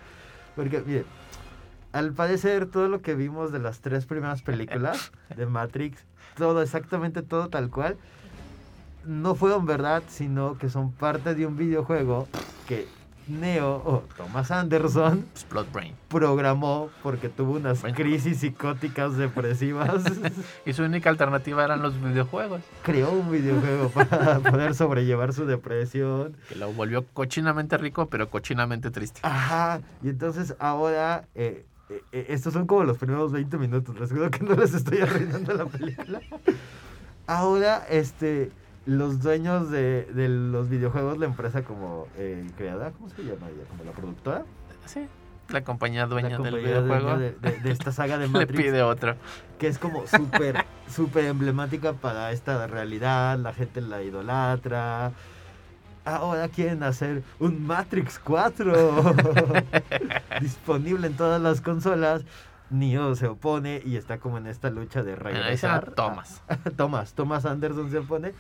porque, 0.56 0.82
mire, 0.84 1.04
al 1.92 2.12
parecer 2.12 2.66
todo 2.66 2.88
lo 2.88 3.02
que 3.02 3.14
vimos 3.14 3.52
de 3.52 3.60
las 3.60 3.80
tres 3.80 4.06
primeras 4.06 4.42
películas 4.42 5.12
de 5.36 5.46
Matrix, 5.46 6.04
todo, 6.36 6.62
exactamente 6.62 7.22
todo 7.22 7.48
tal 7.48 7.70
cual, 7.70 7.96
no 9.04 9.34
fueron 9.34 9.66
verdad, 9.66 10.02
sino 10.08 10.58
que 10.58 10.68
son 10.70 10.92
parte 10.92 11.34
de 11.34 11.46
un 11.46 11.56
videojuego 11.56 12.28
que 12.66 12.86
Neo 13.28 13.82
o 13.84 14.02
Thomas 14.16 14.50
Anderson 14.50 15.24
Brain. 15.72 15.94
programó 16.08 16.90
porque 17.02 17.28
tuvo 17.28 17.52
unas 17.52 17.82
crisis 17.94 18.38
psicóticas 18.38 19.16
depresivas. 19.16 20.04
y 20.66 20.72
su 20.72 20.82
única 20.82 21.10
alternativa 21.10 21.64
eran 21.64 21.82
los 21.82 22.00
videojuegos. 22.00 22.62
Creó 22.82 23.12
un 23.12 23.30
videojuego 23.30 23.88
para 23.90 24.40
poder 24.40 24.74
sobrellevar 24.74 25.32
su 25.32 25.46
depresión. 25.46 26.36
Que 26.48 26.56
lo 26.56 26.72
volvió 26.72 27.06
cochinamente 27.06 27.76
rico, 27.78 28.06
pero 28.06 28.28
cochinamente 28.28 28.90
triste. 28.90 29.20
Ajá, 29.22 29.80
y 30.02 30.08
entonces 30.08 30.54
ahora... 30.58 31.26
Eh, 31.34 31.66
eh, 31.90 32.02
eh, 32.12 32.26
estos 32.30 32.54
son 32.54 32.66
como 32.66 32.84
los 32.84 32.96
primeros 32.96 33.32
20 33.32 33.58
minutos, 33.58 33.98
les 34.00 34.10
juro 34.10 34.30
que 34.30 34.40
no 34.40 34.54
les 34.54 34.72
estoy 34.72 34.98
arruinando 34.98 35.52
la 35.52 35.66
película. 35.66 36.20
Ahora, 37.26 37.84
este 37.90 38.50
los 38.86 39.20
dueños 39.20 39.70
de, 39.70 40.04
de, 40.12 40.28
los 40.28 40.68
videojuegos, 40.68 41.18
la 41.18 41.26
empresa 41.26 41.62
como 41.62 42.08
eh, 42.16 42.46
creadora, 42.56 42.90
¿cómo 42.92 43.08
se 43.08 43.22
llama 43.22 43.48
ella? 43.48 43.64
¿Como 43.68 43.84
la 43.84 43.92
productora? 43.92 44.44
Sí, 44.86 45.06
la 45.48 45.62
compañía 45.62 46.06
dueña 46.06 46.38
del 46.38 46.56
videojuego. 46.56 47.18
De, 47.18 47.32
de, 47.32 47.70
esta 47.70 47.92
saga 47.92 48.18
de 48.18 48.26
Matrix. 48.28 48.58
Le 48.58 48.64
pide 48.64 48.82
otro. 48.82 49.16
Que 49.58 49.68
es 49.68 49.78
como 49.78 50.06
súper, 50.06 50.64
súper 50.88 51.26
emblemática 51.26 51.92
para 51.92 52.32
esta 52.32 52.66
realidad, 52.66 53.38
la 53.38 53.52
gente 53.52 53.80
la 53.80 54.02
idolatra. 54.02 55.12
Ahora 56.04 56.48
quieren 56.48 56.82
hacer 56.82 57.22
un 57.38 57.64
Matrix 57.64 58.18
4 58.18 59.14
disponible 60.40 61.06
en 61.06 61.16
todas 61.16 61.40
las 61.40 61.60
consolas. 61.60 62.24
Neo 62.70 63.14
se 63.14 63.26
opone 63.26 63.82
y 63.84 63.96
está 63.96 64.18
como 64.18 64.38
en 64.38 64.46
esta 64.46 64.70
lucha 64.70 65.02
de 65.02 65.14
regresar. 65.14 65.92
Thomas. 65.92 66.42
Thomas, 66.76 67.12
Thomas 67.12 67.44
Anderson 67.44 67.90
se 67.90 67.98
opone 67.98 68.32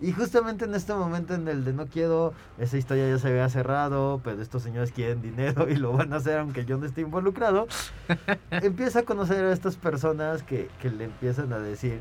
y 0.00 0.12
justamente 0.12 0.64
en 0.64 0.74
este 0.74 0.94
momento 0.94 1.34
en 1.34 1.48
el 1.48 1.64
de 1.64 1.72
no 1.72 1.86
quiero, 1.86 2.32
esa 2.58 2.76
historia 2.76 3.08
ya 3.08 3.18
se 3.18 3.28
había 3.28 3.48
cerrado, 3.48 4.20
pero 4.22 4.40
estos 4.40 4.62
señores 4.62 4.92
quieren 4.92 5.22
dinero 5.22 5.68
y 5.68 5.76
lo 5.76 5.92
van 5.92 6.12
a 6.12 6.16
hacer 6.16 6.38
aunque 6.38 6.64
yo 6.64 6.78
no 6.78 6.86
esté 6.86 7.00
involucrado, 7.02 7.66
empieza 8.50 9.00
a 9.00 9.02
conocer 9.02 9.44
a 9.44 9.52
estas 9.52 9.76
personas 9.76 10.42
que, 10.42 10.68
que 10.80 10.90
le 10.90 11.04
empiezan 11.04 11.52
a 11.52 11.58
decir 11.58 12.00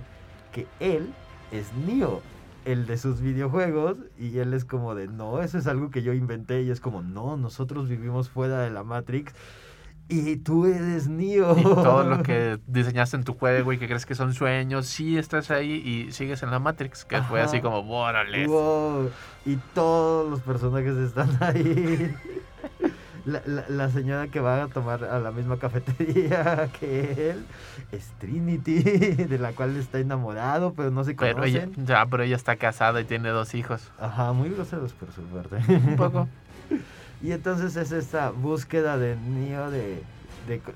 que 0.51 0.67
él 0.79 1.13
es 1.51 1.73
Neo, 1.73 2.21
el 2.65 2.85
de 2.85 2.97
sus 2.97 3.21
videojuegos, 3.21 3.95
y 4.19 4.39
él 4.39 4.53
es 4.53 4.65
como 4.65 4.93
de, 4.93 5.07
no, 5.07 5.41
eso 5.41 5.57
es 5.57 5.67
algo 5.67 5.89
que 5.89 6.03
yo 6.03 6.13
inventé, 6.13 6.63
y 6.63 6.69
es 6.69 6.81
como, 6.81 7.01
no, 7.01 7.37
nosotros 7.37 7.87
vivimos 7.87 8.29
fuera 8.29 8.59
de 8.59 8.69
la 8.69 8.83
Matrix 8.83 9.33
y 10.09 10.37
tú 10.37 10.65
eres 10.65 11.07
Neo. 11.07 11.57
Y 11.57 11.63
todo 11.63 12.03
lo 12.03 12.23
que 12.23 12.59
diseñaste 12.67 13.17
en 13.17 13.23
tu 13.23 13.33
juego 13.33 13.73
y 13.73 13.77
que 13.77 13.87
crees 13.87 14.05
que 14.05 14.15
son 14.15 14.33
sueños, 14.33 14.85
sí 14.87 15.17
estás 15.17 15.51
ahí 15.51 15.71
y 15.71 16.11
sigues 16.11 16.43
en 16.43 16.51
la 16.51 16.59
Matrix, 16.59 17.05
que 17.05 17.21
fue 17.21 17.41
así 17.41 17.61
como, 17.61 17.83
¡bórale! 17.83 18.47
Wow. 18.47 19.11
Y 19.45 19.57
todos 19.73 20.29
los 20.29 20.41
personajes 20.41 20.95
están 20.97 21.37
ahí. 21.41 22.15
La, 23.25 23.41
la, 23.67 23.89
señora 23.89 24.29
que 24.29 24.39
va 24.39 24.63
a 24.63 24.67
tomar 24.69 25.03
a 25.03 25.19
la 25.19 25.31
misma 25.31 25.57
cafetería 25.57 26.69
que 26.79 27.31
él 27.31 27.45
es 27.91 28.13
Trinity, 28.19 28.81
de 28.81 29.37
la 29.37 29.51
cual 29.51 29.75
está 29.75 29.99
enamorado, 29.99 30.73
pero 30.73 30.91
no 30.91 31.03
se 31.03 31.17
conocen. 31.17 31.35
Pero 31.35 31.45
ella, 31.45 31.67
ya, 31.75 32.05
pero 32.05 32.23
ella 32.23 32.37
está 32.37 32.55
casada 32.55 33.01
y 33.01 33.03
tiene 33.03 33.27
dos 33.27 33.53
hijos. 33.53 33.91
Ajá, 33.99 34.31
muy 34.31 34.49
groseros 34.49 34.93
por 34.93 35.11
su 35.11 35.23
parte. 35.23 35.57
Un 35.75 35.97
poco. 35.97 36.29
Y 37.21 37.31
entonces 37.31 37.75
es 37.75 37.91
esta 37.91 38.29
búsqueda 38.29 38.97
de 38.97 39.15
Neo 39.15 39.71
de, 39.71 40.03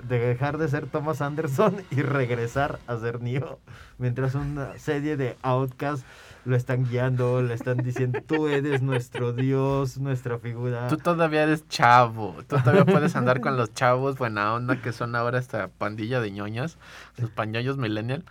dejar 0.08 0.58
de 0.58 0.68
ser 0.68 0.86
Thomas 0.86 1.22
Anderson 1.22 1.76
y 1.90 2.02
regresar 2.02 2.80
a 2.86 2.96
ser 2.96 3.20
Neo. 3.20 3.60
Mientras 3.98 4.34
una 4.34 4.76
serie 4.78 5.16
de 5.16 5.36
outcasts 5.42 6.04
lo 6.44 6.56
están 6.56 6.84
guiando, 6.88 7.40
le 7.42 7.54
están 7.54 7.78
diciendo, 7.78 8.20
tú 8.26 8.48
eres 8.48 8.82
nuestro 8.82 9.32
Dios, 9.32 9.98
nuestra 9.98 10.38
figura. 10.38 10.88
Tú 10.88 10.96
todavía 10.96 11.44
eres 11.44 11.68
chavo, 11.68 12.34
tú 12.48 12.56
todavía 12.56 12.84
puedes 12.84 13.14
andar 13.14 13.40
con 13.40 13.56
los 13.56 13.72
chavos 13.72 14.18
buena 14.18 14.52
onda 14.52 14.82
que 14.82 14.92
son 14.92 15.14
ahora 15.14 15.38
esta 15.38 15.68
pandilla 15.68 16.20
de 16.20 16.32
ñoños, 16.32 16.76
los 17.18 17.30
pañollos 17.30 17.78
millennial, 17.78 18.24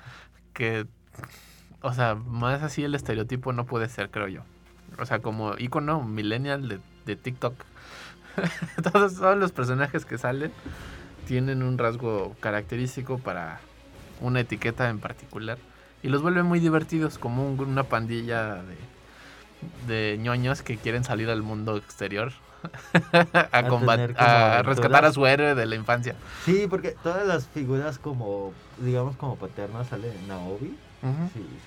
que, 0.54 0.86
o 1.82 1.94
sea, 1.94 2.16
más 2.16 2.62
así 2.62 2.84
el 2.84 2.94
estereotipo 2.94 3.54
no 3.54 3.66
puede 3.66 3.88
ser, 3.88 4.12
creo 4.12 4.28
yo. 4.28 4.42
O 5.00 5.06
sea, 5.06 5.20
como 5.20 5.58
icono 5.58 6.04
millennial 6.04 6.68
de, 6.68 6.82
de 7.06 7.16
TikTok 7.16 7.54
todos, 8.92 9.38
los 9.38 9.52
personajes 9.52 10.06
que 10.06 10.18
salen 10.18 10.52
tienen 11.28 11.64
un 11.64 11.78
rasgo 11.78 12.36
característico 12.40 13.20
para 13.20 13.60
una 14.20 14.42
etiqueta 14.42 14.90
en 14.90 15.00
particular. 15.00 15.58
Y 16.04 16.10
los 16.10 16.22
vuelve 16.22 16.44
muy 16.44 16.60
divertidos, 16.60 17.18
como 17.18 17.52
una 17.52 17.84
pandilla 17.84 18.62
de, 18.64 18.78
de 19.88 20.18
ñoños 20.18 20.64
que 20.64 20.78
quieren 20.78 21.04
salir 21.04 21.30
al 21.30 21.44
mundo 21.44 21.78
exterior 21.78 22.32
a, 23.34 24.58
a, 24.58 24.64
rescatar 24.64 25.06
a 25.06 25.12
su 25.12 25.26
héroe 25.26 25.56
de 25.56 25.66
la 25.66 25.76
infancia. 25.76 26.16
Sí, 26.46 26.68
porque 26.70 26.96
todas 27.04 27.26
las 27.28 27.48
figuras 27.48 28.00
como, 28.00 28.54
digamos, 28.80 29.16
como 29.16 29.36
paternas 29.36 29.88
salen 29.88 30.14
Naobi. 30.28 30.78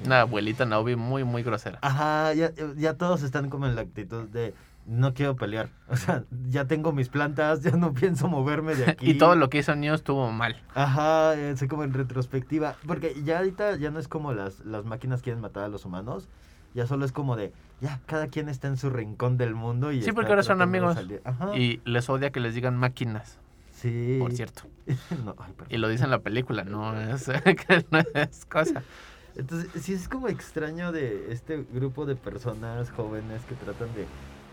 Una 0.05 0.21
abuelita 0.21 0.65
Naobi 0.65 0.95
muy, 0.95 1.25
muy 1.25 1.43
grosera. 1.43 1.79
Ajá, 1.83 2.33
ya, 2.35 2.53
ya 2.77 2.95
todos 2.95 3.23
están 3.23 3.51
como 3.51 3.67
en 3.67 3.75
la 3.75 3.83
actitud 3.83 4.29
de 4.29 4.55
no 4.87 5.14
quiero 5.14 5.37
pelear. 5.37 5.70
O 5.89 5.97
sea, 5.97 6.24
ya 6.49 6.66
tengo 6.66 6.93
mis 6.93 7.09
plantas, 7.09 7.61
ya 7.62 7.72
no 7.72 7.93
pienso 7.95 8.28
moverme 8.28 8.74
de 8.74 8.85
aquí. 8.91 9.11
y 9.11 9.14
todo 9.18 9.37
lo 9.37 9.49
que 9.51 9.59
hizo 9.59 9.74
Neo 9.76 9.95
estuvo 9.95 10.30
mal. 10.32 10.62
Ajá, 10.74 11.35
eh, 11.35 11.57
sé 11.57 11.68
como 11.68 11.85
en 11.85 11.93
retrospectiva. 11.93 12.76
Porque 12.87 13.14
ya 13.24 13.39
ahorita 13.39 13.76
ya 13.76 13.91
no 13.91 13.99
es 13.99 14.09
como 14.09 14.32
las, 14.32 14.61
las 14.61 14.85
máquinas 14.85 15.22
quieren 15.22 15.41
matar 15.41 15.64
a 15.64 15.68
los 15.68 15.85
humanos. 15.85 16.28
Ya 16.74 16.89
solo 16.89 17.05
es 17.05 17.12
como 17.12 17.37
de, 17.37 17.53
ya, 17.80 18.01
cada 18.07 18.26
quien 18.26 18.49
está 18.49 18.66
en 18.66 18.76
su 18.76 18.91
rincón 18.91 19.37
del 19.37 19.55
mundo 19.55 19.93
y... 19.93 20.03
Sí, 20.03 20.11
porque 20.11 20.30
ahora 20.30 20.43
son 20.43 20.61
amigos. 20.61 20.97
Y 21.55 21.80
les 21.85 22.09
odia 22.09 22.30
que 22.30 22.41
les 22.41 22.55
digan 22.55 22.76
máquinas. 22.76 23.39
Sí. 23.70 24.16
Por 24.18 24.32
cierto. 24.32 24.62
y 25.68 25.76
lo 25.76 25.89
dice 25.89 26.03
en 26.03 26.11
la 26.11 26.18
película, 26.18 26.64
no 26.64 26.99
es, 26.99 27.28
no 27.28 27.99
es 28.14 28.45
cosa. 28.47 28.82
Entonces, 29.37 29.70
sí 29.82 29.93
es 29.93 30.09
como 30.09 30.28
extraño 30.28 30.91
de 30.91 31.32
este 31.32 31.64
grupo 31.72 32.07
de 32.07 32.16
personas 32.16 32.91
jóvenes 32.91 33.43
que 33.45 33.55
tratan 33.55 33.93
de 33.95 34.07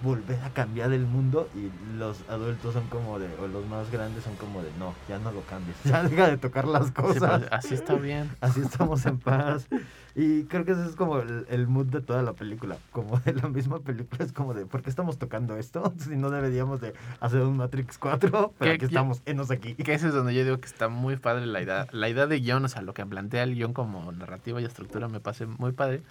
volver 0.04 0.40
a 0.44 0.50
cambiar 0.50 0.92
el 0.94 1.06
mundo 1.06 1.50
y 1.56 1.72
los 1.98 2.18
adultos 2.30 2.74
son 2.74 2.88
como 2.88 3.20
de, 3.20 3.28
o 3.38 3.48
los 3.48 3.66
más 3.68 3.92
grandes 3.92 4.24
son 4.24 4.36
como 4.36 4.62
de, 4.62 4.70
no, 4.80 4.94
ya 5.08 5.20
no 5.20 5.32
lo 5.32 5.42
cambies, 5.42 5.76
ya 5.84 6.04
deja 6.04 6.30
de 6.30 6.38
tocar 6.38 6.68
las 6.68 6.92
cosas. 6.92 7.44
así 7.52 7.74
está 7.74 7.96
bien. 7.96 8.32
Así 8.42 8.62
estamos 8.62 9.06
en 9.06 9.20
paz. 9.20 9.68
Y 10.16 10.44
creo 10.46 10.66
que 10.66 10.72
ese 10.72 10.86
es 10.86 10.96
como 10.96 11.20
el, 11.20 11.68
mood 11.68 11.86
de 11.86 12.02
toda 12.02 12.22
la 12.22 12.34
película, 12.34 12.78
como 12.92 13.20
de 13.20 13.34
la 13.34 13.48
misma 13.48 13.80
película, 13.80 14.26
es 14.26 14.34
como 14.34 14.54
de, 14.54 14.66
¿por 14.66 14.82
qué 14.82 14.90
estamos 14.90 15.18
tocando 15.18 15.56
esto? 15.58 15.94
Si 16.02 16.18
no 16.18 16.30
deberíamos 16.30 16.82
de 16.82 16.94
hacer 17.20 17.42
un 17.42 17.58
Matrix 17.58 17.98
4, 17.98 18.54
pero 18.58 18.74
aquí 18.74 18.86
estamos, 18.86 19.22
enos 19.26 19.52
aquí. 19.52 19.76
Que 19.76 19.94
ese 19.94 20.08
es 20.08 20.14
donde 20.14 20.34
yo 20.34 20.44
digo 20.44 20.60
que 20.60 20.68
está 20.68 20.90
muy 20.90 21.16
padre 21.16 21.46
la 21.46 21.62
idea, 21.62 21.88
la 21.92 22.10
idea 22.10 22.28
de 22.28 22.40
guion, 22.40 22.66
o 22.66 22.68
sea, 22.68 22.82
lo 22.82 22.94
que 22.94 23.06
plantea 23.06 23.44
el 23.44 23.56
guion 23.56 23.74
como 23.74 24.12
narrativa 24.12 24.60
y 24.60 24.66
estructura 24.66 25.08
me 25.08 25.20
parece 25.20 25.46
muy 25.46 25.72
padre 25.72 26.02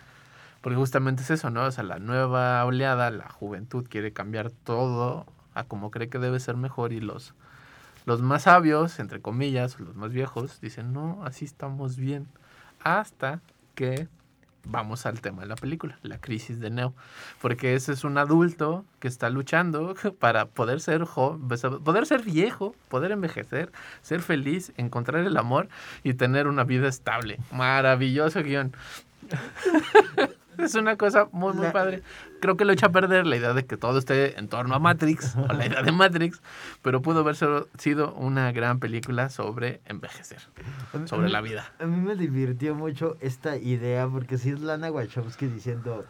porque 0.61 0.77
justamente 0.77 1.23
es 1.23 1.31
eso, 1.31 1.51
¿no? 1.51 1.65
O 1.65 1.71
sea, 1.71 1.85
la 1.85 1.99
nueva 1.99 2.65
oleada, 2.65 3.11
la 3.11 3.29
juventud 3.31 3.87
quiere 3.89 4.13
cambiar 4.13 4.51
todo 4.51 5.27
a 5.55 5.65
como 5.65 5.91
cree 5.91 6.09
que 6.09 6.19
debe 6.19 6.41
ser 6.41 6.57
mejor 6.57 6.93
y 6.93 7.01
los, 7.01 7.35
los 8.07 8.23
más 8.23 8.43
sabios, 8.43 8.99
entre 8.99 9.21
comillas, 9.21 9.81
los 9.81 9.97
más 9.97 10.13
viejos, 10.13 10.61
dicen, 10.61 10.93
no, 10.93 11.23
así 11.25 11.45
estamos 11.45 11.97
bien. 11.97 12.27
Hasta 12.83 13.41
que 13.75 14.09
vamos 14.65 15.07
al 15.07 15.21
tema 15.21 15.43
de 15.43 15.49
la 15.49 15.57
película, 15.57 15.99
la 16.03 16.21
crisis 16.21 16.61
de 16.61 16.71
Neo. 16.71 16.95
Porque 17.41 17.75
ese 17.75 17.93
es 17.93 18.05
un 18.05 18.19
adulto 18.19 18.85
que 18.99 19.09
está 19.09 19.31
luchando 19.31 19.95
para 20.19 20.47
poder 20.47 20.81
ser 20.81 21.05
joven, 21.05 21.49
poder 21.83 22.07
ser 22.07 22.23
viejo, 22.23 22.75
poder 22.89 23.13
envejecer, 23.13 23.73
ser 24.03 24.21
feliz, 24.21 24.73
encontrar 24.77 25.27
el 25.27 25.37
amor 25.37 25.69
y 26.03 26.15
tener 26.15 26.47
una 26.47 26.65
vida 26.65 26.89
estable. 26.89 27.39
Maravilloso 27.53 28.43
guion. 28.43 28.73
es 30.65 30.75
una 30.75 30.97
cosa 30.97 31.29
muy, 31.33 31.53
muy 31.55 31.69
padre. 31.69 32.03
Creo 32.41 32.57
que 32.57 32.65
lo 32.65 32.73
echa 32.73 32.87
a 32.87 32.93
perder 32.93 33.27
la 33.27 33.37
idea 33.37 33.53
de 33.53 33.65
que 33.67 33.77
todo 33.77 33.99
esté 33.99 34.39
en 34.39 34.49
torno 34.49 34.75
a 34.75 34.79
Matrix, 34.79 35.37
o 35.37 35.53
la 35.53 35.67
idea 35.67 35.83
de 35.83 35.93
Matrix, 35.93 36.41
pero 36.83 37.03
pudo 37.03 37.21
haber 37.21 37.37
sido 37.79 38.15
una 38.15 38.53
gran 38.53 38.81
película 38.81 39.29
sobre 39.29 39.81
envejecer, 39.87 40.41
sobre 41.05 41.29
la 41.29 41.41
vida. 41.41 41.73
A 41.79 41.87
mí 41.87 42.01
me 42.01 42.17
divirtió 42.17 42.75
mucho 42.75 43.17
esta 43.21 43.57
idea, 43.57 44.09
porque 44.09 44.39
si 44.39 44.51
es 44.51 44.61
Lana 44.61 44.91
Wachowski 44.91 45.47
diciendo 45.47 46.05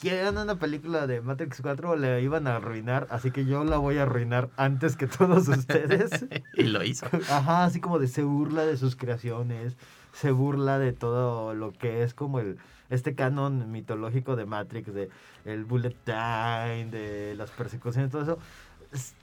quieren 0.00 0.38
una 0.38 0.58
película 0.58 1.06
de 1.06 1.20
Matrix 1.20 1.60
4 1.60 1.96
le 1.96 2.22
iban 2.22 2.46
a 2.46 2.56
arruinar, 2.56 3.06
así 3.10 3.30
que 3.30 3.44
yo 3.44 3.64
la 3.64 3.76
voy 3.76 3.98
a 3.98 4.02
arruinar 4.02 4.48
antes 4.56 4.96
que 4.96 5.06
todos 5.06 5.48
ustedes. 5.48 6.24
y 6.54 6.64
lo 6.64 6.82
hizo. 6.82 7.06
Ajá, 7.30 7.64
así 7.64 7.80
como 7.80 7.98
de 7.98 8.08
se 8.08 8.22
burla 8.22 8.64
de 8.64 8.76
sus 8.76 8.96
creaciones, 8.96 9.76
se 10.12 10.30
burla 10.30 10.78
de 10.78 10.92
todo 10.92 11.54
lo 11.54 11.72
que 11.72 12.02
es 12.02 12.14
como 12.14 12.40
el 12.40 12.58
este 12.90 13.14
canon 13.14 13.70
mitológico 13.70 14.36
de 14.36 14.46
Matrix, 14.46 14.92
de 14.94 15.08
el 15.44 15.64
bullet 15.64 15.94
time, 16.04 16.86
de 16.90 17.34
las 17.36 17.50
persecuciones, 17.50 18.10
todo 18.10 18.22
eso. 18.22 18.38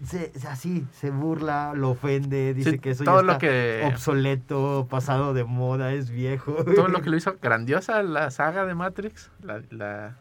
Se, 0.03 0.33
así 0.49 0.85
se 0.91 1.11
burla, 1.11 1.73
lo 1.73 1.91
ofende, 1.91 2.53
dice 2.53 2.79
que 2.79 2.91
eso 2.91 3.05
todo 3.05 3.25
ya 3.25 3.37
está 3.37 3.87
obsoleto, 3.87 4.87
pasado 4.89 5.33
de 5.33 5.45
moda, 5.45 5.93
es 5.93 6.09
viejo. 6.09 6.65
Todo 6.65 6.89
lo 6.89 7.01
que 7.03 7.09
lo 7.09 7.15
hizo 7.15 7.37
grandiosa 7.41 8.03
la 8.03 8.31
saga 8.31 8.65
de 8.65 8.75
Matrix, 8.75 9.31
la, 9.41 9.61
la 9.69 10.17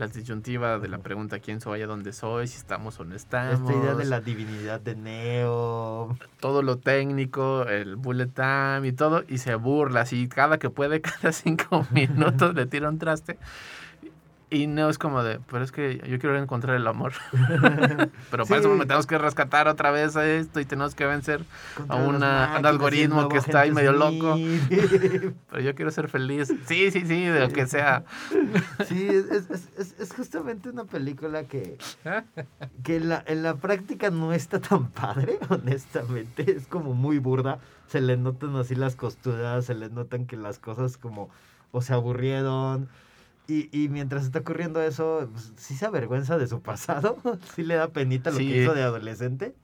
la 0.00 0.08
disyuntiva 0.08 0.78
de 0.78 0.88
la 0.88 0.98
pregunta 0.98 1.38
quién 1.38 1.60
soy, 1.60 1.82
a 1.82 1.86
dónde 1.86 2.12
soy, 2.12 2.48
si 2.48 2.56
estamos 2.56 2.98
o 2.98 3.04
no 3.04 3.14
estamos. 3.14 3.60
Esta 3.60 3.80
idea 3.80 3.94
de 3.94 4.06
la 4.06 4.20
divinidad 4.20 4.80
de 4.80 4.96
Neo. 4.96 6.16
Todo 6.40 6.62
lo 6.62 6.78
técnico, 6.78 7.66
el 7.66 7.96
bullet 7.96 8.28
time 8.28 8.88
y 8.88 8.92
todo, 8.92 9.22
y 9.28 9.38
se 9.38 9.54
burla 9.54 10.00
así 10.00 10.26
cada 10.28 10.58
que 10.58 10.70
puede, 10.70 11.00
cada 11.02 11.32
cinco 11.32 11.86
minutos 11.92 12.54
le 12.54 12.66
tira 12.66 12.88
un 12.88 12.98
traste. 12.98 13.38
Y 14.52 14.66
Neo 14.66 14.90
es 14.90 14.98
como 14.98 15.22
de, 15.22 15.38
pero 15.48 15.62
es 15.62 15.70
que 15.70 16.02
yo 16.08 16.18
quiero 16.18 16.36
encontrar 16.36 16.74
el 16.74 16.84
amor. 16.88 17.12
pero 18.32 18.44
para 18.46 18.60
eso 18.60 18.68
me 18.74 18.84
tenemos 18.84 19.06
que 19.06 19.16
rescatar 19.16 19.68
otra 19.68 19.92
vez 19.92 20.16
a 20.16 20.28
esto 20.28 20.58
y 20.58 20.64
tenemos 20.64 20.96
que 20.96 21.06
vencer 21.06 21.44
a 21.88 21.94
una, 21.94 22.56
un 22.58 22.66
algoritmo 22.66 23.28
que 23.28 23.38
está 23.38 23.60
ahí 23.60 23.70
medio 23.70 23.92
loco. 23.92 24.36
pero 25.50 25.62
yo 25.62 25.74
quiero 25.76 25.92
ser 25.92 26.08
feliz. 26.08 26.52
Sí, 26.66 26.90
sí, 26.90 27.02
sí, 27.06 27.24
de 27.26 27.38
lo 27.38 27.48
que 27.50 27.68
sea. 27.68 28.02
sí, 28.88 29.06
es, 29.06 29.50
es, 29.76 29.94
es, 30.00 30.12
justamente 30.12 30.68
una 30.68 30.84
película 30.84 31.44
que, 31.44 31.78
que 32.82 32.96
en, 32.96 33.08
la, 33.08 33.22
en 33.28 33.44
la 33.44 33.54
práctica 33.54 34.10
no 34.10 34.32
está 34.32 34.60
tan 34.60 34.88
padre, 34.88 35.38
honestamente. 35.48 36.50
Es 36.50 36.66
como 36.66 36.94
muy 36.94 37.18
burda. 37.18 37.60
Se 37.86 38.00
le 38.00 38.16
notan 38.16 38.56
así 38.56 38.74
las 38.74 38.96
costuras, 38.96 39.64
se 39.64 39.74
le 39.74 39.90
notan 39.90 40.26
que 40.26 40.36
las 40.36 40.58
cosas 40.58 40.96
como 40.96 41.30
o 41.70 41.82
se 41.82 41.92
aburrieron 41.92 42.88
y, 43.46 43.68
y, 43.72 43.88
mientras 43.88 44.24
está 44.24 44.40
ocurriendo 44.40 44.80
eso, 44.80 45.28
pues, 45.32 45.52
sí 45.56 45.74
se 45.74 45.86
avergüenza 45.86 46.38
de 46.38 46.46
su 46.46 46.60
pasado, 46.60 47.18
sí 47.54 47.64
le 47.64 47.74
da 47.74 47.88
penita 47.88 48.30
lo 48.30 48.38
que 48.38 48.44
hizo 48.44 48.74
de 48.74 48.82
adolescente. 48.82 49.54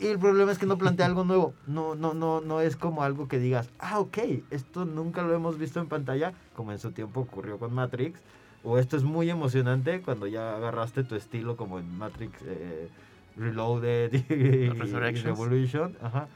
Y 0.00 0.06
el 0.06 0.18
problema 0.18 0.50
es 0.50 0.58
que 0.58 0.64
no 0.64 0.78
plantea 0.78 1.04
algo 1.04 1.24
nuevo. 1.24 1.52
No, 1.66 1.94
no, 1.94 2.14
no, 2.14 2.40
no 2.40 2.62
es 2.62 2.74
como 2.74 3.02
algo 3.02 3.28
que 3.28 3.38
digas, 3.38 3.68
ah, 3.78 3.98
ok, 3.98 4.18
esto 4.50 4.86
nunca 4.86 5.22
lo 5.22 5.34
hemos 5.34 5.58
visto 5.58 5.78
en 5.78 5.88
pantalla, 5.88 6.32
como 6.56 6.72
en 6.72 6.78
su 6.78 6.92
tiempo 6.92 7.20
ocurrió 7.20 7.58
con 7.58 7.74
Matrix. 7.74 8.18
O 8.64 8.78
esto 8.78 8.96
es 8.96 9.04
muy 9.04 9.28
emocionante 9.28 10.00
cuando 10.00 10.26
ya 10.26 10.56
agarraste 10.56 11.04
tu 11.04 11.16
estilo 11.16 11.56
como 11.56 11.78
en 11.78 11.98
Matrix 11.98 12.32
eh, 12.46 12.88
Reloaded 13.36 14.12
y, 14.30 14.68
Revolution. 14.70 15.96
Ajá. 16.02 16.28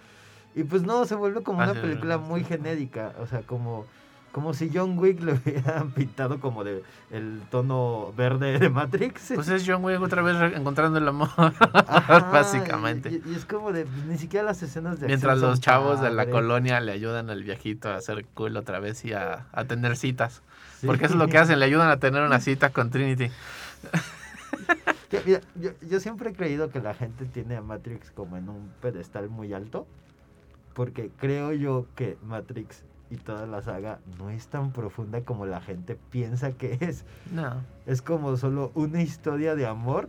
Y 0.55 0.65
pues 0.65 0.83
no, 0.83 1.05
se 1.07 1.15
vuelve 1.15 1.43
como 1.43 1.59
una 1.59 1.75
película 1.75 2.19
muy 2.19 2.45
genérica. 2.45 3.15
O 3.19 3.27
sea, 3.27 3.43
como 3.43 3.87
como 4.35 4.53
si 4.53 4.69
John 4.75 4.99
Wick 4.99 5.21
lo 5.21 5.35
hubieran 5.35 5.91
pintado 5.95 6.41
como 6.41 6.65
de 6.65 6.83
el 7.13 7.41
tono 7.53 8.13
verde 8.17 8.59
de 8.59 8.69
Matrix. 8.69 9.31
Pues 9.33 9.49
es 9.49 9.63
John 9.65 9.85
Wick 9.85 10.03
otra 10.03 10.23
vez 10.23 10.37
encontrando 10.57 10.99
el 10.99 11.07
amor, 11.07 11.29
básicamente. 12.09 13.23
Y, 13.25 13.35
es 13.37 13.45
como 13.45 13.71
de 13.71 13.87
ni 14.09 14.19
siquiera 14.19 14.45
las 14.45 14.61
escenas 14.61 14.99
de 14.99 15.07
Mientras 15.07 15.39
los 15.39 15.61
chavos 15.61 16.01
de 16.01 16.11
la 16.11 16.29
colonia 16.29 16.81
le 16.81 16.91
ayudan 16.91 17.31
al 17.31 17.45
viejito 17.45 17.89
a 17.89 17.95
hacer 17.95 18.27
cool 18.35 18.57
otra 18.57 18.81
vez 18.81 19.05
y 19.05 19.13
a, 19.13 19.47
tener 19.69 19.97
citas. 19.97 20.43
Porque 20.85 21.05
eso 21.05 21.15
es 21.15 21.21
lo 21.21 21.29
que 21.29 21.39
hacen, 21.39 21.61
le 21.61 21.67
ayudan 21.67 21.89
a 21.89 21.99
tener 21.99 22.25
una 22.25 22.41
cita 22.41 22.71
con 22.71 22.91
Trinity. 22.91 23.31
yo, 25.55 25.71
yo 25.81 26.01
siempre 26.01 26.31
he 26.31 26.33
creído 26.33 26.71
que 26.71 26.81
la 26.81 26.95
gente 26.95 27.25
tiene 27.27 27.55
a 27.55 27.63
Matrix 27.63 28.11
como 28.11 28.37
en 28.37 28.49
un 28.49 28.69
pedestal 28.83 29.29
muy 29.29 29.53
alto. 29.55 29.87
Porque 30.75 31.13
creo 31.21 31.53
yo 31.53 31.87
que 31.95 32.19
Matrix 32.25 32.83
y 33.15 33.17
toda 33.17 33.47
la 33.47 33.63
saga 33.63 34.01
no 34.19 34.31
es 34.31 34.49
tan 34.49 34.73
profunda 34.73 35.23
como 35.23 35.47
la 35.47 35.61
gente 35.61 35.97
piensa 36.11 36.53
que 36.53 36.79
es. 36.81 37.05
No. 37.33 37.63
Es 37.87 38.03
como 38.03 38.37
solo 38.37 38.73
una 38.75 39.03
historia 39.03 39.55
de 39.55 39.67
amor 39.67 40.09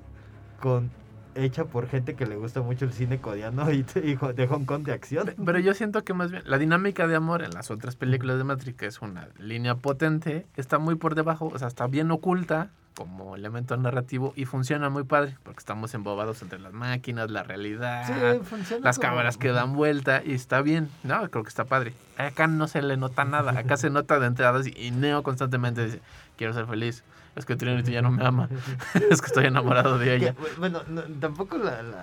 con 0.59 0.89
hecha 1.35 1.65
por 1.65 1.87
gente 1.87 2.15
que 2.15 2.25
le 2.25 2.37
gusta 2.37 2.61
mucho 2.61 2.85
el 2.85 2.93
cine 2.93 3.19
coreano 3.19 3.69
y, 3.71 3.83
de 3.83 4.47
Hong 4.47 4.65
Kong 4.65 4.83
de 4.83 4.93
acción. 4.93 5.33
Pero 5.43 5.59
yo 5.59 5.73
siento 5.73 6.03
que 6.03 6.13
más 6.13 6.31
bien 6.31 6.43
la 6.45 6.57
dinámica 6.57 7.07
de 7.07 7.15
amor 7.15 7.43
en 7.43 7.51
las 7.51 7.71
otras 7.71 7.95
películas 7.95 8.37
de 8.37 8.43
Matrix, 8.43 8.77
que 8.77 8.85
es 8.87 9.01
una 9.01 9.29
línea 9.37 9.75
potente, 9.75 10.47
está 10.55 10.79
muy 10.79 10.95
por 10.95 11.15
debajo, 11.15 11.51
o 11.53 11.59
sea, 11.59 11.67
está 11.67 11.87
bien 11.87 12.09
oculta 12.11 12.71
como 12.95 13.35
elemento 13.35 13.75
narrativo 13.77 14.33
y 14.35 14.45
funciona 14.45 14.89
muy 14.89 15.03
padre 15.03 15.37
porque 15.43 15.59
estamos 15.59 15.93
embobados 15.93 16.41
entre 16.41 16.59
las 16.59 16.73
máquinas, 16.73 17.29
la 17.29 17.43
realidad, 17.43 18.41
las 18.81 18.99
cámaras 18.99 19.37
que 19.37 19.49
dan 19.49 19.73
vuelta 19.73 20.21
y 20.25 20.33
está 20.33 20.61
bien, 20.61 20.89
no, 21.03 21.29
creo 21.29 21.43
que 21.43 21.49
está 21.49 21.65
padre. 21.65 21.93
Acá 22.17 22.47
no 22.47 22.67
se 22.67 22.81
le 22.81 22.97
nota 22.97 23.25
nada, 23.25 23.57
acá 23.59 23.77
se 23.77 23.89
nota 23.89 24.19
de 24.19 24.27
entradas 24.27 24.67
y 24.67 24.91
Neo 24.91 25.23
constantemente 25.23 25.85
dice, 25.85 26.01
quiero 26.37 26.53
ser 26.53 26.65
feliz 26.65 27.03
es 27.35 27.45
que 27.45 27.55
Trinity 27.55 27.91
ya 27.91 28.01
no 28.01 28.11
me 28.11 28.25
ama, 28.25 28.49
es 29.09 29.21
que 29.21 29.27
estoy 29.27 29.45
enamorado 29.45 29.97
de 29.97 30.15
ella. 30.15 30.35
bueno, 30.57 30.81
tampoco 31.19 31.57
la 31.57 31.81
2, 31.83 31.95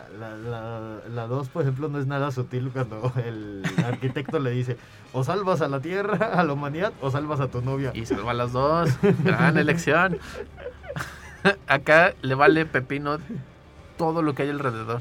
la, 0.45 1.27
la, 1.27 1.43
por 1.53 1.63
ejemplo, 1.63 1.89
no 1.89 1.99
es 1.99 2.07
nada 2.07 2.31
sutil 2.31 2.71
cuando 2.71 3.13
el 3.25 3.63
arquitecto 3.85 4.39
le 4.39 4.51
dice, 4.51 4.77
o 5.13 5.25
salvas 5.25 5.63
a 5.63 5.69
la 5.69 5.81
Tierra, 5.81 6.33
a 6.39 6.45
la 6.45 6.53
humanidad, 6.53 6.93
o 7.01 7.11
salvas 7.11 7.41
a 7.41 7.49
tu 7.49 7.63
novia. 7.63 7.93
Y 7.95 8.05
salva 8.05 8.33
a 8.33 8.35
las 8.35 8.53
dos, 8.53 8.91
gran 9.25 9.57
elección. 9.57 10.19
Acá 11.67 12.15
le 12.23 12.35
vale 12.35 12.67
pepino 12.67 13.19
todo 13.97 14.23
lo 14.23 14.35
que 14.35 14.43
hay 14.43 14.51
alrededor. 14.51 15.01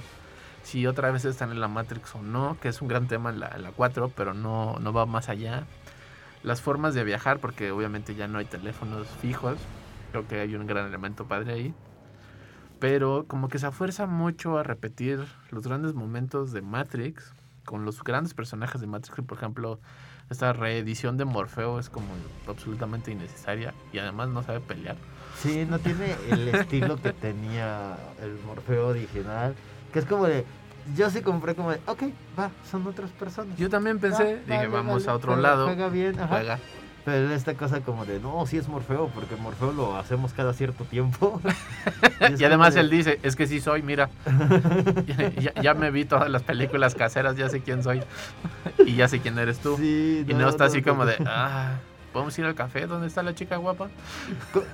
Si 0.63 0.85
otra 0.85 1.11
vez 1.11 1.25
están 1.25 1.51
en 1.51 1.59
la 1.59 1.67
Matrix 1.67 2.15
o 2.15 2.21
no, 2.21 2.57
que 2.59 2.69
es 2.69 2.81
un 2.81 2.87
gran 2.87 3.07
tema 3.07 3.29
en 3.31 3.39
la, 3.39 3.49
en 3.55 3.63
la 3.63 3.71
4, 3.71 4.11
pero 4.15 4.33
no, 4.33 4.77
no 4.79 4.93
va 4.93 5.05
más 5.05 5.29
allá. 5.29 5.65
Las 6.43 6.61
formas 6.61 6.93
de 6.93 7.03
viajar, 7.03 7.39
porque 7.39 7.71
obviamente 7.71 8.15
ya 8.15 8.27
no 8.27 8.37
hay 8.39 8.45
teléfonos 8.45 9.07
fijos, 9.21 9.57
Creo 10.11 10.27
que 10.27 10.41
hay 10.41 10.55
un 10.55 10.67
gran 10.67 10.87
elemento 10.87 11.25
padre 11.25 11.53
ahí. 11.53 11.73
Pero 12.79 13.25
como 13.27 13.47
que 13.47 13.59
se 13.59 13.67
afuerza 13.67 14.07
mucho 14.07 14.57
a 14.57 14.63
repetir 14.63 15.25
los 15.51 15.65
grandes 15.65 15.93
momentos 15.93 16.51
de 16.51 16.61
Matrix 16.61 17.33
con 17.63 17.85
los 17.85 18.03
grandes 18.03 18.33
personajes 18.33 18.81
de 18.81 18.87
Matrix. 18.87 19.21
Por 19.25 19.37
ejemplo, 19.37 19.79
esta 20.29 20.51
reedición 20.51 21.17
de 21.17 21.25
Morfeo 21.25 21.79
es 21.79 21.89
como 21.89 22.07
absolutamente 22.47 23.11
innecesaria 23.11 23.73
y 23.93 23.99
además 23.99 24.29
no 24.29 24.43
sabe 24.43 24.59
pelear. 24.59 24.97
Sí, 25.39 25.65
no 25.69 25.79
tiene 25.79 26.15
el 26.29 26.47
estilo 26.49 26.97
que 26.97 27.13
tenía 27.13 27.97
el 28.21 28.37
Morfeo 28.45 28.89
original. 28.89 29.55
Que 29.91 29.99
es 29.99 30.05
como 30.05 30.25
de, 30.25 30.45
yo 30.95 31.09
sí 31.09 31.21
compré 31.21 31.55
como 31.55 31.71
de, 31.71 31.79
ok, 31.85 32.03
va, 32.37 32.51
son 32.69 32.85
otras 32.87 33.11
personas. 33.11 33.57
Yo 33.57 33.69
también 33.69 33.99
pensé, 33.99 34.41
dije, 34.45 34.67
vamos 34.67 35.07
a 35.07 35.15
otro 35.15 35.35
lado. 35.35 35.65
Juega 35.65 35.89
bien, 35.89 36.15
Juega. 36.15 36.59
Pero 37.03 37.33
esta 37.33 37.55
cosa 37.55 37.81
como 37.81 38.05
de, 38.05 38.19
no, 38.19 38.45
sí 38.45 38.57
es 38.57 38.67
Morfeo, 38.67 39.07
porque 39.07 39.35
Morfeo 39.35 39.71
lo 39.71 39.97
hacemos 39.97 40.33
cada 40.33 40.53
cierto 40.53 40.83
tiempo. 40.83 41.41
y, 42.37 42.43
además 42.43 42.75
él 42.75 42.91
dice, 42.91 43.19
es 43.23 43.35
que 43.35 43.47
sí 43.47 43.59
soy, 43.59 43.81
mira. 43.81 44.09
ya, 45.61 45.73
me 45.73 45.89
vi 45.89 46.05
todas 46.05 46.29
las 46.29 46.43
películas 46.43 46.93
caseras, 46.93 47.35
ya 47.37 47.49
sé 47.49 47.61
quién 47.61 47.81
soy. 47.81 48.03
y 48.85 48.95
ya 48.95 49.07
sé 49.07 49.19
quién 49.19 49.39
eres 49.39 49.59
tú. 49.59 49.79
y 49.81 50.25
no, 50.35 50.47
está 50.47 50.65
así 50.65 50.83
como 50.83 51.07
de, 51.07 51.15
ah, 51.25 51.79
¿podemos 52.13 52.37
ir 52.39 52.45
al 52.45 52.55
café? 52.55 52.87
¿Dónde 52.87 53.07
está 53.07 53.23
la 53.23 53.35
chica 53.35 53.57
guapa? 53.57 53.89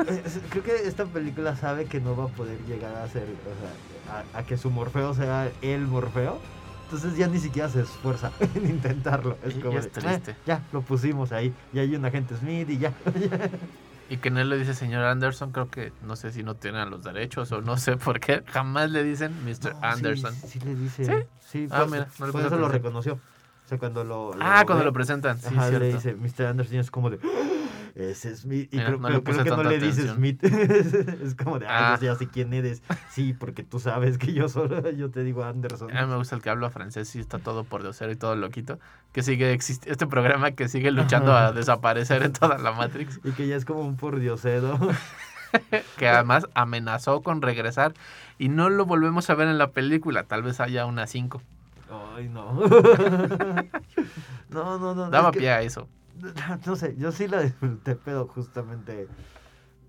Eh, 0.07 0.23
creo 0.49 0.63
que 0.63 0.87
esta 0.87 1.05
película 1.05 1.55
sabe 1.55 1.85
que 1.85 1.99
no 1.99 2.15
va 2.15 2.25
a 2.25 2.27
poder 2.27 2.57
llegar 2.67 2.95
a 2.95 3.07
ser, 3.07 3.23
o 3.23 4.11
sea, 4.11 4.23
a 4.33 4.43
que 4.43 4.57
su 4.57 4.69
Morfeo 4.69 5.13
sea 5.13 5.51
el 5.61 5.87
Morfeo 5.87 6.39
entonces 6.87 7.17
ya 7.17 7.27
ni 7.27 7.37
siquiera 7.37 7.67
se 7.67 7.81
esfuerza 7.81 8.31
en 8.55 8.65
intentarlo. 8.65 9.37
Es 9.43 9.55
como, 9.55 9.77
ya, 9.77 10.21
ya, 10.45 10.63
lo 10.71 10.81
pusimos 10.81 11.33
ahí. 11.33 11.53
Y 11.73 11.79
hay 11.79 11.93
un 11.93 12.05
agente 12.05 12.37
Smith 12.37 12.69
y 12.69 12.77
ya. 12.77 12.93
y 14.09 14.17
que 14.17 14.29
no 14.29 14.41
le 14.41 14.57
dice 14.57 14.73
señor 14.73 15.03
Anderson, 15.03 15.51
creo 15.51 15.69
que 15.69 15.91
no 16.03 16.15
sé 16.15 16.31
si 16.31 16.43
no 16.43 16.55
tienen 16.55 16.89
los 16.89 17.03
derechos 17.03 17.51
o 17.51 17.61
no 17.61 17.75
sé 17.75 17.97
por 17.97 18.21
qué. 18.21 18.41
Jamás 18.47 18.89
le 18.89 19.03
dicen 19.03 19.33
Mr. 19.43 19.75
Anderson. 19.81 20.33
Sí, 20.33 20.61
le 20.61 20.75
dice. 20.75 21.27
Sí, 21.45 21.67
ah, 21.71 21.85
mira, 21.89 22.07
no 22.19 22.31
por 22.31 22.45
eso 22.45 22.57
lo 22.57 22.69
reconoció. 22.69 23.19
O 23.67 23.69
sea, 23.69 23.77
cuando 23.77 24.05
lo, 24.05 24.31
ah, 24.39 24.63
cuando 24.65 24.85
lo 24.85 24.93
presentan. 24.93 25.37
Sí, 25.41 25.53
le 25.77 25.91
dice 25.93 26.15
Mr. 26.15 26.45
Anderson 26.45 26.77
es 26.77 26.89
como 26.89 27.09
de. 27.09 27.19
Es 27.95 28.21
Smith. 28.21 28.73
Y 28.73 28.77
Mira, 28.77 28.85
creo, 28.95 28.99
no 28.99 29.21
que 29.23 29.49
no 29.49 29.63
le 29.63 29.77
dice. 29.77 30.07
Smith. 30.07 30.41
es 30.43 31.35
como 31.35 31.59
de, 31.59 31.67
ay, 31.67 31.73
Ah. 31.95 31.97
yo 31.99 32.05
ya 32.13 32.15
sé 32.15 32.27
quién 32.29 32.53
eres. 32.53 32.81
Sí, 33.09 33.33
porque 33.33 33.63
tú 33.63 33.81
sabes 33.81 34.17
que 34.17 34.31
yo 34.31 34.47
solo, 34.47 34.89
yo 34.91 35.11
te 35.11 35.21
digo 35.25 35.43
Anderson. 35.43 35.93
A 35.97 36.05
mí 36.05 36.11
me 36.11 36.15
gusta 36.15 36.37
el 36.37 36.41
que 36.41 36.49
habla 36.49 36.69
francés 36.69 37.13
y 37.17 37.19
está 37.19 37.39
todo 37.39 37.65
por 37.65 37.81
diosero 37.81 38.09
y 38.09 38.15
todo 38.15 38.37
loquito. 38.37 38.79
Que 39.11 39.21
sigue 39.21 39.51
existiendo. 39.51 39.91
Este 39.91 40.07
programa 40.07 40.51
que 40.51 40.69
sigue 40.69 40.89
luchando 40.91 41.35
a 41.35 41.51
desaparecer 41.51 42.23
en 42.23 42.31
toda 42.31 42.57
la 42.57 42.71
Matrix. 42.71 43.19
Y 43.25 43.31
que 43.31 43.47
ya 43.49 43.57
es 43.57 43.65
como 43.65 43.81
un 43.81 43.97
pordiosero. 43.97 44.79
Que 45.97 46.07
además 46.07 46.45
amenazó 46.53 47.21
con 47.21 47.41
regresar. 47.41 47.93
Y 48.37 48.49
no 48.49 48.69
lo 48.69 48.85
volvemos 48.85 49.29
a 49.29 49.35
ver 49.35 49.47
en 49.49 49.57
la 49.57 49.71
película. 49.71 50.23
Tal 50.23 50.43
vez 50.43 50.59
haya 50.59 50.85
una 50.85 51.07
5. 51.07 51.41
Ay, 52.17 52.27
no. 52.33 52.51
no, 54.49 54.79
no, 54.79 54.95
no. 54.95 55.09
Daba 55.11 55.29
es 55.29 55.33
que- 55.33 55.39
pie 55.39 55.51
a 55.51 55.61
eso. 55.61 55.87
No 56.65 56.75
sé, 56.75 56.95
yo 56.97 57.11
sí 57.11 57.27
la 57.27 57.41
disfruté, 57.43 57.95
pero 57.95 58.27
justamente 58.27 59.07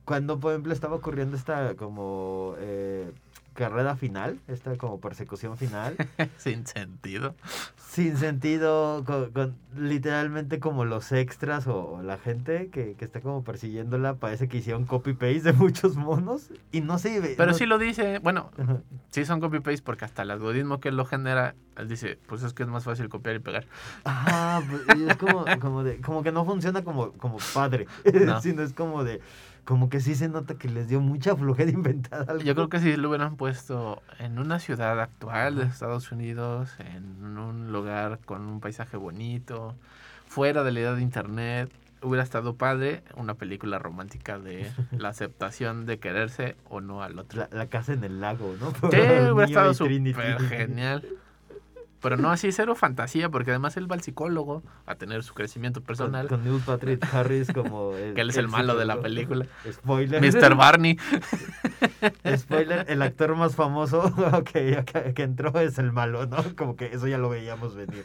cuando, 0.04 0.38
por 0.38 0.52
ejemplo, 0.52 0.74
estaba 0.74 0.96
ocurriendo 0.96 1.36
esta 1.38 1.74
como 1.74 2.54
eh, 2.58 3.10
carrera 3.58 3.96
final, 3.96 4.38
esta 4.46 4.76
como 4.76 5.00
persecución 5.00 5.56
final, 5.56 5.96
Sin 6.38 6.64
sentido. 6.64 7.34
sin 7.76 8.16
sentido, 8.16 9.02
con, 9.04 9.32
con- 9.32 9.56
literalmente 9.76 10.60
como 10.60 10.84
los 10.84 11.10
extras 11.10 11.66
o, 11.66 11.94
o 11.94 12.02
la 12.02 12.18
gente 12.18 12.68
que, 12.70 12.94
que 12.94 13.04
está 13.04 13.20
como 13.20 13.42
persiguiéndola, 13.42 14.14
parece 14.14 14.46
que 14.48 14.58
hicieron 14.58 14.84
copy-paste 14.86 15.40
de 15.40 15.52
muchos 15.54 15.96
monos 15.96 16.50
y 16.70 16.80
no 16.82 16.98
se 17.00 17.18
ve. 17.20 17.34
Pero 17.36 17.50
no- 17.50 17.58
sí 17.58 17.66
lo 17.66 17.78
dice. 17.78 18.20
Bueno, 18.20 18.50
Ajá. 18.56 18.78
sí 19.10 19.24
son 19.24 19.40
copy-paste 19.40 19.82
porque 19.82 20.04
hasta 20.04 20.22
el 20.22 20.30
algoritmo 20.30 20.78
que 20.78 20.92
lo 20.92 21.04
genera, 21.04 21.56
él 21.76 21.88
dice, 21.88 22.16
pues 22.28 22.44
es 22.44 22.52
que 22.54 22.62
es 22.62 22.68
más 22.68 22.84
fácil 22.84 23.08
copiar 23.08 23.34
y 23.36 23.40
pegar. 23.40 23.66
Ajá, 24.04 24.62
pues, 24.68 24.98
y 24.98 25.08
es 25.08 25.16
como, 25.16 25.44
como, 25.60 25.82
de, 25.82 26.00
como 26.00 26.22
que 26.22 26.30
no 26.30 26.44
funciona 26.44 26.84
como, 26.84 27.10
como 27.12 27.38
padre, 27.52 27.86
No. 28.24 28.40
sino 28.40 28.62
es 28.62 28.72
como 28.72 29.02
de, 29.02 29.20
como 29.68 29.90
que 29.90 30.00
sí 30.00 30.14
se 30.14 30.30
nota 30.30 30.54
que 30.54 30.66
les 30.66 30.88
dio 30.88 30.98
mucha 30.98 31.36
flojera 31.36 31.70
inventar 31.70 32.24
algo. 32.26 32.42
Yo 32.42 32.54
creo 32.54 32.70
que 32.70 32.78
si 32.78 32.96
lo 32.96 33.10
hubieran 33.10 33.36
puesto 33.36 34.02
en 34.18 34.38
una 34.38 34.60
ciudad 34.60 34.98
actual 34.98 35.56
de 35.56 35.64
Estados 35.64 36.10
Unidos, 36.10 36.70
en 36.78 37.36
un 37.36 37.70
lugar 37.70 38.18
con 38.24 38.46
un 38.46 38.60
paisaje 38.60 38.96
bonito, 38.96 39.74
fuera 40.26 40.62
de 40.62 40.72
la 40.72 40.80
edad 40.80 40.96
de 40.96 41.02
internet, 41.02 41.70
hubiera 42.00 42.22
estado 42.22 42.54
padre 42.54 43.02
una 43.14 43.34
película 43.34 43.78
romántica 43.78 44.38
de 44.38 44.72
la 44.96 45.10
aceptación 45.10 45.84
de 45.84 45.98
quererse 45.98 46.56
o 46.70 46.80
no 46.80 47.02
al 47.02 47.18
otro. 47.18 47.40
La, 47.40 47.50
la 47.52 47.66
casa 47.66 47.92
en 47.92 48.04
el 48.04 48.22
lago, 48.22 48.56
¿no? 48.58 48.70
Sí, 48.90 48.96
hubiera 48.96 49.44
estado 49.44 49.74
súper 49.74 50.40
genial. 50.48 51.04
Pero 52.00 52.16
no 52.16 52.30
así, 52.30 52.52
cero 52.52 52.74
fantasía, 52.76 53.28
porque 53.28 53.50
además 53.50 53.76
él 53.76 53.90
va 53.90 53.96
al 53.96 54.02
psicólogo 54.02 54.62
a 54.86 54.94
tener 54.94 55.22
su 55.24 55.34
crecimiento 55.34 55.80
Con, 55.80 55.86
personal, 55.86 56.28
con 56.28 56.44
Neil 56.44 56.60
Patrick 56.64 57.04
Harris 57.12 57.52
como 57.52 57.92
el, 57.96 58.14
que 58.14 58.20
él 58.20 58.30
es 58.30 58.36
el 58.36 58.48
malo 58.48 58.76
de 58.76 58.84
la 58.84 59.00
película. 59.00 59.46
Spoiler. 59.70 60.20
Mr. 60.22 60.54
Barney. 60.54 60.96
Spoiler, 62.36 62.84
el 62.88 63.02
actor 63.02 63.34
más 63.36 63.56
famoso 63.56 64.12
que, 64.52 64.84
que, 64.84 65.12
que 65.14 65.22
entró 65.22 65.58
es 65.58 65.78
el 65.78 65.92
malo, 65.92 66.26
¿no? 66.26 66.38
Como 66.56 66.76
que 66.76 66.86
eso 66.86 67.08
ya 67.08 67.18
lo 67.18 67.28
veíamos 67.28 67.74
venir. 67.74 68.04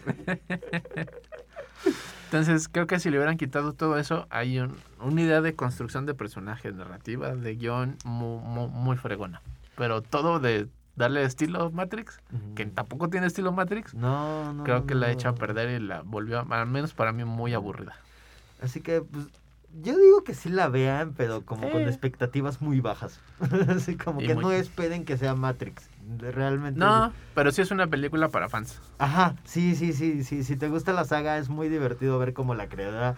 Entonces, 2.25 2.67
creo 2.67 2.87
que 2.87 2.99
si 2.99 3.09
le 3.11 3.17
hubieran 3.17 3.37
quitado 3.37 3.73
todo 3.73 3.97
eso, 3.99 4.25
hay 4.31 4.59
un- 4.59 4.75
una 4.99 5.21
idea 5.21 5.41
de 5.41 5.53
construcción 5.53 6.05
de 6.07 6.15
personajes, 6.15 6.73
narrativa, 6.73 7.35
de 7.35 7.55
guion 7.55 7.97
muy, 8.05 8.39
muy, 8.39 8.67
muy 8.69 8.97
fregona. 8.97 9.41
Pero 9.77 10.01
todo 10.01 10.39
de 10.39 10.67
darle 10.95 11.23
estilo 11.23 11.71
Matrix, 11.71 12.19
que 12.55 12.65
tampoco 12.65 13.09
tiene 13.09 13.27
estilo 13.27 13.51
Matrix, 13.51 13.93
No, 13.93 14.53
no. 14.53 14.63
creo 14.63 14.85
que 14.85 14.95
la 14.95 15.07
no. 15.07 15.13
hecho 15.13 15.29
a 15.29 15.35
perder 15.35 15.81
y 15.81 15.83
la 15.85 16.01
volvió, 16.01 16.45
al 16.49 16.67
menos 16.67 16.93
para 16.93 17.11
mí, 17.11 17.23
muy 17.25 17.53
aburrida. 17.53 17.95
Así 18.61 18.81
que, 18.81 19.01
pues, 19.01 19.25
yo 19.81 19.97
digo 19.97 20.23
que 20.23 20.35
sí 20.35 20.49
la 20.49 20.67
vean, 20.69 21.13
pero 21.17 21.41
como 21.41 21.71
con 21.71 21.81
Sí. 21.81 21.87
expectativas 21.89 22.61
muy 22.61 22.79
bajas. 22.79 23.19
Así 23.69 23.97
como 23.97 24.21
Y 24.21 24.27
que 24.27 24.35
muy- 24.35 24.43
no 24.43 24.51
esperen 24.51 25.03
que 25.03 25.17
sea 25.17 25.33
Matrix. 25.33 25.89
Realmente. 26.19 26.79
No, 26.79 27.11
pero 27.33 27.51
sí 27.51 27.61
es 27.63 27.71
una 27.71 27.87
película 27.87 28.29
para 28.29 28.49
fans. 28.49 28.79
Ajá, 28.99 29.35
sí, 29.45 29.75
sí, 29.75 29.93
sí, 29.93 30.23
sí. 30.23 30.43
Si 30.43 30.55
te 30.57 30.69
gusta 30.69 30.93
la 30.93 31.05
saga, 31.05 31.39
es 31.39 31.49
muy 31.49 31.69
divertido 31.69 32.19
ver 32.19 32.33
cómo 32.33 32.53
la 32.53 32.67
creadora 32.69 33.15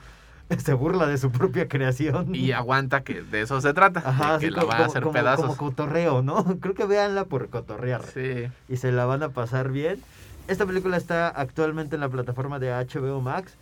se 0.58 0.74
burla 0.74 1.08
de 1.08 1.18
su 1.18 1.32
propia 1.32 1.68
creación. 1.68 2.34
Y 2.36 2.52
aguanta 2.52 3.04
que 3.04 3.22
de 3.22 3.42
eso 3.42 3.60
se 3.62 3.74
trata, 3.74 4.02
Ajá, 4.06 4.38
de 4.38 4.46
que 4.46 4.52
la 4.52 4.62
como, 4.62 4.72
va 4.74 4.78
a 4.80 4.86
hacer 4.86 5.04
como- 5.04 5.14
pedazos. 5.14 5.46
como 5.46 5.58
cotorreo, 5.58 6.22
¿no? 6.22 6.44
Creo 6.62 6.74
que 6.76 6.86
véanla 6.86 7.26
por 7.26 7.50
cotorrear. 7.50 8.04
Sí. 8.04 8.48
y 8.70 8.78
se 8.78 8.92
la 8.92 9.06
van 9.06 9.24
a 9.24 9.30
pasar 9.30 9.72
bien. 9.72 10.02
Esta 10.48 10.66
película 10.66 10.98
está 10.98 11.28
actualmente 11.30 11.96
en 11.96 12.02
la 12.02 12.10
plataforma 12.10 12.60
de 12.60 12.70
HBO 12.72 13.20
Max. 13.22 13.56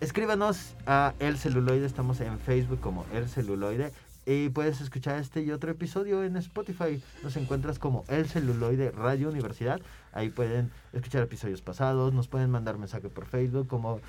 Escríbanos 0.00 0.74
a 0.86 1.14
El 1.18 1.38
Celuloide, 1.38 1.86
estamos 1.86 2.20
en 2.20 2.38
Facebook 2.38 2.80
como 2.80 3.04
El 3.12 3.28
Celuloide. 3.28 3.92
Y 4.26 4.48
puedes 4.48 4.80
escuchar 4.80 5.18
este 5.18 5.42
y 5.42 5.50
otro 5.50 5.70
episodio 5.70 6.24
en 6.24 6.36
Spotify. 6.36 7.02
Nos 7.22 7.36
encuentras 7.36 7.78
como 7.78 8.04
El 8.08 8.26
Celuloide 8.26 8.90
Radio 8.90 9.28
Universidad. 9.28 9.80
Ahí 10.12 10.30
pueden 10.30 10.70
escuchar 10.92 11.22
episodios 11.22 11.60
pasados, 11.60 12.14
nos 12.14 12.28
pueden 12.28 12.50
mandar 12.50 12.78
mensaje 12.78 13.08
por 13.08 13.26
Facebook 13.26 13.66
como 13.68 14.00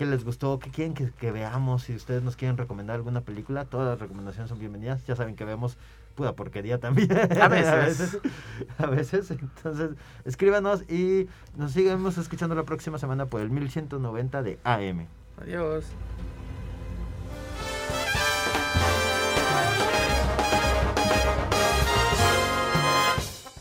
qué 0.00 0.06
les 0.06 0.24
gustó, 0.24 0.58
qué 0.58 0.70
quieren 0.70 0.94
que, 0.94 1.10
que 1.10 1.30
veamos. 1.30 1.82
Si 1.82 1.94
ustedes 1.94 2.22
nos 2.22 2.34
quieren 2.34 2.56
recomendar 2.56 2.96
alguna 2.96 3.20
película, 3.20 3.66
todas 3.66 3.86
las 3.86 3.98
recomendaciones 3.98 4.48
son 4.48 4.58
bienvenidas. 4.58 5.06
Ya 5.06 5.14
saben 5.14 5.36
que 5.36 5.44
vemos 5.44 5.76
pura 6.14 6.32
porquería 6.32 6.80
también. 6.80 7.12
A 7.12 7.48
veces. 7.48 7.68
a 7.68 7.76
veces. 7.76 8.20
A 8.78 8.86
veces. 8.86 9.30
Entonces, 9.30 9.90
escríbanos 10.24 10.90
y 10.90 11.28
nos 11.54 11.72
sigamos 11.72 12.16
escuchando 12.16 12.54
la 12.54 12.62
próxima 12.62 12.98
semana 12.98 13.26
por 13.26 13.42
el 13.42 13.50
1190 13.50 14.42
de 14.42 14.58
AM. 14.64 15.06
Adiós. 15.36 15.84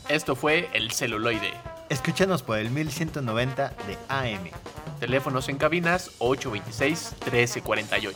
Esto 0.08 0.38
fue 0.38 0.70
El 0.72 0.92
Celuloide. 0.92 1.79
Escúchanos 1.90 2.44
por 2.44 2.60
el 2.60 2.70
1190 2.70 3.74
de 3.88 3.98
AM. 4.10 4.52
Teléfonos 5.00 5.50
en 5.50 5.58
cabinas 5.58 6.12
826-1348. 6.20 8.14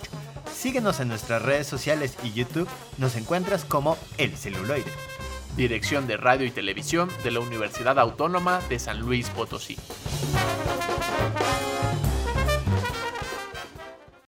Síguenos 0.53 0.99
en 0.99 1.07
nuestras 1.07 1.41
redes 1.41 1.65
sociales 1.65 2.15
y 2.23 2.33
YouTube. 2.33 2.69
Nos 2.99 3.15
encuentras 3.15 3.65
como 3.65 3.97
El 4.17 4.37
Celuloide. 4.37 4.91
Dirección 5.57 6.05
de 6.05 6.17
Radio 6.17 6.45
y 6.45 6.51
Televisión 6.51 7.09
de 7.23 7.31
la 7.31 7.39
Universidad 7.39 7.97
Autónoma 7.97 8.61
de 8.69 8.77
San 8.77 8.99
Luis 8.99 9.29
Potosí. 9.31 9.75